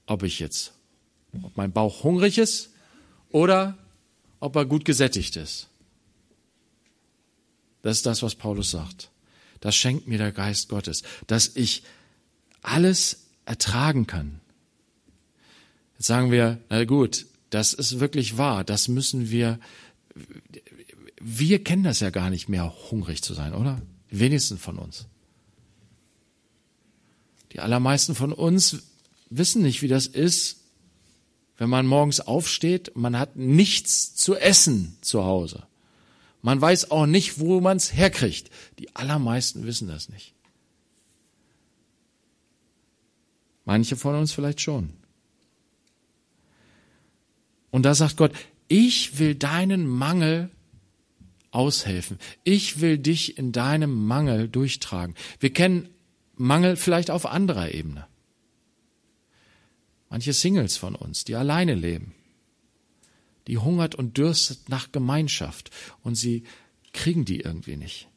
Ob 0.06 0.22
ich 0.22 0.38
jetzt, 0.38 0.74
ob 1.42 1.56
mein 1.56 1.72
Bauch 1.72 2.04
hungrig 2.04 2.38
ist 2.38 2.70
oder 3.30 3.78
ob 4.38 4.54
er 4.56 4.66
gut 4.66 4.84
gesättigt 4.84 5.36
ist. 5.36 5.68
Das 7.84 7.98
ist 7.98 8.06
das, 8.06 8.22
was 8.22 8.34
Paulus 8.34 8.70
sagt. 8.70 9.10
Das 9.60 9.76
schenkt 9.76 10.08
mir 10.08 10.16
der 10.16 10.32
Geist 10.32 10.70
Gottes, 10.70 11.02
dass 11.26 11.54
ich 11.54 11.82
alles 12.62 13.26
ertragen 13.44 14.06
kann. 14.06 14.40
Jetzt 15.92 16.06
sagen 16.06 16.30
wir, 16.30 16.58
na 16.70 16.86
gut, 16.86 17.26
das 17.50 17.74
ist 17.74 18.00
wirklich 18.00 18.38
wahr, 18.38 18.64
das 18.64 18.88
müssen 18.88 19.28
wir, 19.28 19.60
wir 21.20 21.62
kennen 21.62 21.82
das 21.82 22.00
ja 22.00 22.08
gar 22.08 22.30
nicht 22.30 22.48
mehr, 22.48 22.74
hungrig 22.90 23.22
zu 23.22 23.34
sein, 23.34 23.52
oder? 23.52 23.82
Die 24.10 24.18
wenigsten 24.18 24.56
von 24.56 24.78
uns. 24.78 25.04
Die 27.52 27.60
allermeisten 27.60 28.14
von 28.14 28.32
uns 28.32 28.78
wissen 29.28 29.60
nicht, 29.60 29.82
wie 29.82 29.88
das 29.88 30.06
ist, 30.06 30.62
wenn 31.58 31.68
man 31.68 31.86
morgens 31.86 32.20
aufsteht 32.20 32.96
man 32.96 33.18
hat 33.18 33.36
nichts 33.36 34.14
zu 34.14 34.36
essen 34.36 34.96
zu 35.02 35.24
Hause. 35.24 35.64
Man 36.44 36.60
weiß 36.60 36.90
auch 36.90 37.06
nicht, 37.06 37.38
wo 37.38 37.62
man 37.62 37.78
es 37.78 37.94
herkriegt. 37.94 38.50
Die 38.78 38.94
allermeisten 38.94 39.64
wissen 39.64 39.88
das 39.88 40.10
nicht. 40.10 40.34
Manche 43.64 43.96
von 43.96 44.14
uns 44.14 44.32
vielleicht 44.32 44.60
schon. 44.60 44.90
Und 47.70 47.84
da 47.84 47.94
sagt 47.94 48.18
Gott, 48.18 48.32
ich 48.68 49.18
will 49.18 49.34
deinen 49.34 49.86
Mangel 49.86 50.50
aushelfen. 51.50 52.18
Ich 52.42 52.82
will 52.82 52.98
dich 52.98 53.38
in 53.38 53.52
deinem 53.52 54.06
Mangel 54.06 54.46
durchtragen. 54.46 55.14
Wir 55.40 55.50
kennen 55.50 55.88
Mangel 56.36 56.76
vielleicht 56.76 57.10
auf 57.10 57.24
anderer 57.24 57.72
Ebene. 57.72 58.06
Manche 60.10 60.34
Singles 60.34 60.76
von 60.76 60.94
uns, 60.94 61.24
die 61.24 61.36
alleine 61.36 61.74
leben 61.74 62.14
die 63.46 63.58
hungert 63.58 63.94
und 63.94 64.16
dürstet 64.16 64.68
nach 64.68 64.92
Gemeinschaft 64.92 65.70
und 66.02 66.14
sie 66.14 66.44
kriegen 66.92 67.24
die 67.24 67.40
irgendwie 67.40 67.76
nicht. 67.76 68.08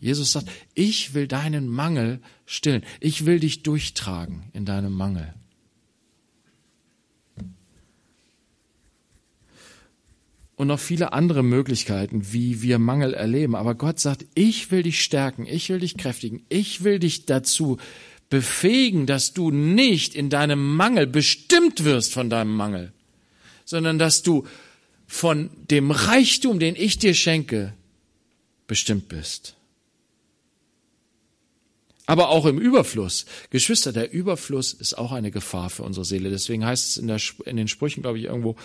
Jesus 0.00 0.32
sagt, 0.32 0.48
ich 0.74 1.14
will 1.14 1.26
deinen 1.26 1.68
Mangel 1.68 2.20
stillen. 2.46 2.82
Ich 3.00 3.24
will 3.24 3.40
dich 3.40 3.62
durchtragen 3.62 4.44
in 4.52 4.64
deinem 4.64 4.92
Mangel. 4.92 5.32
Und 10.54 10.68
noch 10.68 10.78
viele 10.78 11.12
andere 11.12 11.42
Möglichkeiten, 11.42 12.32
wie 12.32 12.62
wir 12.62 12.78
Mangel 12.78 13.14
erleben. 13.14 13.56
Aber 13.56 13.74
Gott 13.74 13.98
sagt, 13.98 14.26
ich 14.34 14.70
will 14.70 14.82
dich 14.82 15.02
stärken, 15.02 15.46
ich 15.46 15.70
will 15.70 15.80
dich 15.80 15.96
kräftigen, 15.96 16.44
ich 16.48 16.84
will 16.84 16.98
dich 16.98 17.26
dazu 17.26 17.78
befähigen, 18.28 19.06
dass 19.06 19.32
du 19.32 19.50
nicht 19.50 20.14
in 20.14 20.30
deinem 20.30 20.76
Mangel 20.76 21.06
bestimmt 21.06 21.84
wirst 21.84 22.12
von 22.12 22.30
deinem 22.30 22.54
Mangel, 22.54 22.92
sondern 23.72 23.98
dass 23.98 24.22
du 24.22 24.46
von 25.06 25.50
dem 25.70 25.90
Reichtum, 25.90 26.60
den 26.60 26.76
ich 26.76 26.98
dir 26.98 27.14
schenke, 27.14 27.72
bestimmt 28.66 29.08
bist. 29.08 29.56
Aber 32.06 32.28
auch 32.28 32.44
im 32.44 32.58
Überfluss. 32.58 33.24
Geschwister, 33.48 33.92
der 33.92 34.12
Überfluss 34.12 34.74
ist 34.74 34.98
auch 34.98 35.10
eine 35.10 35.30
Gefahr 35.30 35.70
für 35.70 35.84
unsere 35.84 36.04
Seele. 36.04 36.28
Deswegen 36.28 36.66
heißt 36.66 36.90
es 36.90 36.96
in, 36.98 37.06
der, 37.06 37.18
in 37.46 37.56
den 37.56 37.68
Sprüchen, 37.68 38.02
glaube 38.02 38.18
ich, 38.18 38.24
irgendwo, 38.24 38.56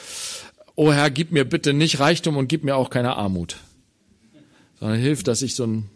oh 0.76 0.92
Herr, 0.92 1.10
gib 1.10 1.32
mir 1.32 1.46
bitte 1.46 1.74
nicht 1.74 2.00
Reichtum 2.00 2.36
und 2.36 2.50
gib 2.50 2.66
mir 2.66 2.76
auch 2.76 2.90
keine 2.90 3.16
Armut. 3.16 3.58
Sondern 4.80 5.00
hilf, 5.00 5.24
dass 5.24 5.42
ich 5.42 5.56
so 5.56 5.66
ein 5.66 5.90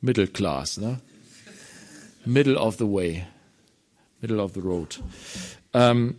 Mittelclass, 0.00 0.78
ne? 0.78 1.00
Middle 2.24 2.58
of 2.58 2.78
the 2.78 2.84
way. 2.84 3.26
Middle 4.22 4.42
of 4.42 4.54
the 4.54 4.60
road. 4.60 5.00
Ähm, 5.74 6.14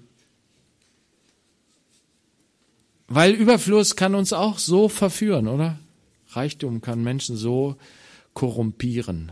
Weil 3.15 3.33
Überfluss 3.33 3.95
kann 3.95 4.15
uns 4.15 4.33
auch 4.33 4.57
so 4.57 4.89
verführen, 4.89 5.47
oder? 5.47 5.77
Reichtum 6.29 6.81
kann 6.81 7.03
Menschen 7.03 7.37
so 7.37 7.75
korrumpieren. 8.33 9.31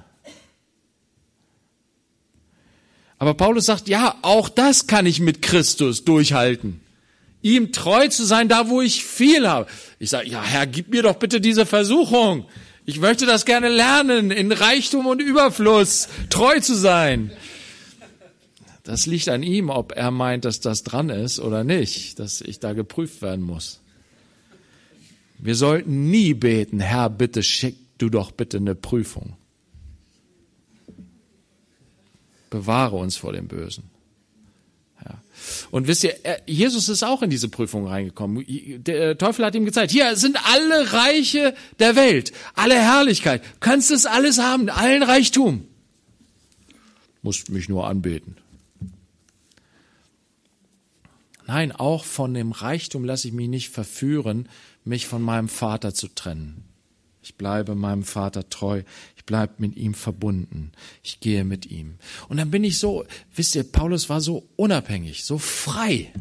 Aber 3.18 3.34
Paulus 3.34 3.66
sagt, 3.66 3.90
ja, 3.90 4.20
auch 4.22 4.50
das 4.50 4.86
kann 4.86 5.08
ich 5.08 5.20
mit 5.20 5.42
Christus 5.42 6.06
durchhalten. 6.06 6.80
Ihm 7.42 7.72
treu 7.72 8.08
zu 8.08 8.24
sein, 8.24 8.50
da 8.50 8.70
wo 8.70 8.82
ich 8.82 9.04
viel 9.04 9.48
habe. 9.48 9.66
Ich 9.98 10.12
sage, 10.12 10.30
ja, 10.30 10.44
Herr, 10.44 10.68
gib 10.68 10.90
mir 10.90 11.02
doch 11.02 11.16
bitte 11.16 11.42
diese 11.42 11.66
Versuchung. 11.66 12.46
Ich 12.86 13.00
möchte 13.00 13.26
das 13.26 13.46
gerne 13.46 13.70
lernen, 13.70 14.30
in 14.30 14.52
Reichtum 14.52 15.08
und 15.08 15.24
Überfluss 15.24 16.08
treu 16.30 16.60
zu 16.60 16.76
sein. 16.76 17.32
Das 18.92 19.06
liegt 19.06 19.30
an 19.30 19.42
ihm, 19.42 19.70
ob 19.70 19.94
er 19.94 20.12
meint, 20.12 20.44
dass 20.44 20.60
das 20.60 20.84
dran 20.84 21.10
ist 21.10 21.40
oder 21.40 21.64
nicht, 21.64 22.20
dass 22.20 22.42
ich 22.42 22.60
da 22.60 22.74
geprüft 22.74 23.22
werden 23.22 23.42
muss. 23.42 23.80
Wir 25.38 25.56
sollten 25.56 26.12
nie 26.12 26.34
beten, 26.34 26.82
Herr, 26.82 27.10
bitte 27.10 27.42
schick 27.42 27.78
du 28.00 28.10
doch 28.10 28.32
bitte 28.32 28.58
eine 28.58 28.76
Prüfung. 28.76 29.38
Bewahre 32.50 32.98
uns 32.98 33.16
vor 33.16 33.32
dem 33.32 33.48
Bösen. 33.48 33.86
Ja. 35.06 35.24
Und 35.72 35.88
wisst 35.88 36.04
ihr, 36.04 36.16
Jesus 36.46 36.90
ist 36.90 37.04
auch 37.04 37.22
in 37.22 37.30
diese 37.30 37.48
Prüfung 37.48 37.88
reingekommen. 37.88 38.44
Der 38.84 39.18
Teufel 39.18 39.46
hat 39.46 39.56
ihm 39.56 39.64
gezeigt, 39.64 39.94
hier 39.94 40.18
sind 40.18 40.38
alle 40.54 40.92
Reiche 40.92 41.56
der 41.80 41.96
Welt, 41.96 42.34
alle 42.56 42.76
Herrlichkeit. 42.76 43.42
Kannst 43.62 43.90
es 43.90 44.06
alles 44.06 44.38
haben, 44.38 44.70
allen 44.70 45.02
Reichtum. 45.02 45.66
Musst 47.22 47.50
mich 47.52 47.70
nur 47.70 47.88
anbeten. 47.88 48.41
Nein, 51.54 51.74
auch 51.74 52.06
von 52.06 52.34
dem 52.34 52.54
Reichtum 52.54 53.04
lasse 53.04 53.28
ich 53.28 53.34
mich 53.34 53.50
nicht 53.50 53.72
verführen, 53.72 54.48
mich 54.86 55.06
von 55.06 55.22
meinem 55.22 55.50
Vater 55.50 55.94
zu 55.94 56.08
trennen. 56.08 56.64
Ich 57.22 57.36
bleibe 57.36 57.76
meinem 57.76 58.04
Vater 58.04 58.48
treu. 58.48 58.84
Ich 59.18 59.26
bleibe 59.26 59.56
mit 59.58 59.76
ihm 59.76 59.94
verbunden. 59.94 60.72
Ich 61.04 61.20
gehe 61.20 61.44
mit 61.44 61.66
ihm. 61.66 61.96
Und 62.30 62.38
dann 62.38 62.52
bin 62.52 62.64
ich 62.64 62.80
so, 62.80 63.04
wisst 63.36 63.54
ihr, 63.56 63.70
Paulus 63.70 64.08
war 64.08 64.22
so 64.22 64.48
unabhängig, 64.56 65.26
so 65.26 65.38
frei. 65.38 66.14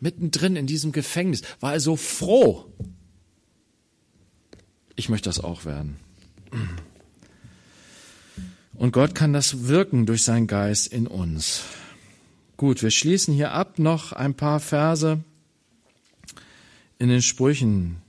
Mittendrin 0.00 0.56
in 0.56 0.66
diesem 0.66 0.92
Gefängnis 0.92 1.42
war 1.60 1.74
er 1.74 1.80
so 1.80 1.96
froh. 1.96 2.64
Ich 4.96 5.10
möchte 5.10 5.28
das 5.28 5.38
auch 5.38 5.66
werden. 5.66 5.98
Und 8.72 8.92
Gott 8.92 9.14
kann 9.14 9.34
das 9.34 9.68
wirken 9.68 10.06
durch 10.06 10.22
seinen 10.22 10.46
Geist 10.46 10.86
in 10.86 11.06
uns. 11.06 11.62
Gut, 12.60 12.82
wir 12.82 12.90
schließen 12.90 13.32
hier 13.32 13.52
ab 13.52 13.78
noch 13.78 14.12
ein 14.12 14.34
paar 14.34 14.60
Verse 14.60 15.24
in 16.98 17.08
den 17.08 17.22
Sprüchen. 17.22 18.02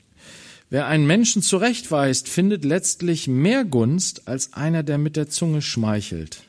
Wer 0.70 0.88
einen 0.88 1.08
Menschen 1.08 1.41
zurechtweist, 1.41 2.28
findet 2.28 2.66
letztlich 2.66 3.30
mehr 3.30 3.64
Gunst 3.64 4.28
als 4.28 4.52
einer, 4.52 4.84
der 4.84 4.97
mit 4.97 5.16
der 5.16 5.30
Zunge 5.30 5.62
schmeichelt. 5.62 6.43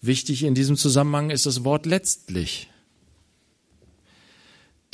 Wichtig 0.00 0.42
in 0.42 0.54
diesem 0.54 0.78
Zusammenhang 0.78 1.28
ist 1.28 1.44
das 1.44 1.64
Wort 1.64 1.84
letztlich. 1.84 2.70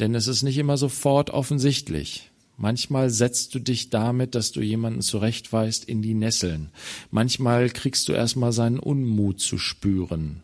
Denn 0.01 0.13
es 0.17 0.27
ist 0.27 0.43
nicht 0.43 0.59
immer 0.59 0.77
sofort 0.77 1.31
offensichtlich. 1.31 2.33
Manchmal 2.57 3.11
setzt 3.11 3.55
du 3.55 3.61
dich 3.61 3.91
damit, 3.91 4.35
dass 4.35 4.51
du 4.51 4.61
jemanden 4.61 5.03
zurechtweist, 5.03 5.85
in 5.85 6.03
die 6.03 6.15
Nesseln. 6.15 6.71
Manchmal 7.13 7.71
kriegst 7.71 8.09
du 8.09 8.13
erstmal 8.13 8.53
seinen 8.53 8.81
Unmut 8.81 9.39
zu 9.39 9.57
spüren. 9.57 10.43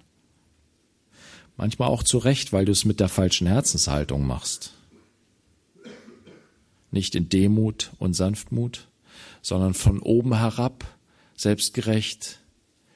Manchmal 1.61 1.91
auch 1.91 2.03
zurecht, 2.03 2.55
weil 2.55 2.65
du 2.65 2.73
es 2.73 2.87
mit 2.87 3.01
der 3.01 3.11
falschen 3.11 3.47
Herzenshaltung 3.47 4.27
machst. 4.27 4.73
Nicht 6.91 7.15
in 7.15 7.29
Demut 7.29 7.91
und 7.99 8.15
Sanftmut, 8.15 8.89
sondern 9.43 9.75
von 9.75 9.99
oben 9.99 10.35
herab, 10.39 10.87
selbstgerecht, 11.37 12.41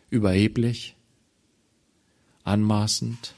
überheblich, 0.08 0.96
anmaßend. 2.44 3.34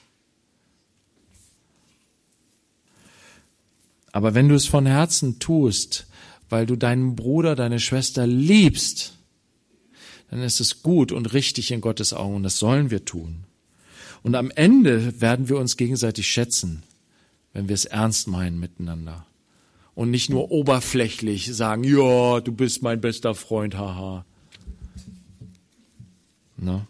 Aber 4.12 4.34
wenn 4.34 4.48
du 4.48 4.54
es 4.54 4.66
von 4.66 4.86
Herzen 4.86 5.40
tust, 5.40 6.06
weil 6.48 6.66
du 6.66 6.76
deinen 6.76 7.16
Bruder, 7.16 7.56
deine 7.56 7.80
Schwester 7.80 8.28
liebst, 8.28 9.14
dann 10.30 10.40
ist 10.40 10.60
es 10.60 10.84
gut 10.84 11.10
und 11.10 11.32
richtig 11.32 11.72
in 11.72 11.80
Gottes 11.80 12.12
Augen 12.12 12.36
und 12.36 12.42
das 12.44 12.60
sollen 12.60 12.92
wir 12.92 13.04
tun. 13.04 13.42
Und 14.26 14.34
am 14.34 14.50
Ende 14.50 15.20
werden 15.20 15.48
wir 15.48 15.56
uns 15.56 15.76
gegenseitig 15.76 16.26
schätzen, 16.26 16.82
wenn 17.52 17.68
wir 17.68 17.74
es 17.74 17.84
ernst 17.84 18.26
meinen 18.26 18.58
miteinander. 18.58 19.24
Und 19.94 20.10
nicht 20.10 20.30
nur 20.30 20.50
oberflächlich 20.50 21.54
sagen, 21.54 21.84
ja, 21.84 22.40
du 22.40 22.50
bist 22.50 22.82
mein 22.82 23.00
bester 23.00 23.36
Freund, 23.36 23.76
haha. 23.76 24.24
Na? 26.56 26.88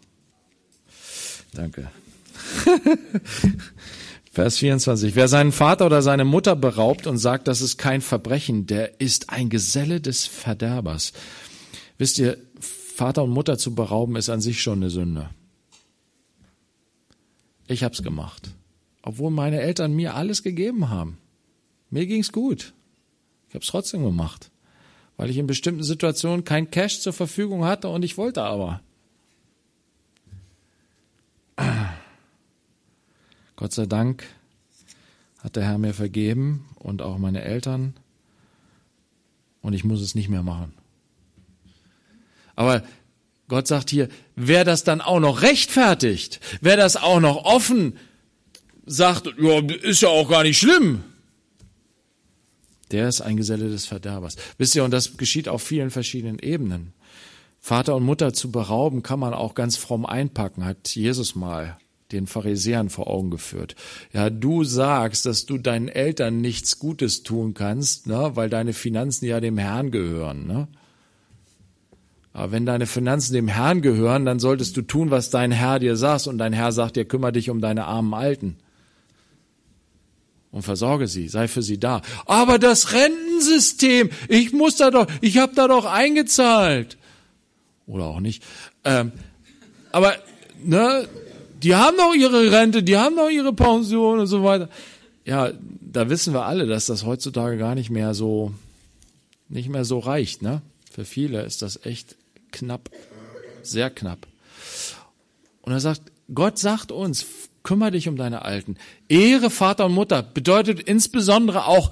Danke. 1.53 1.91
Vers 4.31 4.57
24. 4.57 5.15
Wer 5.15 5.27
seinen 5.27 5.51
Vater 5.51 5.85
oder 5.85 6.01
seine 6.01 6.25
Mutter 6.25 6.55
beraubt 6.55 7.05
und 7.05 7.19
sagt, 7.19 7.47
das 7.47 7.61
ist 7.61 7.77
kein 7.77 8.01
Verbrechen, 8.01 8.65
der 8.65 8.99
ist 8.99 9.29
ein 9.29 9.51
Geselle 9.51 10.01
des 10.01 10.25
Verderbers. 10.25 11.13
Wisst 11.99 12.17
ihr, 12.17 12.39
Vater 12.59 13.25
und 13.25 13.29
Mutter 13.29 13.59
zu 13.59 13.75
berauben 13.75 14.15
ist 14.15 14.29
an 14.29 14.41
sich 14.41 14.59
schon 14.59 14.79
eine 14.79 14.89
Sünde. 14.89 15.29
Ich 17.67 17.83
hab's 17.83 18.01
gemacht. 18.01 18.49
Obwohl 19.01 19.31
meine 19.31 19.61
Eltern 19.61 19.93
mir 19.93 20.15
alles 20.15 20.43
gegeben 20.43 20.89
haben. 20.89 21.17
Mir 21.89 22.07
ging's 22.07 22.31
gut. 22.31 22.73
Ich 23.49 23.55
hab's 23.55 23.67
trotzdem 23.67 24.03
gemacht. 24.03 24.51
Weil 25.15 25.29
ich 25.29 25.37
in 25.37 25.47
bestimmten 25.47 25.83
Situationen 25.83 26.43
kein 26.43 26.71
Cash 26.71 27.01
zur 27.01 27.13
Verfügung 27.13 27.65
hatte 27.65 27.89
und 27.89 28.03
ich 28.03 28.17
wollte 28.17 28.43
aber. 28.43 28.81
Gott 33.55 33.73
sei 33.73 33.85
Dank 33.85 34.25
hat 35.39 35.55
der 35.55 35.63
Herr 35.63 35.77
mir 35.77 35.93
vergeben 35.93 36.65
und 36.75 37.01
auch 37.01 37.17
meine 37.17 37.43
Eltern 37.43 37.95
und 39.61 39.73
ich 39.73 39.83
muss 39.83 40.01
es 40.01 40.15
nicht 40.15 40.29
mehr 40.29 40.43
machen. 40.43 40.73
Aber 42.55 42.83
Gott 43.47 43.67
sagt 43.67 43.89
hier, 43.89 44.09
wer 44.35 44.63
das 44.63 44.83
dann 44.83 45.01
auch 45.01 45.19
noch 45.19 45.41
rechtfertigt, 45.41 46.39
wer 46.61 46.75
das 46.77 46.97
auch 46.97 47.19
noch 47.19 47.45
offen 47.45 47.97
sagt, 48.85 49.33
ja, 49.39 49.59
ist 49.59 50.01
ja 50.01 50.09
auch 50.09 50.29
gar 50.29 50.43
nicht 50.43 50.59
schlimm, 50.59 51.03
der 52.91 53.07
ist 53.07 53.21
ein 53.21 53.37
Geselle 53.37 53.69
des 53.69 53.85
Verderbers. 53.85 54.37
Wisst 54.57 54.75
ihr, 54.75 54.83
und 54.83 54.91
das 54.91 55.17
geschieht 55.17 55.49
auf 55.49 55.61
vielen 55.61 55.91
verschiedenen 55.91 56.39
Ebenen. 56.39 56.93
Vater 57.59 57.95
und 57.95 58.03
Mutter 58.03 58.33
zu 58.33 58.51
berauben, 58.51 59.03
kann 59.03 59.19
man 59.19 59.33
auch 59.33 59.55
ganz 59.55 59.75
fromm 59.75 60.05
einpacken, 60.05 60.63
hat 60.63 60.95
Jesus 60.95 61.35
mal 61.35 61.77
den 62.13 62.27
Pharisäern 62.27 62.89
vor 62.89 63.07
Augen 63.07 63.29
geführt. 63.29 63.75
Ja, 64.13 64.29
du 64.29 64.63
sagst, 64.63 65.25
dass 65.25 65.45
du 65.45 65.57
deinen 65.57 65.89
Eltern 65.89 66.39
nichts 66.39 66.79
Gutes 66.79 67.23
tun 67.23 67.53
kannst, 67.53 68.07
ne, 68.07 68.31
weil 68.35 68.49
deine 68.49 68.71
Finanzen 68.71 69.25
ja 69.25 69.41
dem 69.41 69.57
Herrn 69.57 69.91
gehören. 69.91 70.47
Ne? 70.47 70.69
Aber 72.37 72.51
wenn 72.51 72.67
deine 72.67 72.85
Finanzen 72.85 73.33
dem 73.33 73.47
Herrn 73.47 73.81
gehören, 73.81 74.23
dann 74.23 74.37
solltest 74.37 74.77
du 74.77 74.83
tun, 74.83 75.09
was 75.09 75.31
dein 75.31 75.51
Herr 75.51 75.79
dir 75.79 75.95
sagt. 75.95 76.27
Und 76.27 76.37
dein 76.37 76.53
Herr 76.53 76.71
sagt 76.71 76.95
dir, 76.95 77.03
kümmere 77.03 77.31
dich 77.31 77.49
um 77.49 77.61
deine 77.61 77.85
armen 77.85 78.13
Alten. 78.13 78.57
Und 80.51 80.61
versorge 80.61 81.07
sie, 81.07 81.29
sei 81.29 81.47
für 81.47 81.63
sie 81.63 81.79
da. 81.79 82.03
Aber 82.27 82.59
das 82.59 82.93
Rentensystem, 82.93 84.11
ich 84.29 84.53
muss 84.53 84.75
da 84.75 84.91
doch, 84.91 85.07
ich 85.19 85.39
habe 85.39 85.55
da 85.55 85.67
doch 85.67 85.85
eingezahlt. 85.85 86.99
Oder 87.87 88.05
auch 88.05 88.19
nicht. 88.19 88.43
Ähm, 88.83 89.13
aber, 89.91 90.13
ne, 90.63 91.07
die 91.63 91.73
haben 91.73 91.97
doch 91.97 92.13
ihre 92.13 92.51
Rente, 92.51 92.83
die 92.83 92.97
haben 92.97 93.15
doch 93.15 93.31
ihre 93.31 93.53
Pension 93.53 94.19
und 94.19 94.27
so 94.27 94.43
weiter. 94.43 94.69
Ja, 95.25 95.53
da 95.81 96.07
wissen 96.11 96.35
wir 96.35 96.45
alle, 96.45 96.67
dass 96.67 96.85
das 96.85 97.03
heutzutage 97.03 97.57
gar 97.57 97.73
nicht 97.73 97.89
mehr 97.89 98.13
so, 98.13 98.53
nicht 99.49 99.69
mehr 99.69 99.85
so 99.85 99.97
reicht, 99.97 100.43
ne? 100.43 100.61
Für 100.91 101.03
viele 101.03 101.41
ist 101.41 101.63
das 101.63 101.83
echt 101.83 102.16
knapp, 102.51 102.89
sehr 103.63 103.89
knapp. 103.89 104.27
Und 105.61 105.73
er 105.73 105.79
sagt, 105.79 106.01
Gott 106.33 106.57
sagt 106.57 106.91
uns, 106.91 107.25
kümmere 107.63 107.91
dich 107.91 108.07
um 108.07 108.15
deine 108.15 108.43
Alten. 108.43 108.77
Ehre 109.09 109.49
Vater 109.49 109.85
und 109.85 109.93
Mutter 109.93 110.23
bedeutet 110.23 110.79
insbesondere 110.79 111.65
auch 111.65 111.91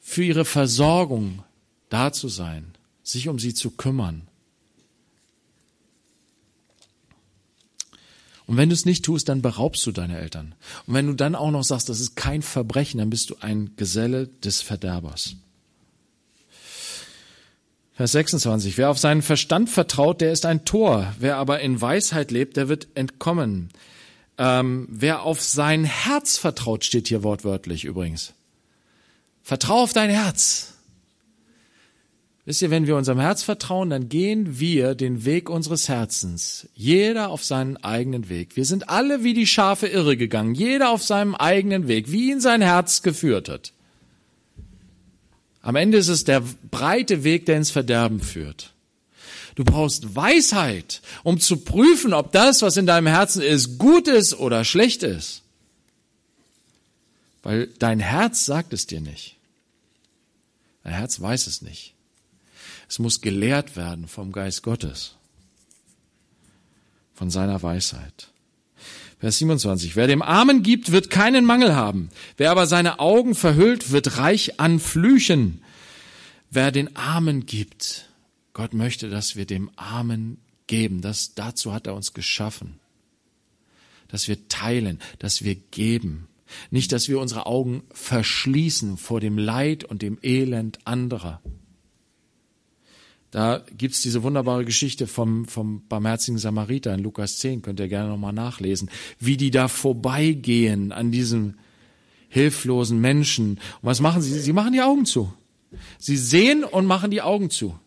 für 0.00 0.24
ihre 0.24 0.44
Versorgung 0.44 1.42
da 1.88 2.12
zu 2.12 2.28
sein, 2.28 2.74
sich 3.02 3.28
um 3.28 3.38
sie 3.38 3.54
zu 3.54 3.70
kümmern. 3.70 4.28
Und 8.46 8.56
wenn 8.56 8.70
du 8.70 8.74
es 8.74 8.86
nicht 8.86 9.04
tust, 9.04 9.28
dann 9.28 9.42
beraubst 9.42 9.84
du 9.84 9.92
deine 9.92 10.18
Eltern. 10.18 10.54
Und 10.86 10.94
wenn 10.94 11.06
du 11.06 11.12
dann 11.12 11.34
auch 11.34 11.50
noch 11.50 11.64
sagst, 11.64 11.90
das 11.90 12.00
ist 12.00 12.16
kein 12.16 12.40
Verbrechen, 12.40 12.96
dann 12.96 13.10
bist 13.10 13.28
du 13.28 13.36
ein 13.40 13.76
Geselle 13.76 14.26
des 14.26 14.62
Verderbers. 14.62 15.36
Vers 17.98 18.12
26. 18.12 18.78
Wer 18.78 18.90
auf 18.90 18.98
seinen 19.00 19.22
Verstand 19.22 19.68
vertraut, 19.68 20.20
der 20.20 20.30
ist 20.30 20.46
ein 20.46 20.64
Tor. 20.64 21.12
Wer 21.18 21.34
aber 21.34 21.58
in 21.58 21.80
Weisheit 21.80 22.30
lebt, 22.30 22.56
der 22.56 22.68
wird 22.68 22.86
entkommen. 22.94 23.70
Ähm, 24.38 24.86
wer 24.88 25.22
auf 25.22 25.42
sein 25.42 25.82
Herz 25.82 26.38
vertraut, 26.38 26.84
steht 26.84 27.08
hier 27.08 27.24
wortwörtlich 27.24 27.84
übrigens. 27.84 28.34
Vertrau 29.42 29.82
auf 29.82 29.92
dein 29.94 30.10
Herz. 30.10 30.74
Wisst 32.44 32.62
ihr, 32.62 32.70
wenn 32.70 32.86
wir 32.86 32.94
unserem 32.94 33.18
Herz 33.18 33.42
vertrauen, 33.42 33.90
dann 33.90 34.08
gehen 34.08 34.60
wir 34.60 34.94
den 34.94 35.24
Weg 35.24 35.50
unseres 35.50 35.88
Herzens. 35.88 36.68
Jeder 36.76 37.30
auf 37.30 37.42
seinen 37.42 37.78
eigenen 37.78 38.28
Weg. 38.28 38.54
Wir 38.54 38.64
sind 38.64 38.90
alle 38.90 39.24
wie 39.24 39.34
die 39.34 39.48
Schafe 39.48 39.88
irre 39.88 40.16
gegangen. 40.16 40.54
Jeder 40.54 40.90
auf 40.90 41.02
seinem 41.02 41.34
eigenen 41.34 41.88
Weg, 41.88 42.12
wie 42.12 42.30
ihn 42.30 42.40
sein 42.40 42.62
Herz 42.62 43.02
geführt 43.02 43.48
hat. 43.48 43.72
Am 45.68 45.76
Ende 45.76 45.98
ist 45.98 46.08
es 46.08 46.24
der 46.24 46.40
breite 46.40 47.24
Weg, 47.24 47.44
der 47.44 47.58
ins 47.58 47.70
Verderben 47.70 48.22
führt. 48.22 48.72
Du 49.54 49.64
brauchst 49.64 50.16
Weisheit, 50.16 51.02
um 51.24 51.38
zu 51.38 51.58
prüfen, 51.58 52.14
ob 52.14 52.32
das, 52.32 52.62
was 52.62 52.78
in 52.78 52.86
deinem 52.86 53.06
Herzen 53.06 53.42
ist, 53.42 53.76
gut 53.76 54.08
ist 54.08 54.32
oder 54.32 54.64
schlecht 54.64 55.02
ist. 55.02 55.42
Weil 57.42 57.66
dein 57.66 58.00
Herz 58.00 58.46
sagt 58.46 58.72
es 58.72 58.86
dir 58.86 59.02
nicht. 59.02 59.36
Dein 60.84 60.94
Herz 60.94 61.20
weiß 61.20 61.46
es 61.46 61.60
nicht. 61.60 61.92
Es 62.88 62.98
muss 62.98 63.20
gelehrt 63.20 63.76
werden 63.76 64.08
vom 64.08 64.32
Geist 64.32 64.62
Gottes, 64.62 65.16
von 67.12 67.30
seiner 67.30 67.62
Weisheit. 67.62 68.28
Vers 69.18 69.38
27. 69.38 69.96
Wer 69.96 70.06
dem 70.06 70.22
Armen 70.22 70.62
gibt, 70.62 70.92
wird 70.92 71.10
keinen 71.10 71.44
Mangel 71.44 71.74
haben. 71.74 72.10
Wer 72.36 72.52
aber 72.52 72.66
seine 72.66 73.00
Augen 73.00 73.34
verhüllt, 73.34 73.90
wird 73.90 74.18
reich 74.18 74.60
an 74.60 74.78
Flüchen. 74.78 75.62
Wer 76.50 76.70
den 76.70 76.96
Armen 76.96 77.44
gibt, 77.44 78.08
Gott 78.52 78.74
möchte, 78.74 79.10
dass 79.10 79.34
wir 79.34 79.44
dem 79.44 79.70
Armen 79.76 80.38
geben. 80.68 81.00
Das, 81.00 81.34
dazu 81.34 81.72
hat 81.72 81.88
er 81.88 81.94
uns 81.94 82.14
geschaffen. 82.14 82.78
Dass 84.06 84.28
wir 84.28 84.48
teilen, 84.48 85.00
dass 85.18 85.42
wir 85.42 85.56
geben. 85.56 86.28
Nicht, 86.70 86.92
dass 86.92 87.08
wir 87.08 87.18
unsere 87.18 87.46
Augen 87.46 87.82
verschließen 87.92 88.96
vor 88.96 89.20
dem 89.20 89.36
Leid 89.36 89.84
und 89.84 90.00
dem 90.00 90.18
Elend 90.22 90.78
anderer. 90.84 91.42
Da 93.30 93.62
gibt's 93.76 94.00
diese 94.00 94.22
wunderbare 94.22 94.64
Geschichte 94.64 95.06
vom, 95.06 95.46
vom 95.46 95.86
barmherzigen 95.88 96.38
Samariter 96.38 96.94
in 96.94 97.00
Lukas 97.00 97.38
10, 97.38 97.60
könnt 97.60 97.78
ihr 97.78 97.88
gerne 97.88 98.08
nochmal 98.08 98.32
nachlesen, 98.32 98.90
wie 99.18 99.36
die 99.36 99.50
da 99.50 99.68
vorbeigehen 99.68 100.92
an 100.92 101.12
diesem 101.12 101.54
hilflosen 102.28 103.00
Menschen. 103.00 103.52
Und 103.52 103.60
was 103.82 104.00
machen 104.00 104.22
sie? 104.22 104.38
Sie 104.38 104.52
machen 104.52 104.72
die 104.72 104.80
Augen 104.80 105.04
zu. 105.04 105.32
Sie 105.98 106.16
sehen 106.16 106.64
und 106.64 106.86
machen 106.86 107.10
die 107.10 107.20
Augen 107.20 107.50
zu. 107.50 107.78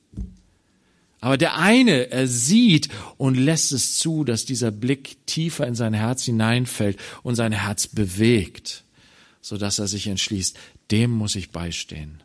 Aber 1.21 1.37
der 1.37 1.57
eine, 1.57 2.09
er 2.11 2.27
sieht 2.27 2.89
und 3.17 3.35
lässt 3.35 3.71
es 3.71 3.99
zu, 3.99 4.23
dass 4.23 4.45
dieser 4.45 4.71
Blick 4.71 5.25
tiefer 5.27 5.67
in 5.67 5.75
sein 5.75 5.93
Herz 5.93 6.23
hineinfällt 6.23 6.97
und 7.21 7.35
sein 7.35 7.51
Herz 7.51 7.87
bewegt, 7.87 8.83
so 9.39 9.57
dass 9.57 9.77
er 9.77 9.87
sich 9.87 10.07
entschließt, 10.07 10.57
dem 10.89 11.11
muss 11.11 11.35
ich 11.35 11.51
beistehen. 11.51 12.23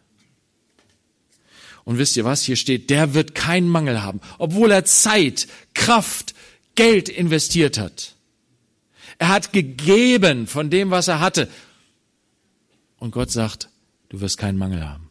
Und 1.87 1.99
wisst 1.99 2.17
ihr 2.17 2.25
was? 2.25 2.43
Hier 2.43 2.57
steht, 2.57 2.91
der 2.91 3.15
wird 3.15 3.37
keinen 3.37 3.69
Mangel 3.69 4.03
haben, 4.03 4.21
obwohl 4.39 4.73
er 4.73 4.85
Zeit, 4.85 5.47
Kraft, 5.73 6.35
Geld 6.75 7.09
investiert 7.09 7.79
hat. 7.79 8.17
Er 9.19 9.29
hat 9.29 9.53
gegeben 9.53 10.49
von 10.49 10.69
dem, 10.69 10.91
was 10.91 11.09
er 11.09 11.21
hatte. 11.21 11.49
Und 12.99 13.13
Gott 13.13 13.31
sagt, 13.31 13.71
du 14.09 14.21
wirst 14.21 14.37
keinen 14.37 14.59
Mangel 14.59 14.87
haben. 14.87 15.09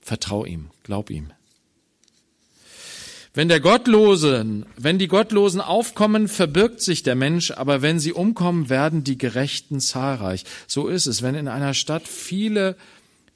Vertrau 0.00 0.44
ihm, 0.44 0.70
glaub 0.82 1.10
ihm. 1.10 1.30
Wenn 3.32 3.48
der 3.48 3.60
Gottlosen, 3.60 4.66
wenn 4.76 4.98
die 4.98 5.08
Gottlosen 5.08 5.60
aufkommen, 5.60 6.26
verbirgt 6.26 6.80
sich 6.80 7.02
der 7.02 7.14
Mensch, 7.14 7.50
aber 7.50 7.82
wenn 7.82 8.00
sie 8.00 8.14
umkommen, 8.14 8.68
werden 8.68 9.04
die 9.04 9.18
Gerechten 9.18 9.78
zahlreich. 9.78 10.44
So 10.66 10.88
ist 10.88 11.06
es. 11.06 11.22
Wenn 11.22 11.34
in 11.34 11.46
einer 11.46 11.74
Stadt 11.74 12.08
viele, 12.08 12.76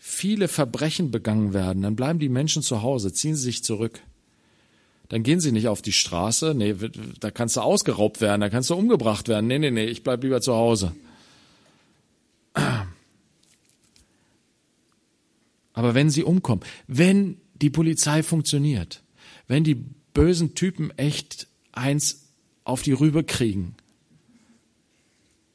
viele 0.02 0.48
Verbrechen 0.48 1.10
begangen 1.10 1.52
werden, 1.52 1.82
dann 1.82 1.94
bleiben 1.94 2.18
die 2.18 2.30
Menschen 2.30 2.62
zu 2.62 2.80
Hause, 2.82 3.12
ziehen 3.12 3.36
sie 3.36 3.42
sich 3.42 3.62
zurück. 3.62 4.00
Dann 5.10 5.22
gehen 5.22 5.40
sie 5.40 5.52
nicht 5.52 5.68
auf 5.68 5.82
die 5.82 5.92
Straße, 5.92 6.54
nee, 6.54 6.74
da 7.20 7.30
kannst 7.30 7.56
du 7.56 7.60
ausgeraubt 7.60 8.22
werden, 8.22 8.40
da 8.40 8.48
kannst 8.48 8.70
du 8.70 8.74
umgebracht 8.74 9.28
werden. 9.28 9.46
Nee, 9.46 9.58
nee, 9.58 9.70
nee, 9.70 9.84
ich 9.84 10.02
bleib 10.02 10.22
lieber 10.22 10.40
zu 10.40 10.54
Hause. 10.54 10.96
Aber 15.74 15.94
wenn 15.94 16.08
sie 16.08 16.24
umkommen, 16.24 16.64
wenn 16.86 17.36
die 17.54 17.70
Polizei 17.70 18.22
funktioniert, 18.22 19.02
wenn 19.48 19.64
die 19.64 19.84
bösen 20.14 20.54
Typen 20.54 20.90
echt 20.96 21.46
eins 21.72 22.28
auf 22.64 22.82
die 22.82 22.92
Rübe 22.92 23.22
kriegen. 23.22 23.74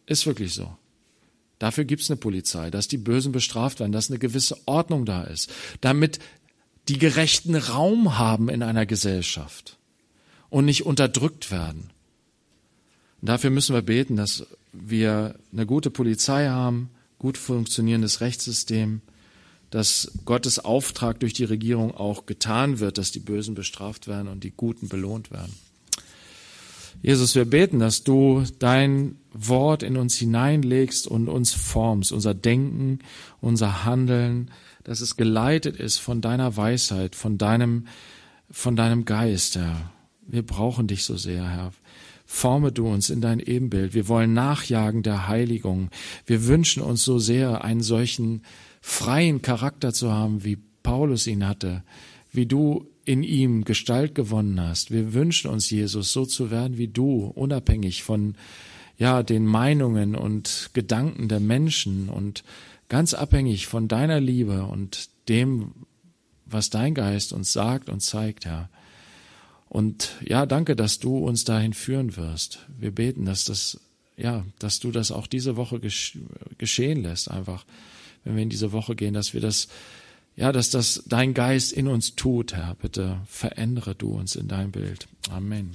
Ist 0.06 0.28
wirklich 0.28 0.54
so. 0.54 0.78
Dafür 1.66 1.84
gibt's 1.84 2.12
eine 2.12 2.18
Polizei, 2.18 2.70
dass 2.70 2.88
die 2.88 3.00
Bösen 3.00 3.32
bestraft 3.32 3.80
werden, 3.80 3.92
dass 3.92 4.12
eine 4.12 4.20
gewisse 4.20 4.56
Ordnung 4.68 5.04
da 5.04 5.24
ist, 5.24 5.52
damit 5.82 6.20
die 6.88 7.00
Gerechten 7.00 7.56
Raum 7.56 8.20
haben 8.20 8.50
in 8.50 8.62
einer 8.62 8.86
Gesellschaft 8.86 9.80
und 10.52 10.66
nicht 10.66 10.86
unterdrückt 10.86 11.50
werden. 11.50 11.90
Und 13.20 13.30
dafür 13.30 13.50
müssen 13.50 13.74
wir 13.74 13.82
beten, 13.82 14.16
dass 14.16 14.46
wir 14.74 15.40
eine 15.52 15.66
gute 15.66 15.90
Polizei 15.90 16.50
haben, 16.50 16.92
gut 17.18 17.36
funktionierendes 17.36 18.22
Rechtssystem, 18.22 19.02
dass 19.72 20.12
Gottes 20.24 20.60
Auftrag 20.60 21.20
durch 21.20 21.34
die 21.34 21.46
Regierung 21.46 21.98
auch 21.98 22.28
getan 22.28 22.80
wird, 22.80 23.00
dass 23.00 23.12
die 23.12 23.20
Bösen 23.20 23.56
bestraft 23.56 24.08
werden 24.08 24.28
und 24.28 24.44
die 24.44 24.54
Guten 24.56 24.88
belohnt 24.88 25.32
werden. 25.32 25.56
Jesus, 27.02 27.36
wir 27.36 27.46
beten, 27.46 27.80
dass 27.80 28.04
du 28.04 28.44
dein 28.60 29.18
Wort 29.32 29.84
in 29.84 29.98
uns 29.98 30.16
hineinlegst 30.16 31.08
und 31.08 31.28
uns 31.28 31.54
formst, 31.54 32.12
unser 32.12 32.34
Denken, 32.34 33.00
unser 33.42 33.86
Handeln, 33.86 34.50
dass 34.84 35.02
es 35.02 35.18
geleitet 35.18 35.76
ist 35.78 35.98
von 35.98 36.22
deiner 36.22 36.56
Weisheit, 36.58 37.16
von 37.16 37.38
deinem, 37.38 37.88
von 38.50 38.76
deinem 38.76 39.06
Geist, 39.06 39.56
Herr. 39.56 39.92
Wir 40.28 40.44
brauchen 40.44 40.88
dich 40.88 41.04
so 41.04 41.18
sehr, 41.18 41.48
Herr. 41.48 41.72
Forme 42.26 42.72
du 42.72 42.88
uns 42.88 43.10
in 43.10 43.22
dein 43.22 43.40
Ebenbild. 43.40 43.94
Wir 43.94 44.08
wollen 44.08 44.34
nachjagen 44.34 45.04
der 45.04 45.28
Heiligung. 45.28 45.90
Wir 46.26 46.48
wünschen 46.48 46.82
uns 46.82 47.04
so 47.04 47.20
sehr 47.20 47.64
einen 47.64 47.84
solchen 47.84 48.42
freien 48.82 49.42
Charakter 49.42 49.94
zu 49.94 50.12
haben, 50.12 50.44
wie 50.44 50.58
Paulus 50.82 51.28
ihn 51.28 51.48
hatte, 51.48 51.84
wie 52.32 52.46
du 52.46 52.88
in 53.06 53.24
ihm 53.24 53.64
Gestalt 53.64 54.16
gewonnen 54.16 54.60
hast. 54.60 54.92
Wir 54.92 55.14
wünschen 55.14 55.50
uns, 55.50 55.70
Jesus, 55.70 56.12
so 56.12 56.26
zu 56.26 56.52
werden 56.52 56.78
wie 56.78 56.88
du, 56.88 57.26
unabhängig 57.26 58.04
von 58.04 58.36
ja, 58.98 59.24
den 59.24 59.46
Meinungen 59.46 60.16
und 60.16 60.72
Gedanken 60.74 61.28
der 61.28 61.40
Menschen 61.40 62.10
und 62.10 62.44
ganz 62.90 63.14
abhängig 63.14 63.68
von 63.68 63.88
deiner 63.88 64.20
Liebe 64.20 64.64
und 64.64 65.10
dem, 65.28 65.74
was 66.46 66.70
dein 66.70 66.94
Geist 66.94 67.34
uns 67.34 67.54
sagt 67.54 67.90
und 67.90 68.02
zeigt, 68.02 68.46
Herr. 68.46 68.70
Und 69.68 70.16
ja, 70.26 70.46
danke, 70.46 70.76
dass 70.76 71.00
du 71.00 71.18
uns 71.18 71.44
dahin 71.44 71.74
führen 71.74 72.16
wirst. 72.16 72.66
Wir 72.78 72.92
beten, 72.92 73.26
dass 73.26 73.46
das, 73.46 73.80
ja, 74.16 74.46
dass 74.60 74.80
du 74.80 74.92
das 74.92 75.12
auch 75.12 75.28
diese 75.28 75.58
Woche 75.58 75.80
geschehen 76.58 77.04
lässt, 77.04 77.30
einfach 77.30 77.66
wenn 78.24 78.36
wir 78.36 78.44
in 78.44 78.50
diese 78.50 78.72
Woche 78.72 78.96
gehen, 78.96 79.14
dass 79.14 79.34
wir 79.34 79.42
das, 79.42 79.68
ja, 80.36 80.52
dass 80.52 80.70
das 80.70 81.04
dein 81.08 81.34
Geist 81.34 81.72
in 81.72 81.88
uns 81.88 82.16
tut, 82.16 82.54
Herr. 82.54 82.76
Bitte 82.82 83.22
verändere 83.28 83.96
du 83.96 84.10
uns 84.10 84.36
in 84.36 84.48
dein 84.48 84.72
Bild. 84.72 85.08
Amen. 85.30 85.72